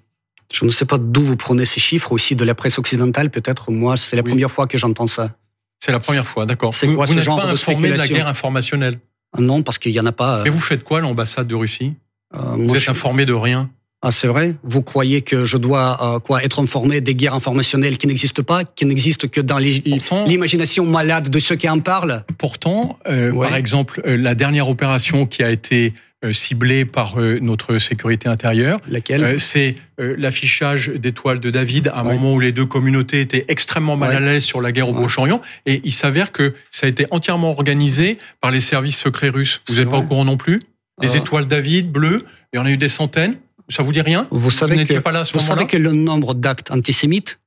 Je 0.53 0.65
ne 0.65 0.69
sais 0.69 0.85
pas 0.85 0.99
d'où 0.99 1.23
vous 1.23 1.35
prenez 1.35 1.65
ces 1.65 1.79
chiffres 1.79 2.11
aussi 2.11 2.35
de 2.35 2.45
la 2.45 2.53
presse 2.53 2.77
occidentale 2.77 3.31
peut-être. 3.31 3.71
Moi, 3.71 3.97
c'est 3.97 4.15
la 4.15 4.21
Oui. 4.21 4.29
première 4.29 4.51
fois 4.51 4.67
que 4.67 4.77
j'entends 4.77 5.07
ça. 5.07 5.35
C'est 5.79 5.91
la 5.91 5.99
première 5.99 6.27
fois, 6.27 6.45
d'accord. 6.45 6.73
C'est 6.73 6.87
Vous, 6.87 6.95
quoi 6.95 7.05
vous 7.05 7.11
ce 7.11 7.17
n'êtes 7.17 7.25
genre 7.25 7.39
pas 7.39 7.47
de 7.47 7.51
informé 7.51 7.89
de 7.91 7.95
la 7.97 8.07
guerre 8.07 8.27
informationnelle. 8.27 8.99
Non, 9.37 9.61
parce 9.61 9.77
qu'il 9.77 9.91
y 9.91 9.99
en 9.99 10.05
a 10.05 10.11
pas. 10.11 10.43
Et 10.45 10.49
vous 10.49 10.59
faites 10.59 10.83
quoi, 10.83 10.99
l'ambassade 11.01 11.47
de 11.47 11.55
Russie 11.55 11.93
euh, 12.35 12.39
Vous 12.55 12.63
moi, 12.63 12.75
êtes 12.77 12.83
je- 12.83 12.89
informé 12.91 13.25
de 13.25 13.33
rien 13.33 13.69
Ah, 14.01 14.09
c'est 14.11 14.27
vrai 14.27 14.55
Vous 14.63 14.81
croyez 14.81 15.21
que 15.21 15.45
je 15.45 15.57
dois 15.57 16.15
euh, 16.15 16.19
quoi 16.19 16.43
être 16.43 16.59
informé 16.59 17.01
des 17.01 17.13
guerres 17.13 17.35
informationnelles 17.35 17.97
qui 17.97 18.07
n'existent 18.07 18.43
pas, 18.43 18.63
qui 18.63 18.85
n'existent 18.85 19.27
que 19.27 19.41
dans 19.41 19.59
l'imagination 19.59 20.85
malade 20.85 21.29
de 21.29 21.39
ceux 21.39 21.55
qui 21.55 21.69
en 21.69 21.79
parlent? 21.79 22.23
Pourtant 22.37 22.97
euh, 23.07 23.31
Ouais. 23.31 23.47
par 23.47 23.55
exemple, 23.57 24.01
euh, 24.05 24.17
la 24.17 24.33
dernière 24.35 24.69
opération 24.69 25.25
qui 25.25 25.43
a 25.43 25.51
été 25.51 25.93
euh, 25.93 25.99
ciblée 26.31 26.83
par 26.85 27.19
euh, 27.19 27.37
notre 27.41 27.77
sécurité 27.77 28.27
intérieure, 28.27 28.79
Laquelle 28.87 29.23
Euh, 29.23 29.37
c'est 29.37 29.75
euh, 29.99 30.15
l'affichage 30.17 30.89
d'étoiles 30.89 31.39
de 31.39 31.49
David 31.51 31.89
à 31.89 31.99
un 31.99 32.05
Ouais. 32.05 32.13
moment 32.15 32.33
où 32.33 32.39
les 32.39 32.51
deux 32.51 32.65
communautés 32.65 33.21
étaient 33.21 33.45
extrêmement 33.49 33.95
mal 33.97 34.09
Ouais. 34.09 34.15
à 34.15 34.19
l'aise 34.19 34.43
sur 34.43 34.59
la 34.61 34.71
guerre 34.71 34.89
au 34.89 34.93
Ouais. 34.93 34.99
Proche-Orient. 34.99 35.41
Et 35.65 35.81
il 35.83 35.91
s'avère 35.93 36.31
que 36.31 36.53
ça 36.71 36.87
a 36.87 36.89
été 36.89 37.05
entièrement 37.11 37.51
organisé 37.51 38.17
par 38.41 38.49
les 38.51 38.61
services 38.61 38.97
secrets 38.97 39.29
russes. 39.29 39.61
Vous 39.69 39.75
n'êtes 39.75 39.89
pas 39.89 39.97
au 39.97 40.03
courant 40.03 40.25
non 40.25 40.37
plus? 40.37 40.61
Les 41.01 41.15
Euh. 41.15 41.19
étoiles 41.19 41.45
David, 41.47 41.91
bleues, 41.91 42.23
il 42.53 42.57
y 42.57 42.59
en 42.59 42.65
a 42.65 42.71
eu 42.71 42.77
des 42.77 42.89
centaines. 42.89 43.35
Ça 43.69 43.83
vous 43.83 43.91
dit 43.91 44.01
rien? 44.01 44.27
Vous 44.31 44.49
savez 44.49 44.75
n'étiez 44.75 44.95
que 44.95 45.01
pas 45.01 45.11
là 45.11 45.19
à 45.19 45.25
ce 45.25 45.33
vous 45.33 45.39
savez 45.39 45.65
que 45.67 45.77
le 45.77 45.91
nombre 45.91 46.33
d'actes 46.33 46.71
antisémites 46.71 47.39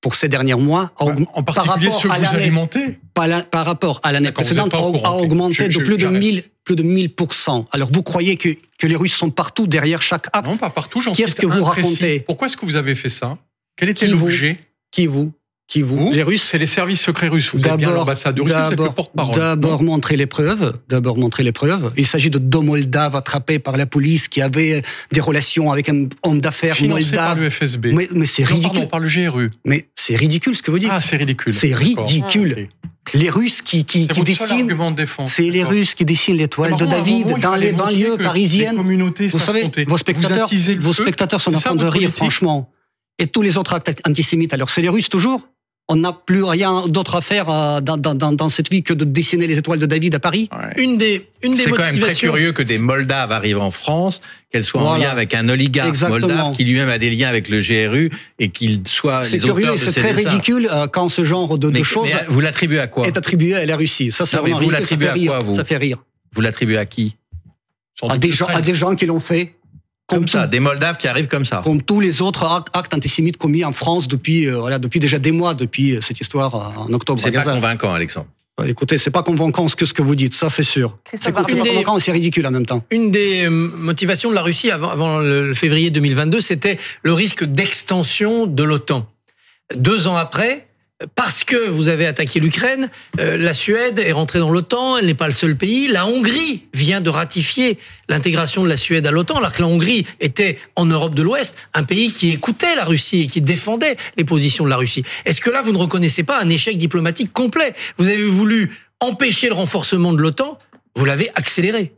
pour 0.00 0.14
ces 0.14 0.28
derniers 0.28 0.54
mois 0.54 0.92
a 0.98 1.04
aug- 1.06 1.24
En 1.32 1.42
par 1.42 1.54
particulier 1.54 1.86
rapport 1.88 2.00
ceux 2.00 2.08
que 2.08 2.14
vous 2.20 2.34
alimentez 2.34 2.98
par, 3.14 3.26
la- 3.26 3.42
par 3.42 3.64
rapport 3.66 4.00
à 4.02 4.12
l'année 4.12 4.28
vous 4.28 4.34
précédente 4.34 4.74
a, 4.74 5.12
augmenté 5.12 5.70
Je- 5.70 5.78
de 5.78 5.84
plus 5.84 5.94
de 5.96 6.00
j'arrête. 6.02 6.18
1000 6.20 6.42
plus 6.64 6.76
de 6.76 6.82
1000%. 6.82 7.66
Alors 7.72 7.90
vous 7.92 8.02
croyez 8.02 8.36
que 8.36 8.50
que 8.78 8.86
les 8.86 8.96
Russes 8.96 9.14
sont 9.14 9.30
partout 9.30 9.66
derrière 9.66 10.02
chaque 10.02 10.26
acte? 10.32 10.46
Non, 10.46 10.56
pas 10.56 10.70
partout. 10.70 11.00
J'en 11.00 11.12
Qu'est-ce 11.12 11.36
que 11.36 11.46
vous 11.46 11.62
racontez? 11.64 12.20
Pourquoi 12.20 12.46
est-ce 12.46 12.56
que 12.56 12.66
vous 12.66 12.76
avez 12.76 12.94
fait 12.94 13.08
ça? 13.08 13.38
Quel 13.76 13.88
était 13.88 14.08
l'objet? 14.08 14.58
Qui 14.90 15.06
vous? 15.06 15.32
Qui 15.68 15.80
vous, 15.80 15.96
Vous, 15.96 16.12
Les 16.12 16.22
Russes? 16.22 16.42
C'est 16.42 16.58
les 16.58 16.66
services 16.66 17.00
secrets 17.00 17.28
russes. 17.28 17.54
Vous 17.54 17.66
êtes 17.66 17.76
bien 17.76 17.88
Russie, 18.02 18.24
vous 18.36 18.52
êtes 18.52 18.78
le 18.78 18.90
porte-parole. 18.90 19.34
D'abord 19.34 19.82
montrer 19.82 20.16
les 20.16 20.26
preuves. 20.26 20.76
D'abord 20.88 21.16
montrer 21.16 21.44
les 21.44 21.52
preuves. 21.52 21.92
Il 21.96 22.06
s'agit 22.06 22.28
de 22.28 22.38
deux 22.38 22.58
Moldaves 22.60 23.16
attrapés 23.16 23.58
par 23.58 23.78
la 23.78 23.86
police 23.86 24.28
qui 24.28 24.42
avaient 24.42 24.82
des 25.12 25.20
relations 25.20 25.72
avec 25.72 25.88
un 25.88 26.08
homme 26.24 26.40
d'affaires 26.40 26.76
Financé 26.76 27.14
par 27.16 27.36
moldave. 27.36 27.44
le 27.44 27.50
FSB. 27.50 27.92
Mais, 27.94 28.08
mais 28.14 28.26
c'est 28.26 28.44
ridicule. 28.44 28.70
pardon, 28.72 28.86
par 28.86 29.00
le 29.00 29.08
GRU. 29.08 29.50
Mais 29.64 29.88
c'est 29.94 30.16
ridicule 30.16 30.54
ce 30.56 30.62
que 30.62 30.70
vous 30.70 30.78
dites. 30.78 30.90
Ah, 30.92 31.00
c'est 31.00 31.16
ridicule. 31.16 31.54
c'est 31.54 31.72
ridicule. 31.72 32.68
Ok. 32.68 32.90
Les 33.14 33.30
Russes 33.30 33.62
qui, 33.62 33.84
qui, 33.84 34.06
qui 34.06 34.22
dessinent. 34.22 34.66
de. 34.66 35.06
C'est 35.26 35.42
les. 35.42 35.64
Russes 35.64 35.94
qui 35.94 36.04
dessinent 36.04 36.36
l'étoile 36.36 36.76
de 36.76 36.86
David 36.86 37.26
moment, 37.26 37.38
dans 37.38 37.56
les 37.56 37.72
banlieues 37.72 38.16
Les 38.16 38.24
parisiennes. 38.24 38.76
Vous 38.76 39.38
savez, 39.38 39.70
vos 39.86 39.96
spectateurs, 39.96 40.48
vos 40.78 40.92
feu. 40.92 41.02
spectateurs 41.02 41.40
sont 41.40 41.54
en 41.54 41.60
train 41.60 41.74
de 41.74 41.86
rire, 41.86 42.10
franchement. 42.14 42.70
Et 43.18 43.26
tous 43.26 43.42
les 43.42 43.58
autres 43.58 43.74
actes 43.74 44.00
antisémites, 44.06 44.54
alors 44.54 44.70
c'est 44.70 44.82
les 44.82 44.88
Russes 44.88 45.08
toujours 45.08 45.46
On 45.88 45.96
n'a 45.96 46.12
plus 46.12 46.44
rien 46.44 46.86
d'autre 46.86 47.16
à 47.16 47.20
faire 47.20 47.50
euh, 47.50 47.80
dans, 47.80 47.96
dans, 47.96 48.14
dans, 48.14 48.32
dans 48.32 48.48
cette 48.48 48.70
vie 48.70 48.82
que 48.82 48.94
de 48.94 49.04
dessiner 49.04 49.46
les 49.46 49.58
étoiles 49.58 49.80
de 49.80 49.84
David 49.86 50.14
à 50.14 50.20
Paris 50.20 50.48
Ouais. 50.52 50.82
Une 50.82 50.96
des, 50.96 51.26
une 51.42 51.52
des 51.52 51.58
C'est 51.58 51.70
quand 51.70 51.82
même 51.82 51.98
très 51.98 52.14
curieux 52.14 52.52
que 52.52 52.62
des 52.62 52.78
Moldaves 52.78 53.32
arrivent 53.32 53.58
en 53.60 53.70
France, 53.72 54.22
qu'elles 54.50 54.64
soient 54.64 54.80
en 54.82 54.96
lien 54.96 55.10
avec 55.10 55.34
un 55.34 55.48
oligarque 55.48 55.88
Exactement. 55.88 56.20
moldave 56.20 56.52
qui 56.56 56.64
lui-même 56.64 56.88
a 56.88 56.98
des 56.98 57.10
liens 57.10 57.28
avec 57.28 57.48
le 57.48 57.58
GRU 57.60 58.10
et 58.38 58.48
qu'il 58.50 58.82
soit 58.86 59.24
C'est 59.24 59.38
les 59.38 59.44
auteurs 59.44 59.56
curieux, 59.56 59.72
de 59.72 59.76
c'est 59.76 59.90
ces 59.90 60.00
très 60.00 60.14
dessins. 60.14 60.30
ridicule 60.30 60.68
euh, 60.72 60.86
quand 60.86 61.08
ce 61.08 61.24
genre 61.24 61.58
de, 61.58 61.82
choses 61.82 62.10
mais 62.14 62.24
vous 62.28 62.40
l'attribuez 62.40 62.78
à 62.78 62.86
quoi 62.86 63.06
est 63.06 63.16
attribué 63.16 63.54
à 63.56 63.66
la 63.66 63.76
Russie. 63.76 64.12
Ça, 64.12 64.24
c'est 64.24 64.36
vraiment 64.36 64.60
vous 64.60 64.68
ridicule, 64.68 64.86
ça 64.86 64.96
fait 64.96 65.08
à 65.08 65.12
rire. 65.12 65.30
quoi, 65.32 65.40
vous 65.40 65.54
Ça 65.54 65.64
fait 65.64 65.76
rire. 65.76 65.98
Vous 66.34 66.40
l'attribuez 66.40 66.78
à 66.78 66.86
qui? 66.86 67.16
À 68.08 68.18
des, 68.18 68.32
gens, 68.32 68.46
à 68.46 68.60
des 68.62 68.74
gens 68.74 68.94
qui 68.96 69.04
l'ont 69.06 69.20
fait, 69.20 69.54
Comme 70.16 70.28
ça, 70.28 70.44
tout- 70.44 70.50
des 70.50 70.60
Moldaves 70.60 70.96
qui 70.96 71.08
arrivent 71.08 71.28
comme 71.28 71.44
ça. 71.44 71.60
comme 71.64 71.82
tous 71.82 72.00
les 72.00 72.22
autres 72.22 72.44
actes, 72.74 72.94
antisémites 72.94 73.36
commis 73.36 73.64
en 73.64 73.72
France 73.72 74.08
depuis, 74.08 74.46
euh, 74.48 74.58
voilà, 74.58 74.78
depuis 74.78 75.00
déjà 75.00 75.18
des 75.18 75.32
mois, 75.32 75.54
depuis 75.54 75.96
euh, 75.96 76.00
cette 76.00 76.20
histoire 76.20 76.54
euh, 76.54 76.80
en 76.88 76.92
octobre 76.92 77.20
C'est 77.22 77.32
pas 77.32 77.42
convaincant, 77.42 77.92
Alexandre. 77.92 78.26
Écoutez, 78.66 78.98
c'est 78.98 79.10
pas 79.10 79.22
convaincant 79.22 79.66
ce 79.66 79.74
que, 79.74 79.86
ce 79.86 79.94
que 79.94 80.02
vous 80.02 80.14
dites, 80.14 80.34
ça 80.34 80.50
c'est 80.50 80.62
sûr. 80.62 80.98
C'est 81.14 81.32
pas 81.32 81.42
convaincant, 81.42 81.98
c'est 81.98 82.12
ridicule 82.12 82.46
en 82.46 82.50
même 82.50 82.66
temps. 82.66 82.84
Une 82.90 83.10
des 83.10 83.48
motivations 83.48 84.28
de 84.30 84.34
la 84.34 84.42
Russie 84.42 84.70
avant, 84.70 84.90
avant 84.90 85.18
le 85.18 85.52
février 85.54 85.90
2022, 85.90 86.40
c'était 86.40 86.78
le 87.02 87.12
risque 87.12 87.44
d'extension 87.44 88.46
de 88.46 88.62
l'OTAN. 88.62 89.06
Deux 89.74 90.06
ans 90.06 90.16
après, 90.16 90.68
parce 91.14 91.44
que 91.44 91.68
vous 91.68 91.88
avez 91.88 92.06
attaqué 92.06 92.40
l'Ukraine, 92.40 92.90
euh, 93.18 93.36
la 93.36 93.54
Suède 93.54 93.98
est 93.98 94.12
rentrée 94.12 94.38
dans 94.38 94.50
l'OTAN, 94.50 94.98
elle 94.98 95.06
n'est 95.06 95.14
pas 95.14 95.26
le 95.26 95.32
seul 95.32 95.56
pays. 95.56 95.88
La 95.88 96.06
Hongrie 96.06 96.64
vient 96.74 97.00
de 97.00 97.10
ratifier 97.10 97.78
l'intégration 98.08 98.62
de 98.64 98.68
la 98.68 98.76
Suède 98.76 99.06
à 99.06 99.10
l'OTAN, 99.10 99.36
alors 99.36 99.52
que 99.52 99.62
la 99.62 99.68
Hongrie 99.68 100.06
était 100.20 100.58
en 100.76 100.86
Europe 100.86 101.14
de 101.14 101.22
l'Ouest, 101.22 101.56
un 101.74 101.84
pays 101.84 102.12
qui 102.12 102.30
écoutait 102.30 102.74
la 102.76 102.84
Russie 102.84 103.22
et 103.22 103.26
qui 103.26 103.40
défendait 103.40 103.96
les 104.16 104.24
positions 104.24 104.64
de 104.64 104.70
la 104.70 104.76
Russie. 104.76 105.04
Est-ce 105.24 105.40
que 105.40 105.50
là, 105.50 105.62
vous 105.62 105.72
ne 105.72 105.78
reconnaissez 105.78 106.22
pas 106.22 106.40
un 106.40 106.48
échec 106.48 106.78
diplomatique 106.78 107.32
complet? 107.32 107.74
Vous 107.98 108.08
avez 108.08 108.24
voulu 108.24 108.70
empêcher 109.00 109.48
le 109.48 109.54
renforcement 109.54 110.12
de 110.12 110.22
l'OTAN, 110.22 110.58
vous 110.94 111.04
l'avez 111.04 111.30
accéléré. 111.34 111.92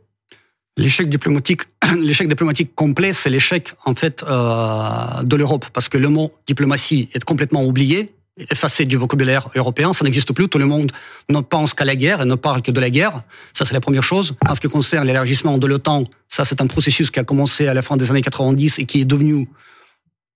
L'échec 0.77 1.07
diplomatique, 1.07 1.61
l'échec 2.01 2.27
diplomatique 2.27 2.75
complet, 2.75 3.13
c'est 3.13 3.29
l'échec 3.29 3.71
en 3.85 3.95
fait 3.95 4.23
euh, 4.23 5.23
de 5.23 5.35
l'Europe, 5.35 5.65
parce 5.71 5.87
que 5.87 5.97
le 5.97 6.09
mot 6.09 6.33
diplomatie 6.47 7.09
est 7.13 7.23
complètement 7.23 7.63
oublié, 7.63 8.11
effacé 8.37 8.85
du 8.85 8.97
vocabulaire 8.97 9.49
européen, 9.55 9.93
ça 9.93 10.03
n'existe 10.03 10.33
plus. 10.33 10.49
Tout 10.49 10.57
le 10.57 10.65
monde 10.65 10.91
ne 11.29 11.39
pense 11.39 11.73
qu'à 11.73 11.85
la 11.85 11.95
guerre 11.95 12.21
et 12.21 12.25
ne 12.25 12.35
parle 12.35 12.61
que 12.61 12.71
de 12.71 12.79
la 12.79 12.89
guerre. 12.89 13.21
Ça, 13.53 13.65
c'est 13.65 13.73
la 13.73 13.79
première 13.79 14.03
chose. 14.03 14.35
En 14.47 14.55
ce 14.55 14.61
qui 14.61 14.67
concerne 14.67 15.07
l'élargissement 15.07 15.57
de 15.57 15.67
l'OTAN, 15.67 16.03
ça, 16.27 16.43
c'est 16.43 16.61
un 16.61 16.67
processus 16.67 17.11
qui 17.11 17.19
a 17.19 17.23
commencé 17.23 17.67
à 17.67 17.73
la 17.73 17.81
fin 17.81 17.97
des 17.97 18.11
années 18.11 18.21
90 18.21 18.79
et 18.79 18.85
qui 18.85 19.01
est 19.01 19.05
devenu 19.05 19.47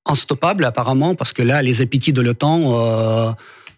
instoppable 0.05 0.63
apparemment, 0.63 1.13
parce 1.13 1.33
que 1.33 1.41
là, 1.41 1.61
les 1.61 1.81
appétits 1.81 2.13
de 2.13 2.21
l'OTAN 2.21 2.61
euh, 2.73 3.31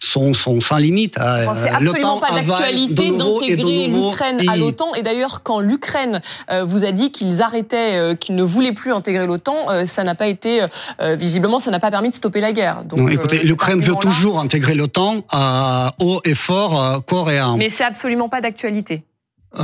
sont, 0.03 0.33
sont 0.33 0.59
sans 0.59 0.77
limite. 0.77 1.17
Euh, 1.17 1.45
Bon, 1.45 1.51
C'est 1.55 1.69
absolument 1.69 2.19
pas 2.19 2.31
d'actualité 2.41 3.11
d'intégrer 3.11 3.87
l'Ukraine 3.87 4.49
à 4.49 4.57
l'OTAN. 4.57 4.93
Et 4.95 5.01
d'ailleurs, 5.01 5.43
quand 5.43 5.59
l'Ukraine 5.59 6.21
euh, 6.51 6.63
vous 6.63 6.85
a 6.85 6.91
dit 6.91 7.11
qu'ils 7.11 7.41
arrêtaient, 7.41 7.95
euh, 7.95 8.15
qu'ils 8.15 8.35
ne 8.35 8.43
voulaient 8.43 8.73
plus 8.73 8.91
intégrer 8.91 9.25
l'OTAN, 9.25 9.69
euh, 9.69 9.85
ça 9.85 10.03
n'a 10.03 10.15
pas 10.15 10.27
été, 10.27 10.61
euh, 11.01 11.15
visiblement, 11.15 11.59
ça 11.59 11.71
n'a 11.71 11.79
pas 11.79 11.91
permis 11.91 12.09
de 12.09 12.15
stopper 12.15 12.41
la 12.41 12.51
guerre. 12.51 12.83
Donc, 12.83 12.99
Non, 12.99 13.07
écoutez, 13.07 13.39
l'Ukraine 13.43 13.79
veut 13.79 13.95
toujours 13.95 14.39
intégrer 14.39 14.75
l'OTAN 14.75 15.21
à 15.31 15.91
haut 15.99 16.21
et 16.25 16.35
fort 16.35 17.03
corps 17.05 17.31
et 17.31 17.37
âme. 17.37 17.57
Mais 17.57 17.69
c'est 17.69 17.83
absolument 17.83 18.29
pas 18.29 18.41
d'actualité. 18.41 19.03
Euh, 19.59 19.63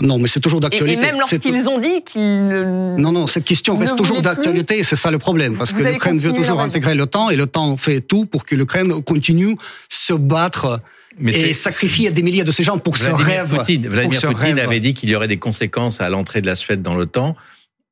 non, 0.00 0.18
mais 0.18 0.28
c'est 0.28 0.40
toujours 0.40 0.60
Et, 0.60 0.66
et 0.66 0.68
d'actualité. 0.70 1.02
même 1.02 1.18
lorsqu'ils 1.18 1.68
ont 1.68 1.78
dit 1.78 2.02
qu'ils. 2.04 2.22
Non, 2.98 3.10
non, 3.10 3.26
cette 3.26 3.44
question 3.44 3.76
reste 3.76 3.96
toujours 3.96 4.22
d'actualité 4.22 4.78
et 4.78 4.84
c'est 4.84 4.96
ça 4.96 5.10
le 5.10 5.18
problème. 5.18 5.56
Parce 5.56 5.72
Vous 5.72 5.82
que 5.82 5.88
l'Ukraine 5.88 6.16
veut 6.16 6.32
toujours 6.32 6.60
intégrer 6.60 6.94
l'OTAN 6.94 7.30
et 7.30 7.36
l'OTAN 7.36 7.76
fait 7.76 8.00
tout 8.00 8.26
pour 8.26 8.44
que 8.44 8.54
l'Ukraine 8.54 9.02
continue 9.02 9.56
se 9.88 10.12
battre 10.12 10.80
Mais 11.18 11.32
et 11.32 11.52
sacrifier 11.52 12.10
des 12.12 12.22
milliers 12.22 12.44
de 12.44 12.52
ces 12.52 12.62
gens 12.62 12.78
pour 12.78 12.96
ce 12.96 13.10
Vladimir 13.10 13.26
rêve. 13.26 13.56
Poutine, 13.56 13.88
Vladimir 13.88 14.20
ce 14.20 14.26
Poutine 14.28 14.54
rêve. 14.54 14.58
avait 14.60 14.80
dit 14.80 14.94
qu'il 14.94 15.10
y 15.10 15.16
aurait 15.16 15.28
des 15.28 15.38
conséquences 15.38 16.00
à 16.00 16.08
l'entrée 16.08 16.40
de 16.40 16.46
la 16.46 16.54
Suède 16.56 16.82
dans 16.82 16.94
l'OTAN. 16.94 17.34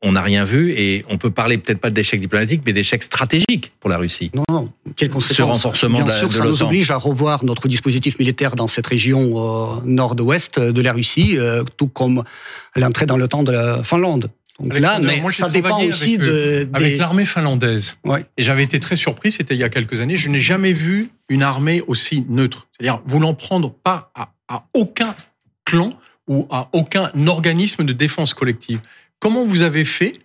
On 0.05 0.13
n'a 0.13 0.23
rien 0.23 0.45
vu 0.45 0.73
et 0.73 1.05
on 1.09 1.17
peut 1.17 1.31
parler 1.31 1.59
peut-être 1.59 1.79
pas 1.81 1.91
d'échec 1.91 2.21
diplomatique, 2.21 2.63
mais 2.67 2.73
d'échec 2.73 3.03
stratégique 3.05 3.73
pour 3.79 3.89
la 3.89 3.99
Russie. 3.99 4.31
Non, 4.35 4.43
non. 4.51 4.73
Quelles 4.97 5.11
conséquences 5.11 5.37
Ce 5.37 5.43
renforcement 5.43 5.99
Bien 5.99 6.07
de 6.07 6.11
la- 6.11 6.17
sûr, 6.19 6.29
de 6.29 6.35
ça 6.35 6.45
nous 6.45 6.63
oblige 6.65 6.91
à 6.91 6.97
revoir 6.97 7.45
notre 7.45 7.69
dispositif 7.69 8.19
militaire 8.19 8.57
dans 8.57 8.67
cette 8.67 8.87
région 8.87 9.35
euh, 9.37 9.81
nord-ouest 9.85 10.59
de 10.59 10.83
la 10.83 10.93
Russie, 10.93 11.37
euh, 11.39 11.63
tout 11.77 11.87
comme 11.89 12.25
l'entrée 12.75 13.07
dans 13.07 13.17
l'OTAN 13.17 13.45
de 13.45 13.53
la 13.53 13.85
Finlande. 13.85 14.31
Donc 14.61 14.79
là, 14.79 14.99
mais 15.01 15.21
moi, 15.21 15.33
ça 15.33 15.49
dépend 15.49 15.83
aussi 15.83 16.17
avec, 16.17 16.27
euh, 16.27 16.65
de, 16.65 16.71
Avec 16.77 16.93
des... 16.93 16.99
l'armée 16.99 17.25
finlandaise. 17.25 17.99
Ouais. 18.05 18.27
Et 18.37 18.43
j'avais 18.43 18.63
été 18.65 18.79
très 18.81 18.97
surpris, 18.97 19.33
c'était 19.33 19.55
il 19.55 19.61
y 19.61 19.65
a 19.65 19.69
quelques 19.69 20.01
années, 20.01 20.17
je 20.17 20.29
n'ai 20.29 20.41
jamais 20.41 20.73
vu 20.73 21.11
une 21.29 21.43
armée 21.43 21.83
aussi 21.87 22.27
neutre. 22.29 22.67
C'est-à-dire 22.77 23.01
voulant 23.07 23.35
prendre 23.35 23.73
pas 23.73 24.11
à, 24.15 24.31
à 24.49 24.65
aucun 24.75 25.15
clan 25.65 25.93
ou 26.29 26.47
à 26.51 26.69
aucun 26.73 27.11
organisme 27.27 27.85
de 27.85 27.93
défense 27.93 28.35
collective. 28.35 28.81
Comment 29.23 29.45
vous 29.45 29.63
avez 29.63 29.85
fait 29.85 30.19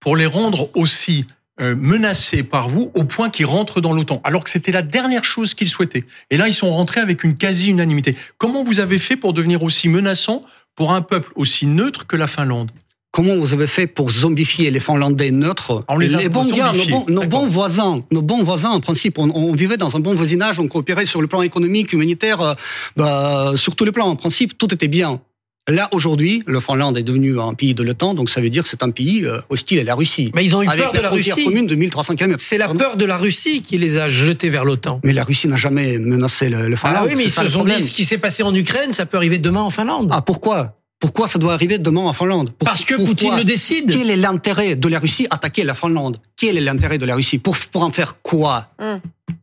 pour 0.00 0.16
les 0.16 0.26
rendre 0.26 0.68
aussi 0.76 1.24
euh, 1.62 1.74
menacés 1.74 2.42
par 2.42 2.68
vous 2.68 2.90
au 2.94 3.04
point 3.04 3.30
qu'ils 3.30 3.46
rentrent 3.46 3.80
dans 3.80 3.94
l'OTAN, 3.94 4.20
alors 4.22 4.44
que 4.44 4.50
c'était 4.50 4.70
la 4.70 4.82
dernière 4.82 5.24
chose 5.24 5.54
qu'ils 5.54 5.70
souhaitaient? 5.70 6.04
Et 6.28 6.36
là, 6.36 6.46
ils 6.46 6.52
sont 6.52 6.70
rentrés 6.70 7.00
avec 7.00 7.24
une 7.24 7.38
quasi-unanimité. 7.38 8.16
Comment 8.36 8.62
vous 8.62 8.80
avez 8.80 8.98
fait 8.98 9.16
pour 9.16 9.32
devenir 9.32 9.62
aussi 9.62 9.88
menaçant 9.88 10.44
pour 10.76 10.92
un 10.92 11.00
peuple 11.00 11.32
aussi 11.36 11.66
neutre 11.66 12.06
que 12.06 12.16
la 12.16 12.26
Finlande? 12.26 12.70
Comment 13.12 13.34
vous 13.34 13.54
avez 13.54 13.66
fait 13.66 13.86
pour 13.86 14.10
zombifier 14.10 14.70
les 14.70 14.80
Finlandais 14.80 15.30
neutres? 15.30 15.82
On 15.88 15.96
les 15.96 16.28
bons 16.28 16.44
gars, 16.44 16.74
nos 16.74 16.84
bons, 16.84 17.04
nos 17.08 17.20
d'accord. 17.22 17.40
bons 17.40 17.48
voisins, 17.48 18.04
nos 18.10 18.20
bons 18.20 18.42
voisins, 18.42 18.72
en 18.72 18.80
principe, 18.80 19.18
on, 19.18 19.30
on 19.30 19.54
vivait 19.54 19.78
dans 19.78 19.96
un 19.96 20.00
bon 20.00 20.14
voisinage, 20.14 20.58
on 20.58 20.68
coopérait 20.68 21.06
sur 21.06 21.22
le 21.22 21.28
plan 21.28 21.40
économique, 21.40 21.94
humanitaire, 21.94 22.42
euh, 22.42 22.54
bah, 22.94 23.52
sur 23.56 23.74
tous 23.74 23.86
les 23.86 23.92
plans. 23.92 24.08
En 24.08 24.16
principe, 24.16 24.58
tout 24.58 24.74
était 24.74 24.88
bien. 24.88 25.22
Là, 25.66 25.88
aujourd'hui, 25.92 26.42
le 26.46 26.60
Finlande 26.60 26.98
est 26.98 27.02
devenu 27.02 27.40
un 27.40 27.54
pays 27.54 27.74
de 27.74 27.82
l'OTAN, 27.82 28.12
donc 28.12 28.28
ça 28.28 28.42
veut 28.42 28.50
dire 28.50 28.64
que 28.64 28.68
c'est 28.68 28.82
un 28.82 28.90
pays 28.90 29.24
euh, 29.24 29.38
hostile 29.48 29.80
à 29.80 29.84
la 29.84 29.94
Russie. 29.94 30.30
Mais 30.34 30.44
ils 30.44 30.54
ont 30.54 30.62
eu 30.62 30.68
avec 30.68 30.82
peur 30.82 30.92
de 30.92 30.98
la 30.98 31.08
frontière 31.08 31.36
Russie. 31.36 31.46
commune 31.46 31.66
de 31.66 31.74
1300 31.74 32.16
km. 32.16 32.38
C'est 32.38 32.58
la 32.58 32.68
peur 32.68 32.98
de 32.98 33.04
la 33.06 33.16
Russie 33.16 33.62
qui 33.62 33.78
les 33.78 33.96
a 33.96 34.10
jetés 34.10 34.50
vers 34.50 34.66
l'OTAN. 34.66 35.00
Mais 35.04 35.14
la 35.14 35.24
Russie 35.24 35.48
n'a 35.48 35.56
jamais 35.56 35.96
menacé 35.96 36.50
le, 36.50 36.68
le 36.68 36.76
Finlande. 36.76 36.98
Ah 37.00 37.06
oui, 37.08 37.14
mais 37.16 37.24
ils 37.24 37.30
se 37.30 37.48
sont 37.48 37.64
dit 37.64 37.82
ce 37.82 37.90
qui 37.90 38.04
s'est 38.04 38.18
passé 38.18 38.42
en 38.42 38.54
Ukraine, 38.54 38.92
ça 38.92 39.06
peut 39.06 39.16
arriver 39.16 39.38
demain 39.38 39.62
en 39.62 39.70
Finlande. 39.70 40.10
Ah, 40.12 40.20
pourquoi? 40.20 40.76
Pourquoi 41.04 41.28
ça 41.28 41.38
doit 41.38 41.52
arriver 41.52 41.76
demain 41.76 42.00
en 42.00 42.14
Finlande 42.14 42.50
Pour- 42.52 42.64
Parce 42.66 42.82
que 42.82 42.94
pourquoi 42.94 43.08
Poutine 43.14 43.36
le 43.36 43.44
décide. 43.44 43.92
Quel 43.92 44.08
est 44.10 44.16
l'intérêt 44.16 44.74
de 44.74 44.88
la 44.88 44.98
Russie 44.98 45.26
à 45.28 45.34
attaquer 45.34 45.62
la 45.62 45.74
Finlande? 45.74 46.16
Quel 46.34 46.56
est 46.56 46.62
l'intérêt 46.62 46.96
de 46.96 47.04
la 47.04 47.14
Russie 47.14 47.36
pour, 47.38 47.54
pour 47.70 47.82
en 47.82 47.90
faire 47.90 48.16
quoi? 48.22 48.68
Hmm. 48.80 48.96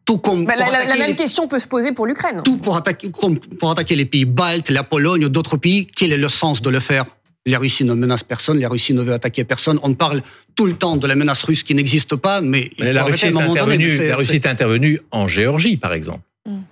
Tout 0.04 0.18
comme 0.18 0.46
Bah, 0.46 0.56
la, 0.58 0.66
la- 0.66 0.72
la 0.72 0.78
attaquer 0.80 1.00
même 1.00 1.10
les- 1.10 1.16
question 1.16 1.48
peut 1.48 1.60
se 1.60 1.68
poser 1.68 1.92
pour 1.92 2.08
l'Ukraine. 2.08 2.42
tout 2.44 2.58
pour 2.58 2.76
attaquer, 2.76 3.12
comme 3.12 3.38
pour 3.40 3.70
attaquer 3.70 3.96
les 3.96 4.06
pays 4.06 4.26
baltes, 4.26 4.72
la 4.72 4.82
Pologne 4.84 5.26
ou 5.26 5.30
d'autres 5.30 5.56
pays. 5.58 5.86
Quel 5.86 6.12
est 6.12 6.18
le 6.18 6.30
sens 6.30 6.64
de 6.64 6.70
le 6.72 6.80
faire? 6.80 7.06
La 7.46 7.60
Russie 7.60 7.84
ne 7.86 7.94
menace 7.94 8.24
personne, 8.24 8.60
la 8.60 8.68
Russie 8.68 8.96
ne 8.96 9.02
veut 9.04 9.14
attaquer 9.14 9.44
personne. 9.44 9.80
On 9.84 9.94
parle 9.94 10.24
tout 10.56 10.66
le 10.66 10.74
temps 10.74 10.98
de 10.98 11.06
la 11.06 11.16
menace 11.16 11.44
russe 11.44 11.62
qui 11.62 11.76
n'existe 11.76 12.16
pas, 12.16 12.42
mais, 12.42 12.72
il 12.80 12.86
la 12.86 13.04
Russie, 13.04 13.26
est 13.28 13.32
la 13.32 14.16
Russie 14.16 14.36
est 14.36 14.46
intervenue 14.48 15.00
en 15.12 15.28
Géorgie, 15.28 15.78
par 15.78 15.94
exemple. 15.94 16.22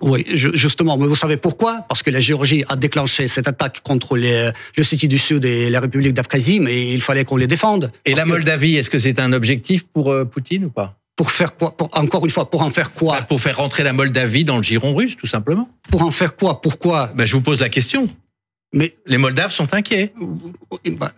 Oui, 0.00 0.24
ju- 0.32 0.50
justement. 0.54 0.96
Mais 0.96 1.06
vous 1.06 1.14
savez 1.14 1.36
pourquoi? 1.36 1.84
Parce 1.88 2.02
que 2.02 2.10
la 2.10 2.20
Géorgie 2.20 2.64
a 2.68 2.76
déclenché 2.76 3.28
cette 3.28 3.48
attaque 3.48 3.80
contre 3.82 4.16
les, 4.16 4.50
le 4.76 4.82
City 4.82 5.08
du 5.08 5.18
Sud 5.18 5.44
et 5.44 5.68
la 5.70 5.80
République 5.80 6.14
d'Abkhazie, 6.14 6.60
mais 6.60 6.92
il 6.92 7.00
fallait 7.02 7.24
qu'on 7.24 7.36
les 7.36 7.46
défende. 7.46 7.92
Et 8.06 8.14
la 8.14 8.24
Moldavie, 8.24 8.76
est-ce 8.76 8.90
que 8.90 8.98
c'est 8.98 9.18
un 9.20 9.32
objectif 9.32 9.84
pour 9.86 10.10
euh, 10.12 10.24
Poutine 10.24 10.64
ou 10.66 10.70
pas? 10.70 10.96
Pour 11.16 11.30
faire 11.32 11.54
quoi? 11.54 11.76
Pour, 11.76 11.90
Encore 11.92 12.24
une 12.24 12.30
fois, 12.30 12.48
pour 12.50 12.62
en 12.62 12.70
faire 12.70 12.92
quoi? 12.92 13.18
Bah, 13.20 13.26
Pour 13.28 13.40
faire 13.42 13.56
rentrer 13.58 13.82
la 13.82 13.92
Moldavie 13.92 14.44
dans 14.44 14.56
le 14.56 14.62
giron 14.62 14.94
russe, 14.94 15.16
tout 15.18 15.26
simplement. 15.26 15.68
Pour 15.90 16.02
en 16.02 16.10
faire 16.10 16.34
quoi? 16.34 16.62
Pourquoi? 16.62 17.10
Bah, 17.14 17.26
je 17.26 17.34
vous 17.34 17.42
pose 17.42 17.60
la 17.60 17.68
question. 17.68 18.08
Mais 18.72 18.94
Les 19.06 19.18
Moldaves 19.18 19.50
sont 19.52 19.72
inquiets. 19.74 20.12
bah, 20.98 21.12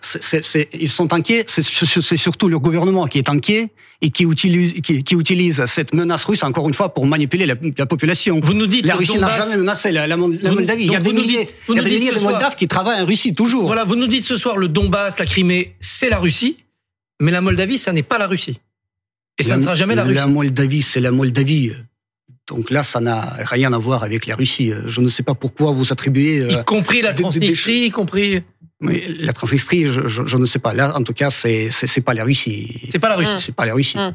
ils 0.80 0.88
sont 0.88 1.12
inquiets. 1.12 1.44
C'est 1.46 2.16
surtout 2.16 2.48
le 2.48 2.58
gouvernement 2.58 3.06
qui 3.06 3.18
est 3.18 3.28
inquiet 3.28 3.68
et 4.00 4.08
qui 4.10 4.24
utilise, 4.24 4.72
qui, 4.80 5.04
qui 5.04 5.14
utilise 5.14 5.64
cette 5.66 5.92
menace 5.94 6.24
russe 6.24 6.42
encore 6.44 6.66
une 6.66 6.74
fois 6.74 6.94
pour 6.94 7.04
manipuler 7.06 7.44
la, 7.44 7.54
la 7.76 7.84
population. 7.86 8.40
Vous 8.42 8.54
nous 8.54 8.66
dites 8.66 8.86
la 8.86 8.96
Russie 8.96 9.18
n'a 9.18 9.28
jamais 9.38 9.58
menacé 9.58 9.92
la, 9.92 10.16
Moldavie. 10.16 10.86
Il 10.86 10.92
y 10.92 10.96
a 10.96 11.00
des 11.00 11.12
milliers, 11.12 11.44
dites- 11.44 11.54
vous 11.66 11.74
il 11.74 11.76
y 11.76 11.78
a 11.80 11.82
nous 11.82 11.88
des 11.88 11.90
dites 11.90 11.98
milliers 12.00 12.10
ce 12.10 12.14
de 12.16 12.20
soir- 12.20 12.32
Moldaves 12.32 12.56
qui 12.56 12.68
travaillent 12.68 13.02
en 13.02 13.06
Russie 13.06 13.34
toujours. 13.34 13.66
Voilà, 13.66 13.84
vous 13.84 13.96
nous 13.96 14.06
dites 14.08 14.24
ce 14.24 14.38
soir 14.38 14.56
le 14.56 14.68
Donbass, 14.68 15.18
la 15.18 15.26
Crimée, 15.26 15.76
c'est 15.78 16.08
la 16.08 16.18
Russie, 16.18 16.56
mais 17.20 17.30
la 17.32 17.42
Moldavie, 17.42 17.76
ça 17.76 17.92
n'est 17.92 18.02
pas 18.02 18.16
la 18.18 18.28
Russie. 18.28 18.58
Et 19.38 19.42
ça 19.42 19.56
ne 19.58 19.62
sera 19.62 19.74
jamais 19.74 19.94
la 19.94 20.04
Russie. 20.04 20.16
La 20.16 20.26
Moldavie, 20.26 20.82
c'est 20.82 21.00
la 21.00 21.10
Moldavie. 21.10 21.72
Donc 22.52 22.70
là, 22.70 22.82
ça 22.82 23.00
n'a 23.00 23.20
rien 23.44 23.72
à 23.72 23.78
voir 23.78 24.04
avec 24.04 24.26
la 24.26 24.36
Russie. 24.36 24.72
Je 24.86 25.00
ne 25.00 25.08
sais 25.08 25.22
pas 25.22 25.34
pourquoi 25.34 25.72
vous 25.72 25.90
attribuez. 25.92 26.40
euh, 26.40 26.60
Y 26.60 26.64
compris 26.64 27.00
la 27.00 27.14
Transnistrie, 27.14 27.86
y 27.86 27.90
compris. 27.90 28.42
Mais 28.82 29.02
la 29.20 29.32
Transnistrie, 29.32 29.86
je, 29.86 30.06
je, 30.08 30.22
je 30.26 30.36
ne 30.36 30.44
sais 30.46 30.58
pas. 30.58 30.74
Là, 30.74 30.92
en 30.96 31.02
tout 31.02 31.14
cas, 31.14 31.30
c'est 31.30 31.70
c'est 31.70 32.00
pas 32.00 32.14
la 32.14 32.24
Russie. 32.24 32.88
C'est 32.90 32.98
pas 32.98 33.08
la 33.08 33.16
Russie. 33.16 33.34
C'est 33.38 33.54
pas 33.54 33.64
la 33.64 33.74
Russie. 33.74 33.96
Hum. 33.98 34.12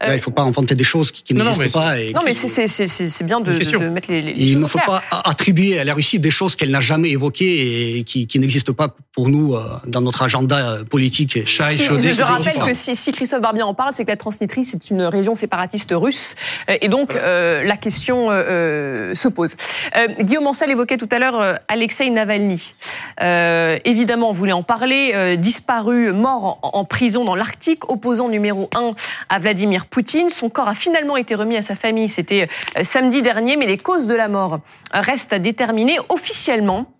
Là, 0.00 0.14
il 0.14 0.20
faut 0.20 0.30
pas 0.30 0.42
inventer 0.42 0.74
des 0.74 0.84
choses 0.84 1.10
qui, 1.10 1.22
qui 1.22 1.34
Non, 1.34 1.44
non, 1.44 1.50
n'existent 1.52 1.80
pas. 1.80 1.98
Et 1.98 2.12
Non, 2.12 2.20
qui- 2.20 2.26
mais 2.26 2.34
c'est- 2.34 2.48
c'est 2.48 2.66
c'est- 2.68 2.86
c'est- 2.86 3.08
c'est 3.08 3.24
bien 3.24 3.40
de, 3.40 3.52
mettre 3.90 4.10
les, 4.10 4.22
les 4.22 4.32
Il 4.36 4.48
choses 4.52 4.58
ne 4.60 4.64
au 4.64 4.68
faut 4.68 4.78
pas 4.86 5.02
attribuer 5.24 5.78
à 5.80 5.84
la 5.84 5.94
Russie 5.94 6.18
des 6.18 6.30
choses 6.30 6.54
qu'elle 6.56 6.70
n'a 6.70 6.80
jamais 6.80 7.10
évoquées 7.10 7.96
et 7.98 8.04
qui, 8.04 8.26
qui 8.26 8.38
n'existent 8.38 8.72
pas 8.74 8.94
pour 9.14 9.28
nous 9.28 9.54
euh, 9.54 9.62
dans 9.86 10.00
notre 10.02 10.22
agenda 10.22 10.58
euh, 10.58 10.84
politique. 10.84 11.36
Et- 11.36 11.44
Si- 11.44 11.62
je, 11.84 11.98
je 11.98 12.22
rappelle 12.22 12.54
que 12.62 12.74
si, 12.74 12.94
si 12.94 13.12
Christophe 13.12 13.40
Barbier 13.42 13.62
en 13.62 13.74
parle, 13.74 13.92
c'est 13.94 14.04
que 14.04 14.10
la 14.10 14.16
Transnistrie, 14.16 14.64
c'est 14.64 14.90
une 14.90 15.02
région 15.02 15.34
séparatiste 15.34 15.92
russe. 15.92 16.34
Euh, 16.68 16.76
Et 16.82 16.88
donc, 16.88 17.14
euh, 17.14 17.62
la 17.64 17.76
question 17.76 18.28
euh, 18.30 19.14
se 19.14 19.28
pose. 19.28 19.56
Euh, 19.96 20.06
Guillaume 20.20 20.46
Ancel 20.46 20.70
évoquait 20.70 20.96
tout 20.98 21.08
à 21.10 21.18
l'heure 21.18 21.58
Alexei 21.68 22.08
Navalny. 22.10 22.74
Euh, 23.22 23.78
évidemment, 24.10 24.30
on 24.30 24.32
voulait 24.32 24.52
en 24.52 24.64
parler. 24.64 25.12
euh, 25.14 25.36
disparu, 25.36 26.12
mort 26.12 26.58
en, 26.62 26.70
en 26.80 26.84
prison 26.84 27.24
dans 27.24 27.36
l'Arctique, 27.36 27.88
opposant 27.88 28.28
numéro 28.28 28.68
un 28.74 28.92
à 29.28 29.38
Vladimir 29.38 29.86
Poutine. 29.86 30.30
Son 30.30 30.48
corps 30.50 30.68
a 30.68 30.74
finalement 30.74 31.16
été 31.16 31.36
remis 31.36 31.56
à 31.56 31.62
sa 31.62 31.76
famille. 31.76 32.08
C'était 32.08 32.48
euh, 32.76 32.82
samedi 32.82 33.22
dernier, 33.22 33.56
mais 33.56 33.66
les 33.66 33.78
causes 33.78 34.06
de 34.08 34.14
la 34.14 34.28
mort 34.28 34.58
restent 34.92 35.32
à 35.32 35.38
déterminer 35.38 35.96
officiellement. 36.08 36.92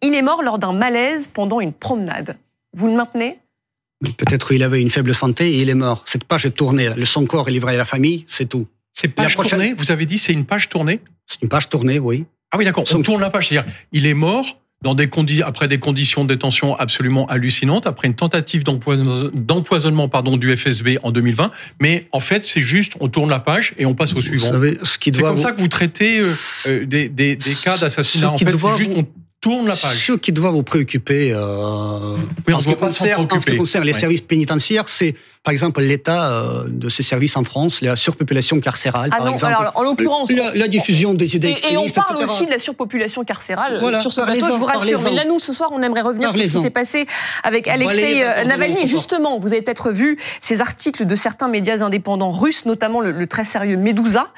Il 0.00 0.14
est 0.14 0.22
mort 0.22 0.42
lors 0.42 0.58
d'un 0.58 0.72
malaise 0.72 1.26
pendant 1.26 1.60
une 1.60 1.72
promenade. 1.74 2.38
Vous 2.74 2.86
le 2.86 2.94
maintenez? 2.94 3.38
Peut-être 4.16 4.52
il 4.52 4.62
avait 4.62 4.80
une 4.80 4.90
faible 4.90 5.12
santé 5.14 5.50
et 5.54 5.60
il 5.62 5.68
est 5.68 5.74
mort. 5.74 6.02
Cette 6.06 6.24
page 6.24 6.46
est 6.46 6.52
tournée. 6.52 6.88
Son 7.04 7.26
corps 7.26 7.48
est 7.48 7.52
livré 7.52 7.74
à 7.74 7.78
la 7.78 7.84
famille, 7.84 8.24
c'est 8.28 8.46
tout. 8.48 8.66
C'est 8.94 9.08
page 9.08 9.28
La 9.28 9.34
prochaine- 9.34 9.58
tournée 9.58 9.74
Vous 9.76 9.90
avez 9.90 10.06
dit 10.06 10.16
c'est 10.18 10.32
une 10.32 10.46
page 10.46 10.68
tournée? 10.70 11.00
C'est 11.26 11.42
une 11.42 11.48
page 11.50 11.68
tournée, 11.68 11.98
oui. 11.98 12.24
Ah 12.52 12.56
oui, 12.56 12.64
d'accord. 12.64 12.84
On 12.94 13.02
tourne 13.02 13.20
la 13.20 13.28
page. 13.28 13.48
C'est-à-dire, 13.48 13.70
il 13.92 14.06
est 14.06 14.14
mort 14.14 14.46
dans 14.82 14.94
des 14.94 15.06
condi- 15.08 15.42
après 15.42 15.66
des 15.66 15.78
conditions 15.78 16.24
de 16.24 16.28
détention 16.32 16.76
absolument 16.76 17.26
hallucinantes, 17.26 17.86
après 17.86 18.06
une 18.06 18.14
tentative 18.14 18.62
d'empoison- 18.62 19.30
d'empoisonnement 19.34 20.08
pardon 20.08 20.36
du 20.36 20.56
FSB 20.56 20.98
en 21.02 21.10
2020. 21.10 21.50
Mais 21.80 22.06
en 22.12 22.20
fait, 22.20 22.44
c'est 22.44 22.60
juste, 22.60 22.92
on 23.00 23.08
tourne 23.08 23.28
la 23.30 23.40
page 23.40 23.74
et 23.78 23.86
on 23.86 23.94
passe 23.94 24.12
au 24.12 24.16
Vous 24.16 24.20
suivant. 24.22 24.52
savez, 24.52 24.78
ce 24.84 24.98
qui 24.98 25.10
C'est 25.12 25.22
comme 25.22 25.34
vous- 25.36 25.42
ça 25.42 25.52
que 25.52 25.60
vous 25.60 25.68
traitez 25.68 26.20
euh, 26.20 26.26
euh, 26.68 26.86
des, 26.86 27.08
des, 27.08 27.34
des 27.34 27.54
cas 27.62 27.76
d'assassinat. 27.76 28.30
En 28.30 28.38
fait, 28.38 28.44
c'est 28.56 28.76
juste, 28.76 28.92
vous- 28.92 28.98
on 29.00 29.06
tourne 29.40 29.66
la 29.66 29.74
page. 29.76 29.96
Ce 29.96 30.12
qui 30.12 30.30
doit 30.32 30.50
vous 30.52 30.62
préoccuper 30.62 31.32
euh, 31.32 32.16
Oui, 32.46 32.54
en, 32.54 32.60
ce 32.60 32.68
qui 32.68 32.76
concerne, 32.76 33.22
en 33.22 33.22
ce 33.22 33.22
qui 33.22 33.26
préoccuper. 33.28 33.56
concerne 33.56 33.84
les 33.84 33.92
services 33.92 34.20
pénitentiaires, 34.20 34.88
c'est 34.88 35.16
par 35.44 35.52
exemple 35.52 35.80
l'état 35.80 36.30
euh, 36.30 36.64
de 36.68 36.88
ces 36.88 37.02
services 37.02 37.36
en 37.36 37.44
France, 37.44 37.80
la 37.80 37.96
surpopulation 37.96 38.60
carcérale, 38.60 39.10
Ah 39.12 39.16
par 39.18 39.26
non, 39.26 39.32
exemple. 39.32 39.54
alors, 39.58 39.72
en 39.76 39.82
l'occurrence, 39.82 40.30
la, 40.30 40.54
la 40.54 40.68
diffusion 40.68 41.14
des 41.14 41.36
idées 41.36 41.54
Et, 41.68 41.72
et 41.72 41.76
on 41.76 41.88
parle 41.88 42.16
etc. 42.16 42.30
aussi 42.30 42.46
de 42.46 42.50
la 42.50 42.58
surpopulation 42.58 43.24
carcérale 43.24 43.78
Voilà, 43.80 44.00
sur 44.00 44.12
ce 44.12 44.20
parlez-en, 44.20 44.48
je 44.48 44.52
vous 44.58 44.64
rassure. 44.64 45.00
Mais 45.02 45.12
là, 45.12 45.24
nous, 45.24 45.38
ce 45.38 45.52
soir, 45.52 45.70
on 45.72 45.82
aimerait 45.82 46.02
revenir 46.02 46.32
sur 46.32 46.42
ce 46.44 46.50
qui 46.50 46.60
s'est 46.60 46.70
passé 46.70 47.06
avec 47.44 47.68
Alexei 47.68 48.22
euh, 48.22 48.44
Navalny. 48.44 48.86
justement, 48.86 49.38
vous 49.38 49.52
avez 49.52 49.62
peut-être 49.62 49.90
vu 49.90 50.18
ces 50.40 50.60
articles 50.60 51.06
de 51.06 51.16
certains 51.16 51.48
médias 51.48 51.82
indépendants 51.82 52.30
russes, 52.32 52.66
notamment 52.66 53.00
le, 53.00 53.12
le 53.12 53.26
très 53.26 53.44
sérieux 53.44 53.76
Medusa, 53.76 54.32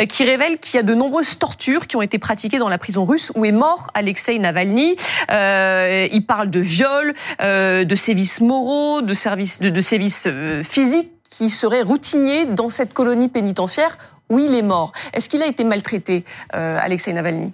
euh, 0.00 0.06
qui 0.06 0.24
révèlent 0.24 0.58
qu'il 0.58 0.76
y 0.76 0.80
a 0.80 0.82
de 0.82 0.94
nombreuses 0.94 1.38
tortures 1.38 1.86
qui 1.86 1.96
ont 1.96 2.02
été 2.02 2.18
pratiquées 2.18 2.58
dans 2.58 2.68
la 2.68 2.78
prison 2.78 3.04
russe 3.04 3.32
où 3.34 3.44
est 3.44 3.52
mort 3.52 3.88
Alexei 3.94 4.38
Navalny. 4.38 4.96
Euh, 5.30 6.06
il 6.12 6.24
parle 6.24 6.50
de 6.50 6.60
viols, 6.60 7.14
euh, 7.40 7.84
de 7.84 7.96
sévices 7.96 8.40
moraux, 8.40 9.02
de, 9.02 9.14
services, 9.14 9.60
de, 9.60 9.68
de 9.70 9.80
sévices 9.80 10.26
euh, 10.42 10.62
physiques 10.62 11.10
qui 11.28 11.48
seraient 11.48 11.82
routiniers 11.82 12.46
dans 12.46 12.68
cette 12.68 12.92
colonie 12.92 13.28
pénitentiaire 13.28 13.96
où 14.28 14.38
il 14.38 14.54
est 14.54 14.62
mort. 14.62 14.92
Est-ce 15.12 15.28
qu'il 15.28 15.42
a 15.42 15.46
été 15.46 15.64
maltraité, 15.64 16.24
euh, 16.54 16.78
Alexei 16.80 17.12
Navalny? 17.12 17.52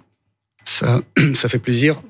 Ça, 0.65 1.01
ça 1.35 1.49
fait 1.49 1.59
plaisir. 1.59 2.01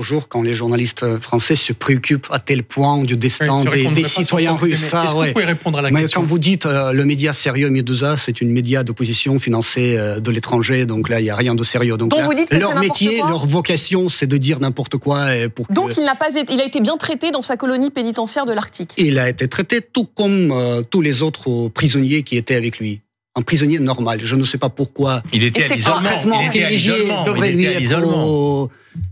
Toujours 0.00 0.28
quand 0.28 0.40
les 0.40 0.54
journalistes 0.54 1.18
français 1.20 1.56
se 1.56 1.74
préoccupent 1.74 2.28
à 2.30 2.38
tel 2.38 2.62
point 2.62 3.02
du 3.02 3.18
destin 3.18 3.62
des, 3.92 4.02
citoyens 4.04 4.54
russes. 4.54 4.80
mais 4.80 4.88
Ça, 4.88 5.04
que 5.06 5.14
ouais. 5.14 5.26
vous 5.26 5.32
pouvez 5.34 5.44
répondre 5.44 5.78
à 5.78 5.82
la 5.82 5.90
Mais 5.90 6.00
question 6.00 6.22
quand 6.22 6.26
vous 6.26 6.38
dites 6.38 6.64
euh, 6.64 6.92
le 6.92 7.04
média 7.04 7.34
sérieux 7.34 7.68
Medusa, 7.68 8.16
c'est 8.16 8.40
une 8.40 8.50
média 8.50 8.82
d'opposition 8.82 9.38
financée 9.38 9.98
euh, 9.98 10.18
de 10.18 10.30
l'étranger, 10.30 10.86
donc 10.86 11.10
là 11.10 11.20
il 11.20 11.26
y 11.26 11.30
a 11.30 11.36
rien 11.36 11.54
de 11.54 11.62
sérieux. 11.62 11.98
Donc, 11.98 12.08
Donc 12.12 12.20
là, 12.20 12.24
vous 12.24 12.32
dites 12.32 12.48
que 12.48 12.56
leur 12.56 12.78
métier, 12.78 13.18
quoi 13.18 13.28
leur 13.28 13.44
vocation, 13.44 14.08
c'est 14.08 14.26
de 14.26 14.38
dire 14.38 14.58
n'importe 14.58 14.96
quoi 14.96 15.36
et 15.36 15.50
pour 15.50 15.68
que- 15.68 15.74
Donc 15.74 15.98
il 15.98 16.04
n'a 16.04 16.14
pas 16.14 16.34
été, 16.34 16.50
il 16.54 16.62
a 16.62 16.64
été 16.64 16.80
bien 16.80 16.96
traité 16.96 17.30
dans 17.30 17.42
sa 17.42 17.58
colonie 17.58 17.90
pénitentiaire 17.90 18.46
de 18.46 18.54
l'Arctique. 18.54 18.94
il 18.96 19.18
a 19.18 19.28
été 19.28 19.48
traité 19.48 19.82
tout 19.82 20.06
comme 20.06 20.50
euh, 20.50 20.80
tous 20.80 21.02
les 21.02 21.22
autres 21.22 21.50
euh, 21.50 21.68
prisonniers 21.68 22.22
qui 22.22 22.38
étaient 22.38 22.54
avec 22.54 22.78
lui. 22.78 23.02
Un 23.40 23.42
prisonnier 23.42 23.78
normal. 23.78 24.20
Je 24.22 24.36
ne 24.36 24.44
sais 24.44 24.58
pas 24.58 24.68
pourquoi 24.68 25.22
Il 25.32 25.42
était 25.44 25.60
Et 25.60 25.64
à 25.64 25.74
l'isolement. 25.74 26.00
traitement 26.02 26.40
Il 26.42 26.48
était 26.48 26.62
à 26.62 26.66
privilégié 26.66 26.92
devrait 27.24 27.52
lui 27.52 27.64
être 27.64 27.94
euh, 27.94 28.66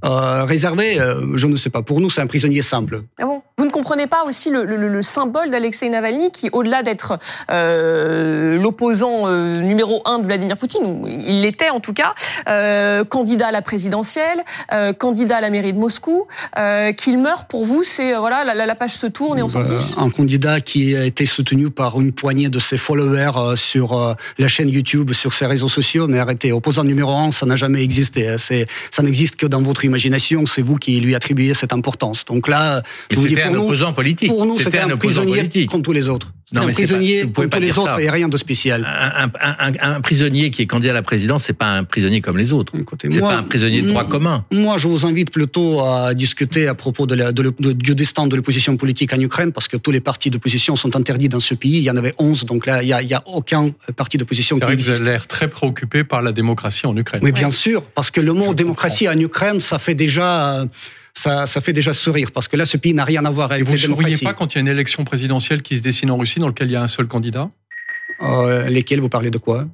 euh, 0.04 0.44
réservé. 0.44 1.00
euh, 1.00 1.36
je 1.36 1.46
ne 1.46 1.56
sais 1.56 1.70
pas. 1.70 1.80
Pour 1.80 2.00
nous, 2.02 2.10
c'est 2.10 2.20
un 2.20 2.26
prisonnier 2.26 2.60
simple. 2.60 3.02
Ah 3.18 3.24
bon 3.24 3.40
Vous 3.58 3.64
ne 3.66 3.70
comprenez 3.70 4.06
pas 4.06 4.22
aussi 4.24 4.50
le, 4.50 4.64
le- 4.64 4.88
le 4.88 5.02
symbole 5.02 5.50
d'Alexei 5.50 5.88
Navalny 5.88 6.30
qui, 6.30 6.48
au-delà 6.52 6.82
d'être 6.84 7.18
euh, 7.50 8.56
l'opposant 8.58 9.24
euh, 9.26 9.60
numéro 9.60 10.00
un 10.04 10.20
de 10.20 10.26
Vladimir 10.26 10.56
Poutine, 10.56 10.84
ou 10.84 11.06
il 11.08 11.42
l'était 11.42 11.70
en 11.70 11.80
tout 11.80 11.92
cas, 11.92 12.14
euh, 12.48 13.04
candidat 13.04 13.48
à 13.48 13.52
la 13.52 13.62
présidentielle, 13.62 14.44
euh, 14.72 14.92
candidat 14.92 15.38
à 15.38 15.40
la 15.40 15.50
mairie 15.50 15.72
de 15.72 15.78
Moscou, 15.78 16.26
euh, 16.56 16.92
qu'il 16.92 17.18
meurt 17.18 17.48
pour 17.48 17.64
vous, 17.64 17.82
c'est 17.84 18.14
euh, 18.14 18.20
voilà, 18.20 18.44
la, 18.44 18.54
la- 18.54 18.74
page 18.78 18.92
se 18.92 19.08
tourne 19.08 19.40
et 19.40 19.42
on 19.42 19.48
s'en 19.48 19.62
fiche. 19.64 19.96
un 19.98 20.08
candidat 20.10 20.60
qui 20.60 20.94
a 20.96 21.04
été 21.04 21.26
soutenu 21.26 21.68
par 21.68 22.00
une 22.00 22.12
poignée 22.12 22.48
de 22.48 22.60
ses 22.60 22.78
followers 22.78 23.32
euh, 23.36 23.56
sur 23.56 23.92
euh, 23.98 24.14
la 24.38 24.46
chaîne 24.46 24.68
YouTube, 24.68 25.12
sur 25.12 25.32
ses 25.32 25.46
réseaux 25.46 25.68
sociaux. 25.68 26.06
Mais 26.06 26.20
arrêtez, 26.20 26.52
opposant 26.52 26.84
numéro 26.84 27.10
un, 27.12 27.32
ça 27.32 27.44
n'a 27.44 27.56
jamais 27.56 27.82
existé. 27.82 28.28
hein. 28.28 28.36
C'est, 28.38 28.68
ça 28.92 29.02
n'existe 29.02 29.34
que 29.34 29.46
dans 29.46 29.62
votre 29.62 29.84
imagination. 29.84 30.46
C'est 30.46 30.62
vous 30.62 30.76
qui 30.76 31.00
lui 31.00 31.16
attribuez 31.16 31.54
cette 31.54 31.72
importance. 31.72 32.24
Donc 32.24 32.46
là, 32.46 32.82
je 33.10 33.16
vous 33.16 33.26
dis 33.26 33.34
pour 33.48 33.56
un 33.56 33.58
nous, 33.60 33.64
opposant 33.66 33.92
politique. 33.92 34.28
pour 34.28 34.46
nous, 34.46 34.58
c'était 34.58 34.78
un, 34.78 34.84
opposant 34.90 34.98
prisonnier 35.22 35.36
politique. 35.38 35.70
comme 35.70 35.82
tous 35.82 35.92
les 35.92 36.08
autres. 36.08 36.32
Non, 36.50 36.62
un 36.62 36.66
mais 36.66 36.72
c'est 36.72 36.82
pas- 36.84 36.88
prisonnier 36.94 37.30
comme 37.30 37.50
tous 37.50 37.60
les 37.60 37.78
autres 37.78 37.96
ça. 37.96 38.00
et 38.02 38.08
rien 38.08 38.26
de 38.28 38.36
spécial. 38.38 38.86
Un, 38.86 39.24
un- 39.24 39.68
un- 39.68 39.94
un 39.96 40.00
prisonnier 40.00 40.50
qui 40.50 40.62
est 40.62 40.66
candidat 40.66 40.92
à 40.92 40.94
la 40.94 41.02
présidence, 41.02 41.44
c'est 41.44 41.52
pas 41.52 41.72
un 41.76 41.84
prisonnier 41.84 42.22
comme 42.22 42.38
les 42.38 42.52
autres. 42.52 42.72
C'est 43.10 43.20
pas 43.20 43.36
un 43.36 43.42
prisonnier 43.42 43.82
de 43.82 43.88
droit 43.90 44.04
Mm. 44.04 44.08
commun. 44.08 44.44
Moi, 44.50 44.78
je 44.78 44.88
vous 44.88 45.04
invite 45.04 45.30
plutôt 45.30 45.80
à 45.84 46.14
discuter 46.14 46.66
à 46.66 46.74
propos 46.74 47.06
de 47.06 47.14
la, 47.14 47.32
de 47.32 47.42
le- 47.42 47.54
de- 47.58 47.72
du 47.72 47.94
destin 47.94 48.26
de 48.26 48.34
l'opposition 48.34 48.76
politique 48.78 49.12
en 49.12 49.20
Ukraine, 49.20 49.52
parce 49.52 49.68
que 49.68 49.76
tous 49.76 49.90
les 49.90 50.00
partis 50.00 50.30
d'opposition 50.30 50.74
sont 50.74 50.96
interdits 50.96 51.28
dans 51.28 51.40
ce 51.40 51.52
pays. 51.54 51.76
Il 51.78 51.82
y 51.84 51.90
en 51.90 51.96
avait 51.98 52.14
11, 52.18 52.46
donc 52.46 52.64
là, 52.64 52.82
il 52.82 52.88
y 52.88 52.92
a, 52.94 53.02
il 53.02 53.18
aucun 53.26 53.68
parti 53.96 54.16
d'opposition 54.16 54.56
qui 54.56 54.62
vrai 54.64 54.76
que 54.76 54.80
vous 54.82 54.88
existe. 54.88 55.02
avez 55.02 55.10
l'air 55.10 55.26
très 55.26 55.48
préoccupé 55.48 56.02
par 56.04 56.22
la 56.22 56.32
démocratie 56.32 56.86
en 56.86 56.96
Ukraine. 56.96 57.20
Mais 57.22 57.32
bien 57.32 57.50
sûr, 57.50 57.82
parce 57.94 58.10
que 58.10 58.22
le 58.22 58.32
mot 58.32 58.50
Je 58.50 58.54
démocratie 58.54 59.06
en 59.08 59.18
Ukraine, 59.18 59.60
ça 59.60 59.78
fait 59.78 59.94
déjà, 59.94 60.60
euh, 60.60 60.64
ça, 61.18 61.46
ça 61.46 61.60
fait 61.60 61.72
déjà 61.72 61.92
sourire, 61.92 62.30
parce 62.32 62.48
que 62.48 62.56
là, 62.56 62.64
ce 62.66 62.76
pays 62.76 62.94
n'a 62.94 63.04
rien 63.04 63.24
à 63.24 63.30
voir 63.30 63.50
Et 63.50 63.56
avec 63.56 63.66
vous 63.66 63.72
la 63.74 63.78
ne 63.80 63.84
souriez 63.86 64.16
pas 64.18 64.34
quand 64.34 64.54
il 64.54 64.56
y 64.56 64.58
a 64.58 64.60
une 64.62 64.68
élection 64.68 65.04
présidentielle 65.04 65.62
qui 65.62 65.76
se 65.76 65.82
dessine 65.82 66.10
en 66.10 66.16
Russie 66.18 66.38
dans 66.40 66.48
laquelle 66.48 66.68
il 66.68 66.72
y 66.74 66.76
a 66.76 66.82
un 66.82 66.86
seul 66.86 67.06
candidat 67.06 67.50
Euh, 68.20 68.68
lesquels 68.68 69.00
vous 69.00 69.08
parlez 69.08 69.30
de 69.30 69.38
quoi 69.38 69.66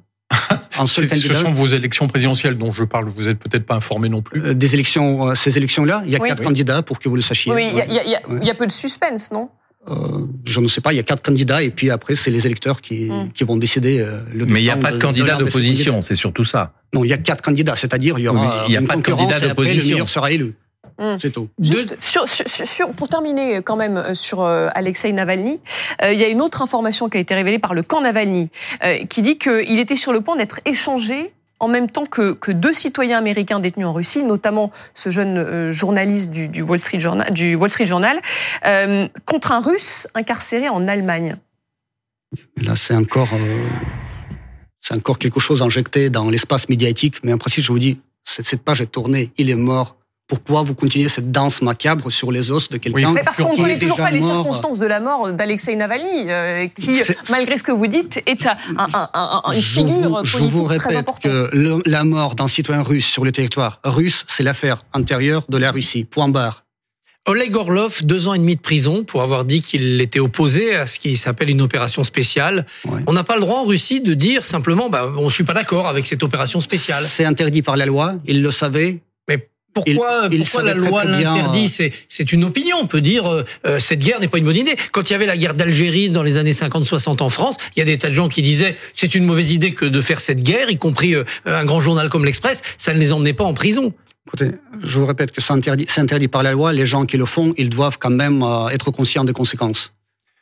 un 0.77 0.85
seul 0.85 1.07
C'est- 1.09 1.15
Ce 1.15 1.33
sont 1.33 1.51
vos 1.51 1.67
élections 1.67 2.07
présidentielles 2.07 2.57
dont 2.57 2.71
je 2.71 2.83
parle. 2.83 3.07
Vous 3.09 3.27
êtes 3.29 3.39
peut-être 3.39 3.65
pas 3.65 3.75
informé 3.75 4.07
non 4.09 4.21
plus. 4.21 4.39
Euh, 4.41 4.53
Des 4.53 4.73
élections, 4.75 5.29
euh, 5.29 5.35
ces 5.35 5.57
élections-là, 5.57 6.03
il 6.05 6.11
y 6.11 6.15
a 6.15 6.19
Oui. 6.21 6.27
quatre 6.27 6.39
Oui. 6.41 6.45
candidats 6.45 6.81
pour 6.81 6.99
que 6.99 7.07
vous 7.09 7.15
le 7.15 7.21
sachiez. 7.21 7.51
Oui, 7.53 7.69
il 7.71 7.77
y 7.77 7.81
a- 7.81 8.03
y, 8.03 8.45
y 8.45 8.49
y 8.49 8.53
peu 8.53 8.67
de 8.67 8.71
suspense, 8.71 9.31
non 9.31 9.49
Euh, 9.87 10.25
je 10.45 10.59
ne 10.61 10.67
sais 10.67 10.81
pas, 10.81 10.93
il 10.93 10.95
y 10.95 10.99
a 10.99 11.03
quatre 11.03 11.21
candidats 11.23 11.61
et 11.61 11.69
puis 11.69 11.91
après 11.91 12.15
c'est 12.15 12.31
les 12.31 12.47
électeurs 12.47 12.81
qui, 12.81 13.05
Mm. 13.05 13.31
qui 13.35 13.43
vont 13.43 13.55
décider 13.55 13.99
euh, 13.99 14.19
le 14.33 14.47
Mais 14.47 14.59
il 14.61 14.63
n'y 14.63 14.71
a 14.71 14.77
pas 14.77 14.89
de 14.91 14.97
de 14.97 15.01
candidat 15.01 15.35
d'opposition, 15.35 16.01
c'est 16.01 16.15
surtout 16.15 16.43
ça. 16.43 16.73
Non, 16.93 17.03
il 17.03 17.09
y 17.09 17.13
a 17.13 17.17
quatre 17.19 17.43
candidats, 17.43 17.75
c'est-à-dire 17.75 18.17
il 18.17 18.23
y 18.25 18.27
Oui, 18.29 18.35
aura 18.35 18.61
mais 18.61 18.65
il 18.69 18.73
y 18.73 18.77
a 18.77 18.81
une 18.81 18.87
pas 18.87 18.95
de 18.95 19.03
candidat 19.03 19.33
et 19.33 19.35
après 19.35 19.43
le 19.43 19.49
d'opposition. 19.49 19.91
meilleur 19.93 20.09
sera 20.09 20.31
élu. 20.31 20.55
Mm. 20.97 21.17
C'est 21.21 21.31
tout. 21.31 21.49
Juste 21.59 21.97
sur, 22.01 22.27
sur- 22.29 22.47
sur- 22.47 22.89
pour 22.91 23.09
terminer 23.09 23.61
quand 23.61 23.75
même 23.75 23.97
euh, 23.97 24.13
sur 24.13 24.41
euh, 24.41 24.69
Alexei 24.75 25.11
Navalny, 25.11 25.59
euh, 26.01 26.13
il 26.13 26.19
y 26.19 26.23
a 26.23 26.27
une 26.29 26.41
autre 26.41 26.61
information 26.61 27.09
qui 27.09 27.17
a 27.17 27.19
été 27.19 27.35
révélée 27.35 27.59
par 27.59 27.73
le 27.73 27.83
camp 27.83 28.01
Navalny, 28.01 28.49
euh, 28.83 28.97
qui 29.05 29.21
dit 29.21 29.37
qu'il 29.37 29.79
était 29.79 29.97
sur 29.97 30.13
le 30.13 30.21
point 30.21 30.35
d'être 30.37 30.59
échangé 30.65 31.31
en 31.59 31.67
même 31.69 31.89
temps 31.89 32.05
que, 32.05 32.33
que 32.33 32.51
deux 32.51 32.73
citoyens 32.73 33.17
américains 33.17 33.59
détenus 33.61 33.87
en 33.87 33.93
Russie, 33.93 34.23
notamment 34.23 34.71
ce 34.93 35.09
jeune 35.09 35.37
euh, 35.37 35.71
journaliste 35.71 36.29
du, 36.31 36.47
du 36.49 36.61
Wall 36.61 36.79
Street 36.79 36.99
Journal, 36.99 37.31
du 37.31 37.55
Wall 37.55 37.69
Street 37.69 37.85
Journal 37.85 38.19
euh, 38.65 39.07
contre 39.25 39.51
un 39.53 39.61
Russe 39.61 40.07
incarcéré 40.15 40.67
en 40.69 40.87
Allemagne. 40.87 41.37
Là, 42.61 42.75
c'est 42.75 42.93
encore, 42.95 43.29
euh, 43.33 43.65
c'est 44.81 44.93
encore 44.95 45.17
quelque 45.17 45.39
chose 45.39 45.61
injecté 45.61 46.09
dans 46.09 46.29
l'espace 46.29 46.67
médiatique. 46.69 47.23
Mais 47.23 47.31
en 47.33 47.37
principe, 47.37 47.63
je 47.63 47.71
vous 47.71 47.79
dis, 47.79 48.01
cette, 48.25 48.45
cette 48.45 48.61
page 48.63 48.81
est 48.81 48.87
tournée, 48.87 49.31
il 49.37 49.49
est 49.49 49.55
mort. 49.55 49.95
Pourquoi 50.27 50.63
vous 50.63 50.73
continuez 50.73 51.07
cette 51.07 51.31
danse 51.31 51.61
macabre 51.61 52.11
sur 52.11 52.31
les 52.31 52.49
os 52.51 52.69
de 52.69 52.77
quelqu'un 52.77 53.09
Oui, 53.09 53.13
Mais 53.13 53.23
parce 53.23 53.37
qu'on 53.37 53.51
ne 53.51 53.57
connaît 53.57 53.77
toujours 53.77 53.97
pas 53.97 54.09
les 54.09 54.19
mort 54.21 54.37
circonstances 54.43 54.79
de 54.79 54.87
la 54.87 54.99
mort 54.99 55.31
d'Alexei 55.31 55.75
Navalny, 55.75 56.29
euh, 56.29 56.67
qui, 56.67 56.99
malgré 57.29 57.59
ce 57.59 57.63
que 57.63 57.71
vous 57.71 57.85
dites, 57.85 58.23
est 58.25 58.43
un, 58.47 58.57
un- 58.75 58.87
un- 58.93 59.09
un- 59.13 59.51
une 59.53 59.59
je 59.59 59.79
figure 59.81 59.93
vous, 59.93 60.09
politique 60.15 60.25
je 60.39 60.43
vous 60.45 60.65
très 60.65 60.77
répète 60.77 60.97
importante. 60.97 61.21
que 61.23 61.55
le- 61.55 61.83
la 61.85 62.03
mort 62.03 62.33
d'un 62.33 62.47
citoyen 62.47 62.81
russe 62.81 63.05
sur 63.05 63.23
le 63.23 63.31
territoire 63.31 63.79
russe, 63.83 64.25
c'est 64.27 64.41
l'affaire 64.41 64.83
intérieure 64.93 65.43
de 65.47 65.57
la 65.59 65.71
Russie. 65.71 66.05
Point 66.05 66.29
barre. 66.29 66.63
Oleg 67.27 67.55
Orlov, 67.55 68.03
deux 68.03 68.27
ans 68.27 68.33
et 68.35 68.39
demi 68.39 68.55
de 68.55 68.61
prison 68.61 69.03
pour 69.03 69.21
avoir 69.23 69.45
dit 69.45 69.61
qu'il 69.61 69.99
était 70.01 70.19
opposé 70.19 70.75
à 70.75 70.85
ce 70.87 70.99
qui 70.99 71.17
s'appelle 71.17 71.49
une 71.49 71.61
opération 71.61 72.03
spéciale. 72.03 72.65
Ouais. 72.87 73.01
On 73.07 73.13
n'a 73.13 73.23
pas 73.23 73.35
le 73.35 73.41
droit 73.41 73.57
en 73.59 73.63
Russie 73.63 73.99
de 74.01 74.13
dire 74.15 74.45
simplement, 74.45 74.89
bah, 74.89 75.07
on 75.17 75.25
ne 75.25 75.29
suis 75.31 75.43
pas 75.43 75.53
d'accord 75.55 75.87
avec 75.87 76.05
cette 76.05 76.21
opération 76.21 76.61
spéciale. 76.61 77.03
C'est 77.03 77.25
interdit 77.25 77.63
par 77.63 77.77
la 77.77 77.85
loi. 77.87 78.15
Il 78.25 78.43
le 78.43 78.51
savait. 78.51 79.01
Pourquoi, 79.75 80.29
Il- 80.31 80.45
la 80.63 80.73
loi 80.73 81.03
l'interdit 81.03 81.71
euh, 81.81 81.89
C'est 82.07 82.31
une 82.31 82.45
opinion. 82.45 82.77
On 82.81 82.87
peut 82.87 83.01
dire 83.01 83.29
euh, 83.29 83.43
euh, 83.67 83.77
cette 83.77 83.99
guerre 83.99 84.21
n'est 84.21 84.29
pas 84.29 84.37
une 84.37 84.45
bonne 84.45 84.55
idée. 84.55 84.77
Quand 84.93 85.09
il 85.09 85.11
y 85.11 85.15
avait 85.17 85.25
la 85.25 85.35
guerre 85.35 85.53
d'Algérie 85.53 86.09
dans 86.09 86.23
les 86.23 86.37
années 86.37 86.53
50-60 86.53 87.21
en 87.21 87.27
France, 87.27 87.57
il 87.75 87.79
y 87.79 87.81
a 87.81 87.85
des 87.85 87.97
tas 87.97 88.07
de 88.07 88.13
gens 88.13 88.29
qui 88.29 88.41
disaient 88.41 88.77
c'est 88.93 89.15
une 89.15 89.25
mauvaise 89.25 89.51
idée 89.51 89.73
que 89.73 89.83
de 89.83 89.99
faire 90.01 90.21
cette 90.21 90.41
guerre, 90.41 90.69
y 90.71 90.77
compris 90.77 91.13
euh, 91.13 91.25
un 91.45 91.65
grand 91.65 91.81
journal 91.81 92.07
comme 92.09 92.23
l'Express. 92.23 92.61
Ça 92.77 92.93
ne 92.93 92.99
les 92.99 93.11
emmenait 93.11 93.33
pas 93.33 93.43
en 93.43 93.53
prison. 93.53 93.93
Écoutez, 94.27 94.51
je 94.81 94.97
vous 94.97 95.05
répète 95.05 95.31
que 95.33 95.41
c'est 95.41 95.51
interdit, 95.53 96.27
par 96.29 96.41
la 96.41 96.53
loi. 96.53 96.71
Les 96.71 96.85
gens 96.85 97.05
qui 97.05 97.17
le 97.17 97.25
font, 97.25 97.53
ils 97.57 97.69
doivent 97.69 97.97
quand 97.99 98.09
même 98.09 98.43
euh, 98.43 98.69
être 98.69 98.91
conscients 98.91 99.25
des 99.25 99.33
conséquences. 99.33 99.91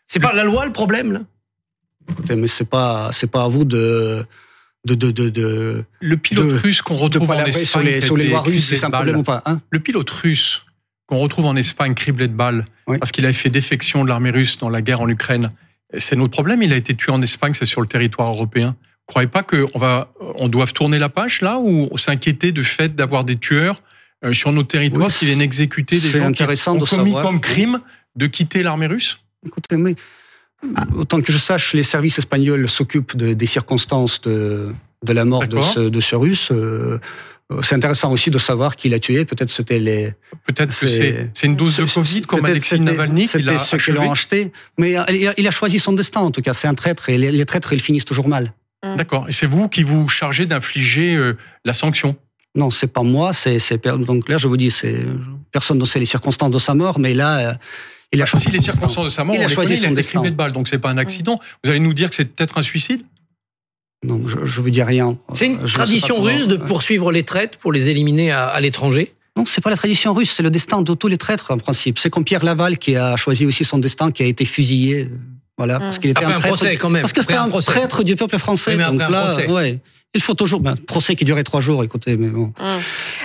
C'est 0.06 0.20
pas 0.20 0.34
la 0.34 0.44
loi 0.44 0.64
le 0.66 0.72
problème 0.72 1.12
là? 1.12 1.22
Écoutez, 2.12 2.36
mais 2.36 2.48
c'est 2.48 2.70
pas, 2.70 3.10
c'est 3.12 3.32
pas 3.32 3.46
à 3.46 3.48
vous 3.48 3.66
de, 3.66 4.24
de, 4.86 4.96
de, 4.96 5.12
de, 5.12 5.30
de, 5.30 5.86
Le 6.02 6.18
pilote 6.18 6.48
de- 6.48 6.54
russe 6.56 6.82
qu'on 6.82 6.96
retrouve 6.96 7.30
en 7.32 7.46
Espagne, 7.46 7.66
sur 7.66 7.80
les, 7.82 7.96
a 7.98 8.02
sur 8.02 8.18
les 8.18 8.28
lois 8.30 8.42
russes, 8.42 8.66
c'est 8.66 8.84
un 8.84 8.90
problème 8.92 9.18
ou 9.18 9.24
pas. 9.24 9.42
Hein 9.46 9.62
Le 9.70 9.80
pilote 9.80 10.10
russe 10.10 10.64
qu'on 11.06 11.18
retrouve 11.18 11.46
en 11.46 11.56
Espagne 11.56 11.94
criblé 11.94 12.28
de 12.28 12.34
balles 12.34 12.66
Oui. 12.88 12.98
parce 12.98 13.12
qu'il 13.12 13.24
avait 13.26 13.34
fait 13.34 13.50
défection 13.50 14.04
de 14.04 14.10
l'armée 14.10 14.32
russe 14.32 14.58
dans 14.58 14.70
la 14.70 14.82
guerre 14.82 15.02
en 15.02 15.08
Ukraine. 15.10 15.50
C'est 15.98 16.16
notre 16.16 16.32
problème. 16.32 16.64
Il 16.64 16.74
a 16.74 16.76
été 16.76 16.96
tué 16.96 17.12
en 17.12 17.22
Espagne, 17.22 17.54
c'est 17.54 17.66
sur 17.66 17.82
le 17.82 17.88
territoire 17.88 18.30
européen. 18.30 18.76
Vous 18.80 19.06
croyez 19.08 19.28
pas 19.28 19.44
qu'on 19.44 19.78
va, 19.78 20.12
on 20.36 20.48
doit 20.48 20.66
tourner 20.68 20.98
la 21.00 21.10
page 21.10 21.42
là 21.42 21.60
ou 21.60 21.90
s'inquiéter 21.98 22.52
du 22.52 22.64
fait 22.64 22.96
d'avoir 22.96 23.24
des 23.26 23.36
tueurs 23.36 23.84
euh, 24.26 24.32
sur 24.34 24.52
nos 24.54 24.64
territoires 24.64 25.08
Oui, 25.08 25.14
qui 25.14 25.26
viennent 25.26 25.42
exécuter 25.42 26.00
des 26.00 26.08
gens 26.08 26.32
qui 26.32 26.44
ont 26.44 26.48
commis 26.48 26.86
savoir. 26.88 27.22
comme 27.24 27.40
crime 27.42 27.80
de 28.16 28.28
quitter 28.28 28.64
l'armée 28.64 28.88
russe? 28.88 29.20
Écoutez, 29.46 29.76
mais 29.76 29.96
autant 30.96 31.22
que 31.22 31.32
je 31.32 31.38
sache, 31.38 31.74
les 31.74 31.84
services 31.84 32.18
espagnols 32.18 32.70
s'occupent 32.70 33.16
de- 33.16 33.34
des 33.34 33.46
circonstances 33.46 34.22
de, 34.22 34.72
de 35.04 35.14
la 35.14 35.26
mort 35.26 35.48
de 35.48 35.62
ce, 35.62 35.80
de 35.82 36.00
ce 36.00 36.16
russe. 36.16 36.50
Euh, 36.52 37.00
euh, 37.52 37.60
c'est 37.62 37.76
intéressant 37.76 38.12
aussi 38.12 38.30
de 38.32 38.38
savoir 38.38 38.76
qui 38.78 38.88
l'a 38.90 39.00
tué. 39.00 39.26
Peut-être 39.26 39.50
c'était 39.50 39.80
les. 39.80 40.14
Peut-être 40.48 40.70
que 40.70 40.88
C'est- 40.88 41.30
une 41.44 41.56
dose 41.56 41.78
de 41.78 41.86
c'est- 41.86 41.94
Covid 41.96 42.22
comme 42.22 42.46
Alexis 42.46 42.70
c'était- 42.70 42.84
Navalny 42.84 43.28
qui 43.28 43.42
l'a 43.44 43.58
ceux 43.58 43.78
qui 43.78 43.92
l'ont 43.92 44.12
acheté. 44.12 44.52
Mais 44.78 44.92
il 45.10 45.28
a, 45.28 45.34
il 45.38 45.48
a 45.48 45.52
choisi 45.52 45.80
son 45.80 45.94
destin, 45.94 46.22
en 46.22 46.32
tout 46.32 46.42
cas. 46.42 46.54
C'est 46.54 46.68
un 46.68 46.74
traître. 46.76 47.10
Et 47.10 47.18
les, 47.18 47.32
les 47.32 47.46
traîtres, 47.46 47.74
ils 47.74 47.82
finissent 47.82 48.06
toujours 48.06 48.28
mal. 48.30 48.54
D'accord. 48.98 49.26
Et 49.30 49.32
c'est 49.32 49.46
vous 49.46 49.70
qui 49.70 49.84
vous 49.84 50.08
chargez 50.10 50.46
d'infliger 50.46 51.16
euh, 51.16 51.38
la 51.66 51.74
sanction? 51.74 52.16
Non, 52.56 52.70
c'est 52.70 52.92
pas 52.92 53.02
moi. 53.04 53.34
C'est 53.34 53.58
donc 53.98 54.30
là, 54.30 54.38
je 54.38 54.48
vous 54.48 54.58
dis, 54.58 54.72
c'est 54.72 55.06
personne 55.52 55.78
ne 55.80 55.86
sait 55.86 56.00
les 56.00 56.06
circonstances 56.06 56.52
de 56.52 56.60
sa 56.60 56.74
mort, 56.76 57.00
mais 57.00 57.14
là, 57.14 57.38
euh, 57.40 57.54
il 58.14 58.22
a 58.22 58.26
choisi 58.26 58.46
Si 58.46 58.52
les 58.52 58.62
circonstances 58.62 59.06
de 59.06 59.10
sa 59.12 59.24
mort, 59.24 59.36
Il 59.36 59.42
on 59.42 59.46
a 59.46 59.48
choisi 59.48 59.74
il 59.74 59.80
a 59.80 59.88
son 59.88 59.92
été 59.94 60.04
criblé 60.04 60.32
de 60.32 60.36
balles, 60.36 60.52
donc 60.54 60.68
c'est 60.68 60.80
pas 60.80 60.90
un 60.90 60.98
accident. 60.98 61.40
Vous 61.64 61.70
allez 61.70 61.80
nous 61.80 61.94
dire 61.94 62.10
que 62.10 62.16
c'est 62.16 62.26
peut-être 62.26 62.58
un 62.58 62.62
suicide? 62.62 63.02
Non, 64.06 64.22
je, 64.28 64.38
je 64.44 64.62
vous 64.62 64.70
dis 64.70 64.84
rien. 64.84 65.18
C'est 65.34 65.46
une 65.48 65.58
Euh, 65.58 65.66
je 65.66 65.74
tradition 65.76 66.22
russe 66.22 66.48
de 66.48 66.58
poursuivre 66.58 67.12
les 67.12 67.24
traites 67.24 67.58
pour 67.58 67.72
les 67.72 67.90
éliminer 67.90 68.32
à, 68.32 68.48
à 68.48 68.60
l'étranger? 68.60 69.14
Non, 69.38 69.46
c'est 69.46 69.62
pas 69.62 69.70
la 69.70 69.78
tradition 69.78 70.14
russe, 70.14 70.32
c'est 70.32 70.44
le 70.44 70.52
destin 70.52 70.82
de 70.82 70.94
tous 70.94 71.08
les 71.08 71.18
traîtres 71.18 71.52
en 71.52 71.58
principe. 71.58 71.98
C'est 71.98 72.10
comme 72.10 72.24
Pierre 72.26 72.44
Laval 72.44 72.78
qui 72.78 72.96
a 72.96 73.16
choisi 73.16 73.46
aussi 73.46 73.64
son 73.66 73.80
destin, 73.80 74.12
qui 74.12 74.22
a 74.22 74.26
été 74.28 74.46
fusillé, 74.46 75.10
voilà, 75.58 75.80
parce 75.80 75.98
qu'il 76.00 76.10
était 76.12 76.20
Après 76.20 76.34
un 76.34 76.38
un 76.38 76.40
traître. 76.40 76.56
procès 76.58 76.76
quand 76.76 76.90
même. 76.90 77.02
Parce 77.02 77.14
que 77.14 77.22
c'était 77.22 77.34
un, 77.36 77.48
procès. 77.50 77.72
traître 77.72 78.04
du 78.04 78.16
peuple 78.16 78.38
français. 78.38 78.76
Mais 78.76 78.84
donc 78.86 79.02
après 79.02 79.06
un 79.06 79.10
là, 79.10 79.22
procès. 79.34 79.50
ouais, 79.52 79.80
il 80.14 80.22
faut 80.22 80.34
toujours. 80.36 80.60
Ben, 80.60 80.76
procès 80.76 81.16
qui 81.16 81.26
durait 81.26 81.44
trois 81.44 81.62
jours, 81.62 81.84
écoutez, 81.84 82.16
mais 82.18 82.28
bon. 82.28 82.54
Hum. 82.60 82.80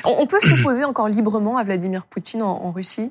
On 0.04 0.26
peut 0.26 0.40
s'opposer 0.40 0.84
encore 0.84 1.08
librement 1.08 1.58
à 1.58 1.64
Vladimir 1.64 2.06
Poutine 2.06 2.42
en, 2.42 2.64
en 2.64 2.72
Russie? 2.72 3.10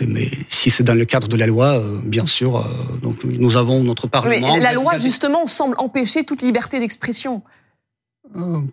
Mais 0.00 0.28
si 0.50 0.70
c'est 0.70 0.82
dans 0.82 0.94
le 0.94 1.04
cadre 1.04 1.28
de 1.28 1.36
la 1.36 1.46
loi, 1.46 1.78
euh, 1.78 2.00
bien 2.02 2.26
sûr. 2.26 2.56
euh, 2.56 2.96
donc 3.02 3.24
nous 3.24 3.56
avons 3.56 3.84
notre 3.84 4.06
Mais 4.06 4.10
parlement. 4.10 4.56
La 4.56 4.72
loi, 4.72 4.98
justement, 4.98 5.46
semble 5.46 5.76
empêcher 5.78 6.24
toute 6.24 6.42
liberté 6.42 6.80
d'expression. 6.80 7.42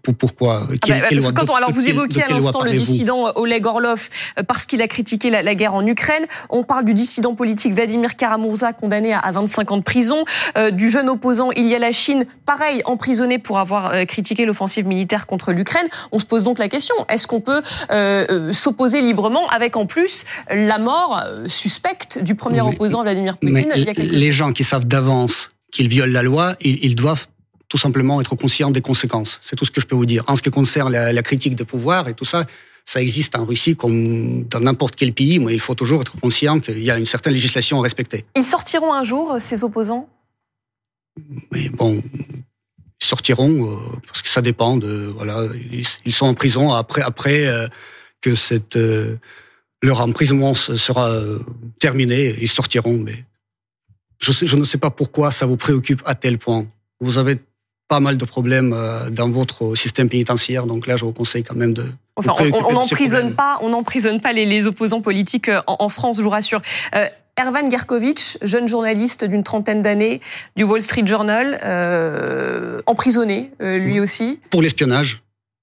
Pour- 0.03 0.16
pourquoi 0.16 0.62
Ah 0.64 0.68
bah, 0.70 0.76
quelle 1.09 1.22
quand 1.34 1.49
on, 1.49 1.55
alors 1.55 1.72
vous 1.72 1.82
de 1.82 2.22
à 2.22 2.28
l'instant 2.30 2.64
le 2.64 2.72
dissident 2.72 3.32
Oleg 3.36 3.66
Orlov 3.66 4.09
euh, 4.39 4.43
parce 4.43 4.66
qu'il 4.66 4.82
a 4.82 4.88
critiqué 4.88 5.30
la, 5.30 5.41
la 5.43 5.55
guerre 5.55 5.74
en 5.74 5.86
Ukraine. 5.86 6.24
On 6.49 6.64
parle 6.64 6.86
du 6.86 6.93
dissident 6.93 7.36
politique 7.36 7.74
Vladimir 7.74 8.16
Karamurza 8.16 8.74
condamné 8.74 9.14
à, 9.14 9.20
à 9.20 9.32
25 9.32 9.72
ans 9.72 9.78
de 9.78 9.84
prison, 9.84 10.26
euh, 10.57 10.72
du 10.72 10.89
jeune 10.91 11.09
opposant 11.09 11.51
Ilya 11.51 11.80
Lachine, 11.80 12.26
pareil 12.45 12.82
emprisonné 12.86 13.38
pour 13.38 13.59
avoir 13.59 13.93
euh, 13.93 14.05
critiqué 14.05 14.45
l'offensive 14.45 14.88
militaire 14.88 15.28
contre 15.28 15.51
l'Ukraine. 15.51 15.88
On 16.12 16.20
se 16.20 16.26
pose 16.26 16.43
donc 16.43 16.57
la 16.59 16.68
question 16.70 16.95
est-ce 17.09 17.28
qu'on 17.28 17.41
peut 17.41 17.62
euh, 17.91 18.53
s'opposer 18.53 19.01
librement 19.01 19.47
avec 19.49 19.78
en 19.78 19.86
plus 19.86 20.26
la 20.49 20.80
mort 20.80 21.22
suspecte 21.47 22.22
du 22.24 22.36
premier 22.36 22.62
Mais- 22.62 22.70
opposant 22.70 23.01
Vladimir 23.03 23.38
Poutine 23.38 23.72
il 23.76 23.84
y 23.84 23.89
a 23.89 23.93
quelques 23.93 24.12
les 24.12 24.32
gens 24.32 24.51
qui 24.53 24.64
savent 24.64 24.86
d'avance 24.86 25.51
qu'ils 25.72 25.88
violent 25.88 26.12
la 26.12 26.22
loi, 26.24 26.55
ils, 26.59 26.84
ils 26.84 26.95
doivent 26.95 27.28
tout 27.72 27.78
simplement 27.78 28.19
être 28.19 28.36
conscients 28.36 28.69
des 28.69 28.82
conséquences. 28.82 29.39
C'est 29.41 29.55
tout 29.55 29.63
ce 29.63 29.72
que 29.72 29.80
je 29.80 29.88
peux 29.88 29.95
vous 29.95 30.05
dire. 30.13 30.26
En 30.28 30.36
ce 30.36 30.41
qui 30.41 30.51
concerne 30.51 30.91
la, 30.91 31.13
la 31.13 31.24
critique 31.24 31.55
des 31.55 31.63
pouvoirs 31.63 32.09
et 32.09 32.13
tout 32.13 32.26
ça, 32.26 32.45
ça 32.84 33.01
existe 33.01 33.34
en 33.38 33.45
Russie 33.45 33.78
comme 33.78 34.43
dans 34.49 34.59
n'importe 34.59 34.97
quel 34.97 35.13
pays, 35.13 35.39
mais 35.39 35.53
il 35.53 35.59
faut 35.61 35.74
toujours 35.74 36.01
être 36.01 36.19
conscient 36.19 36.59
qu'il 36.59 36.84
y 36.84 36.91
a 36.91 36.97
une 36.99 37.05
certaine 37.05 37.32
législation 37.34 37.80
à 37.80 37.84
respecter. 37.84 38.26
Ils 38.36 38.43
sortiront 38.43 38.93
un 38.93 39.05
jour, 39.05 39.32
euh, 39.32 39.39
ces 39.39 39.63
opposants? 39.63 40.09
Mais 41.51 41.69
bon, 41.69 42.03
ils 43.01 43.05
sortiront 43.13 43.55
euh, 43.72 43.78
parce 44.05 44.22
que 44.22 44.28
ça 44.28 44.41
dépend 44.41 44.76
de 44.76 45.09
voilà, 45.15 45.47
ils, 45.72 45.86
ils 46.03 46.13
sont 46.13 46.26
en 46.26 46.34
prison 46.34 46.74
après 46.74 47.03
après 47.03 47.47
euh, 47.47 47.67
que 48.19 48.36
cette 48.36 48.76
euh, 48.76 49.15
leur 49.82 50.01
emprisonnement 50.01 50.55
se- 50.55 50.76
sera 50.76 51.09
terminé, 51.80 52.36
ils 52.41 52.49
sortiront. 52.49 52.97
Mais 52.99 53.24
je, 54.19 54.34
sais, 54.34 54.45
je 54.45 54.57
ne 54.57 54.65
sais 54.65 54.78
pas 54.78 54.89
pourquoi 54.91 55.32
ça 55.32 55.45
vous 55.45 55.57
préoccupe 55.57 56.01
à 56.05 56.15
tel 56.15 56.38
point. 56.38 56.67
Vous 56.99 57.17
avez 57.17 57.39
pas 57.91 57.99
mal 57.99 58.15
de 58.15 58.23
problèmes 58.23 58.71
euh, 58.73 59.09
dans 59.09 59.29
votre 59.29 59.75
système 59.75 60.07
pénitentiaire, 60.07 60.65
donc 60.65 60.87
là, 60.87 60.95
je 60.95 61.03
vous 61.03 61.11
conseille 61.11 61.43
quand 61.43 61.57
même 61.57 61.73
de. 61.73 61.83
Enfin, 62.15 62.31
vous 62.39 62.49
on- 62.53 62.71
n'emprisonne 62.71 63.33
pas, 63.35 63.57
on 63.61 63.67
n'emprisonne 63.69 64.21
pas 64.21 64.31
les, 64.31 64.45
les 64.45 64.65
opposants 64.65 65.01
politiques 65.01 65.49
euh, 65.49 65.59
en, 65.67 65.75
en 65.79 65.89
France, 65.89 66.15
je 66.17 66.21
vous 66.23 66.29
rassure. 66.29 66.61
Euh, 66.95 67.07
Ervan 67.37 67.69
Gerkovitch, 67.69 68.37
jeune 68.43 68.67
journaliste 68.69 69.25
d'une 69.25 69.43
trentaine 69.43 69.81
d'années 69.81 70.21
du 70.55 70.63
Wall 70.63 70.81
Street 70.81 71.05
Journal, 71.05 71.59
euh, 71.65 72.79
emprisonné 72.85 73.51
euh, 73.61 73.77
lui 73.77 73.99
aussi. 73.99 74.39
Pour 74.51 74.61
l'espionnage. 74.61 75.21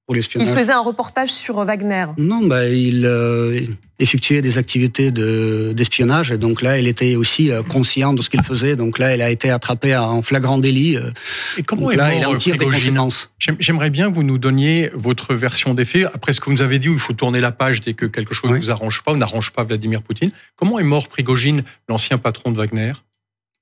Pour 0.09 0.17
Il 0.17 0.21
l'espionnage. 0.21 0.55
faisait 0.55 0.73
un 0.73 0.81
reportage 0.81 1.29
sur 1.29 1.63
Wagner. 1.67 2.07
Non, 2.17 2.41
bah, 2.47 2.67
il 2.67 3.05
euh, 3.05 3.61
effectuait 3.99 4.41
des 4.41 4.57
activités 4.57 5.11
de 5.11 5.75
d'espionnage. 5.77 6.33
Et 6.33 6.39
donc 6.39 6.63
là, 6.63 6.79
il 6.79 6.89
était 6.89 7.15
aussi 7.15 7.51
euh, 7.51 7.63
conscient 7.63 8.15
de 8.15 8.23
ce 8.23 8.31
qu'il 8.31 8.43
faisait. 8.43 8.75
Donc 8.75 8.99
là, 8.99 9.15
il 9.15 9.21
a 9.21 9.29
été 9.29 9.51
attrapé 9.51 9.95
en 9.95 10.23
flagrant 10.23 10.57
délit. 10.57 10.97
euh, 10.97 11.11
Et 11.59 11.63
comment 11.63 11.83
donc 11.83 11.93
est 11.93 11.97
là, 11.97 12.15
il 12.15 12.23
mort 12.23 12.33
en 12.33 12.37
tire 12.39 12.55
des 12.55 12.65
Prigogine 12.65 12.95
conséquences. 12.97 13.31
J'aimerais 13.61 13.91
bien 13.91 14.09
que 14.11 14.15
vous 14.15 14.23
nous 14.23 14.39
donniez 14.39 14.91
votre 14.95 15.35
version 15.35 15.75
des 15.75 15.85
faits. 15.85 16.07
Après 16.15 16.33
ce 16.33 16.41
que 16.41 16.47
vous 16.47 16.53
nous 16.53 16.63
avez 16.63 16.79
dit, 16.79 16.89
où 16.89 16.95
il 16.95 16.99
faut 16.99 17.13
tourner 17.13 17.43
la 17.43 17.53
page 17.53 17.83
dès 17.83 17.93
que 17.93 18.07
quelque 18.07 18.33
chose 18.33 18.49
ne 18.49 18.55
Oui. 18.55 18.61
vous 18.63 18.71
arrange 18.71 19.03
pas 19.03 19.13
ou 19.13 19.19
n'arrange 19.19 19.53
pas 19.53 19.65
Vladimir 19.65 20.01
Poutine. 20.01 20.31
Comment 20.57 20.79
est 20.79 20.85
mort 20.85 21.09
Prigogine, 21.09 21.65
l'ancien 21.87 22.17
patron 22.17 22.51
de 22.51 22.57
Wagner? 22.57 22.93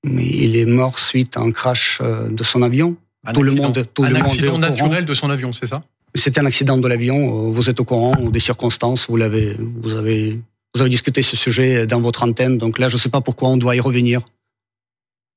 Mais 0.05 0.25
il 0.25 0.55
est 0.55 0.63
mort 0.63 0.97
suite 0.97 1.35
à 1.35 1.41
un 1.41 1.51
crash 1.51 1.99
de 2.01 2.43
son 2.45 2.61
avion. 2.61 2.95
Un 3.25 3.33
tout 3.33 3.43
le 3.43 3.51
monde, 3.51 3.85
tout 3.93 4.05
un 4.05 4.07
le 4.07 4.13
monde 4.13 4.21
est 4.23 4.29
accident 4.29 4.47
au 4.47 4.51
courant. 4.51 4.69
naturel 4.69 5.03
de 5.05 5.13
son 5.13 5.29
avion, 5.29 5.51
c'est 5.51 5.65
ça? 5.65 5.83
C'était 6.17 6.39
un 6.39 6.45
accident 6.45 6.77
de 6.77 6.87
l'avion. 6.87 7.47
euh, 7.47 7.51
Vous 7.51 7.69
êtes 7.69 7.79
au 7.79 7.85
courant 7.85 8.15
des 8.29 8.39
circonstances. 8.39 9.07
Vous 9.09 9.17
l'avez, 9.17 9.55
vous 9.81 9.95
avez, 9.95 10.39
vous 10.73 10.81
avez 10.81 10.89
discuté 10.89 11.21
ce 11.21 11.35
sujet 11.35 11.85
dans 11.87 12.01
votre 12.01 12.23
antenne. 12.23 12.57
Donc 12.57 12.79
là, 12.79 12.89
je 12.89 12.95
ne 12.95 12.99
sais 12.99 13.09
pas 13.09 13.21
pourquoi 13.21 13.49
on 13.49 13.57
doit 13.57 13.75
y 13.75 13.79
revenir. 13.79 14.21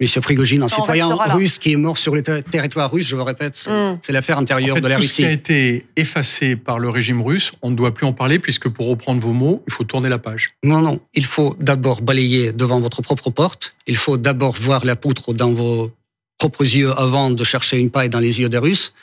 Monsieur 0.01 0.23
Prigogine, 0.23 0.63
un 0.63 0.67
on 0.67 0.69
citoyen 0.69 1.15
russe 1.15 1.59
qui 1.59 1.73
est 1.73 1.77
mort 1.77 1.99
sur 1.99 2.15
le 2.15 2.23
ter- 2.23 2.43
territoire 2.43 2.91
russe, 2.91 3.07
je 3.07 3.17
le 3.17 3.23
répète, 3.23 3.55
c'est 3.59 3.71
Mm. 3.71 3.99
c'est 4.01 4.15
l'affaire 4.15 4.39
En 4.39 4.41
intérieure 4.41 4.77
fait, 4.77 4.81
de 4.81 4.89
la 4.89 4.97
tout 4.97 5.03
ce 5.03 5.13
qui 5.13 5.23
Russie. 5.25 5.31
a 5.31 5.33
été 5.33 5.85
effacé 5.95 6.57
par 6.57 6.79
le 6.79 6.89
régime 6.89 7.21
russe, 7.21 7.53
on 7.61 7.71
ne 7.71 7.77
doit 7.77 7.93
plus 7.93 8.07
en 8.07 8.15
parler 8.15 8.39
puisque 8.39 8.71
pour 8.71 8.87
reprendre 8.87 9.21
vos 9.21 9.35
mots, 9.35 9.63
il 9.67 9.75
faut 9.75 9.85
tourner 9.85 10.09
la 10.09 10.17
page. 10.17 10.55
Non, 10.65 10.81
non. 10.81 11.01
Il 11.13 11.27
faut 11.27 11.55
d'abord 11.61 12.01
balayer 12.01 12.53
devant 12.53 12.81
votre 12.81 13.03
propre 13.03 13.29
porte. 13.29 13.75
Il 13.87 13.97
faut 13.97 14.17
d'abord 14.17 14.55
voir 14.59 14.87
la 14.87 14.97
poutre 14.97 15.35
dans 15.35 15.53
vos 15.53 15.91
propres 16.39 16.63
yeux 16.65 16.93
avant 16.99 17.29
de 17.31 17.45
chercher 17.45 17.77
une 17.77 17.91
paille 17.91 18.09
dans 18.09 18.21
les 18.21 18.41
yeux 18.41 18.49
des 18.49 18.57
Russes. 18.57 18.95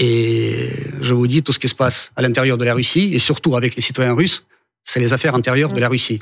Et 0.00 0.70
je 1.02 1.14
vous 1.14 1.26
dis, 1.26 1.42
tout 1.42 1.52
ce 1.52 1.58
qui 1.58 1.68
se 1.68 1.74
passe 1.74 2.10
à 2.16 2.22
l'intérieur 2.22 2.56
de 2.56 2.64
la 2.64 2.74
Russie, 2.74 3.10
et 3.12 3.18
surtout 3.18 3.54
avec 3.54 3.76
les 3.76 3.82
citoyens 3.82 4.14
russes, 4.14 4.46
c'est 4.84 4.98
les 4.98 5.12
affaires 5.12 5.34
intérieures 5.34 5.72
de 5.72 5.78
la 5.78 5.88
Russie. 5.88 6.18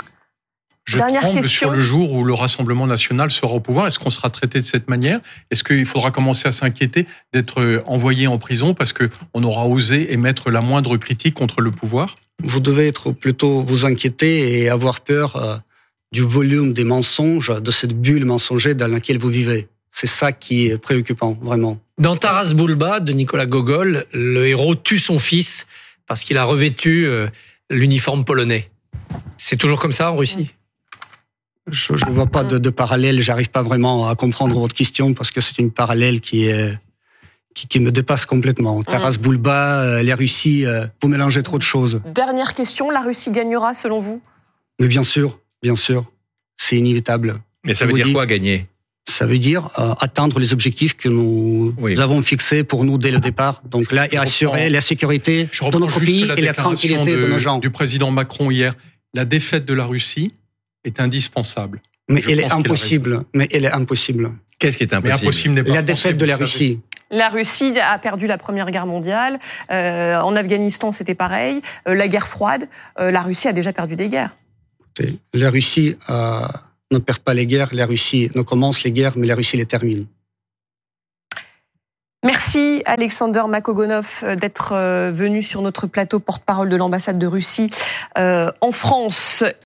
Je 0.84 0.96
Dernière 0.98 1.20
tremble 1.20 1.42
question. 1.42 1.68
sur 1.68 1.70
le 1.70 1.80
jour 1.80 2.12
où 2.12 2.24
le 2.24 2.32
Rassemblement 2.32 2.86
national 2.86 3.30
sera 3.30 3.52
au 3.52 3.60
pouvoir. 3.60 3.86
Est-ce 3.86 3.98
qu'on 3.98 4.10
sera 4.10 4.30
traité 4.30 4.60
de 4.60 4.66
cette 4.66 4.88
manière? 4.88 5.20
Est-ce 5.50 5.62
qu'il 5.62 5.84
faudra 5.84 6.10
commencer 6.10 6.48
à 6.48 6.52
s'inquiéter 6.52 7.06
d'être 7.32 7.60
euh, 7.60 7.82
envoyé 7.86 8.26
en 8.26 8.38
prison 8.38 8.72
parce 8.72 8.94
que 8.94 9.10
on 9.34 9.44
aura 9.44 9.66
osé 9.66 10.12
émettre 10.12 10.50
la 10.50 10.62
moindre 10.62 10.96
critique 10.96 11.34
contre 11.34 11.60
le 11.60 11.70
pouvoir? 11.70 12.16
Vous 12.42 12.60
devez 12.60 12.88
être 12.88 13.12
plutôt 13.12 13.60
vous 13.60 13.84
inquiéter 13.84 14.62
et 14.62 14.70
avoir 14.70 15.02
peur 15.02 15.36
euh, 15.36 15.56
du 16.10 16.22
volume 16.22 16.72
des 16.72 16.84
mensonges, 16.84 17.52
de 17.60 17.70
cette 17.70 17.92
bulle 17.92 18.24
mensongère 18.24 18.74
dans 18.74 18.88
laquelle 18.88 19.18
vous 19.18 19.28
vivez. 19.28 19.68
C'est 19.92 20.06
ça 20.06 20.32
qui 20.32 20.68
est 20.68 20.78
préoccupant, 20.78 21.36
vraiment. 21.42 21.78
Dans 21.98 22.16
Taras 22.16 22.52
Bulba 22.54 23.00
de 23.00 23.12
Nicolas 23.12 23.46
Gogol, 23.46 24.06
le 24.12 24.46
héros 24.46 24.74
tue 24.76 24.98
son 24.98 25.18
fils 25.18 25.66
parce 26.06 26.22
qu'il 26.22 26.38
a 26.38 26.44
revêtu 26.44 27.06
euh, 27.06 27.26
l'uniforme 27.70 28.24
polonais. 28.24 28.70
C'est 29.36 29.56
toujours 29.56 29.78
comme 29.80 29.92
ça 29.92 30.12
en 30.12 30.16
Russie? 30.16 30.50
Je 31.70 31.92
ne 31.92 32.12
vois 32.12 32.26
pas 32.26 32.44
de, 32.44 32.56
de 32.58 32.70
parallèle. 32.70 33.20
J'arrive 33.20 33.50
pas 33.50 33.62
vraiment 33.62 34.08
à 34.08 34.14
comprendre 34.14 34.58
votre 34.58 34.74
question 34.74 35.12
parce 35.12 35.30
que 35.30 35.40
c'est 35.40 35.58
une 35.58 35.70
parallèle 35.70 36.20
qui 36.20 36.46
est 36.46 36.78
qui, 37.54 37.66
qui 37.66 37.80
me 37.80 37.90
dépasse 37.90 38.24
complètement. 38.24 38.82
Taras 38.84 39.16
Bulba, 39.20 39.80
euh, 39.80 40.02
la 40.04 40.14
Russie, 40.14 40.64
euh, 40.64 40.86
vous 41.02 41.08
mélangez 41.08 41.42
trop 41.42 41.58
de 41.58 41.62
choses. 41.64 42.00
Dernière 42.14 42.54
question, 42.54 42.88
la 42.90 43.00
Russie 43.00 43.32
gagnera 43.32 43.74
selon 43.74 43.98
vous? 43.98 44.22
Mais 44.78 44.86
bien 44.86 45.02
sûr, 45.02 45.40
bien 45.60 45.74
sûr, 45.74 46.04
c'est 46.56 46.76
inévitable. 46.76 47.40
Mais 47.64 47.74
ça 47.74 47.84
Je 47.84 47.90
veut 47.90 47.96
dire 47.96 48.06
dis- 48.06 48.12
quoi 48.12 48.26
gagner? 48.26 48.68
Ça 49.08 49.24
veut 49.26 49.38
dire 49.38 49.70
euh, 49.78 49.94
atteindre 50.00 50.38
les 50.38 50.52
objectifs 50.52 50.94
que 50.94 51.08
nous 51.08 51.74
Oui. 51.78 51.98
avons 51.98 52.20
fixés 52.20 52.62
pour 52.62 52.84
nous 52.84 52.98
dès 52.98 53.10
le 53.10 53.20
départ. 53.20 53.62
Donc 53.64 53.90
là, 53.90 54.06
Je 54.10 54.16
et 54.16 54.18
assurer 54.18 54.68
la 54.68 54.82
sécurité 54.82 55.48
Je 55.50 55.64
de 55.64 55.78
notre 55.78 55.98
pays 55.98 56.26
la 56.26 56.38
et 56.38 56.42
la 56.42 56.52
tranquillité 56.52 57.16
de, 57.16 57.26
nos 57.26 57.38
gens. 57.38 57.58
du 57.58 57.70
président 57.70 58.10
Macron 58.10 58.50
hier. 58.50 58.74
La 59.14 59.24
défaite 59.24 59.64
de 59.64 59.72
la 59.72 59.86
Russie 59.86 60.34
est 60.84 61.00
indispensable. 61.00 61.80
Mais 62.10 62.20
je 62.20 62.30
elle 62.30 62.40
est 62.40 62.52
a 62.52 62.56
impossible. 62.56 63.24
Mais 63.34 63.48
elle 63.50 63.64
est 63.64 63.72
impossible. 63.72 64.32
Qu'est-ce 64.58 64.76
qui 64.76 64.82
est 64.84 64.92
impossible 64.92 65.22
impossible 65.24 65.62
La 65.72 65.82
défaite 65.82 66.16
de 66.18 66.26
la 66.26 66.34
savez. 66.34 66.44
Russie. 66.44 66.80
La 67.10 67.30
Russie 67.30 67.72
a 67.80 67.98
perdu 67.98 68.26
la 68.26 68.36
Première 68.36 68.70
Guerre 68.70 68.86
mondiale. 68.86 69.38
Euh, 69.70 70.20
en 70.20 70.36
Afghanistan, 70.36 70.92
c'était 70.92 71.14
pareil. 71.14 71.62
Euh, 71.88 71.94
la 71.94 72.08
guerre 72.08 72.28
froide. 72.28 72.68
Euh, 73.00 73.10
la 73.10 73.22
Russie 73.22 73.48
a 73.48 73.54
déjà 73.54 73.72
perdu 73.72 73.96
des 73.96 74.10
guerres. 74.10 74.34
La 75.32 75.48
Russie 75.48 75.96
euh, 76.10 76.40
ne 76.90 76.98
perd 76.98 77.18
pas 77.18 77.34
les 77.34 77.46
guerres. 77.46 77.70
La 77.72 77.86
Russie 77.86 78.30
ne 78.34 78.42
commence 78.42 78.82
les 78.84 78.92
guerres, 78.92 79.16
mais 79.16 79.26
la 79.26 79.34
Russie 79.34 79.56
les 79.56 79.66
termine. 79.66 80.06
Merci 82.24 82.82
Alexander 82.84 83.44
Makogonov 83.48 84.22
euh, 84.24 84.34
d'être 84.34 84.72
euh, 84.72 85.12
venu 85.14 85.40
sur 85.40 85.62
notre 85.62 85.86
plateau 85.86 86.18
porte-parole 86.18 86.68
de 86.68 86.74
l'ambassade 86.74 87.16
de 87.16 87.26
Russie 87.28 87.70
euh, 88.18 88.50
en 88.60 88.72
France. 88.72 89.44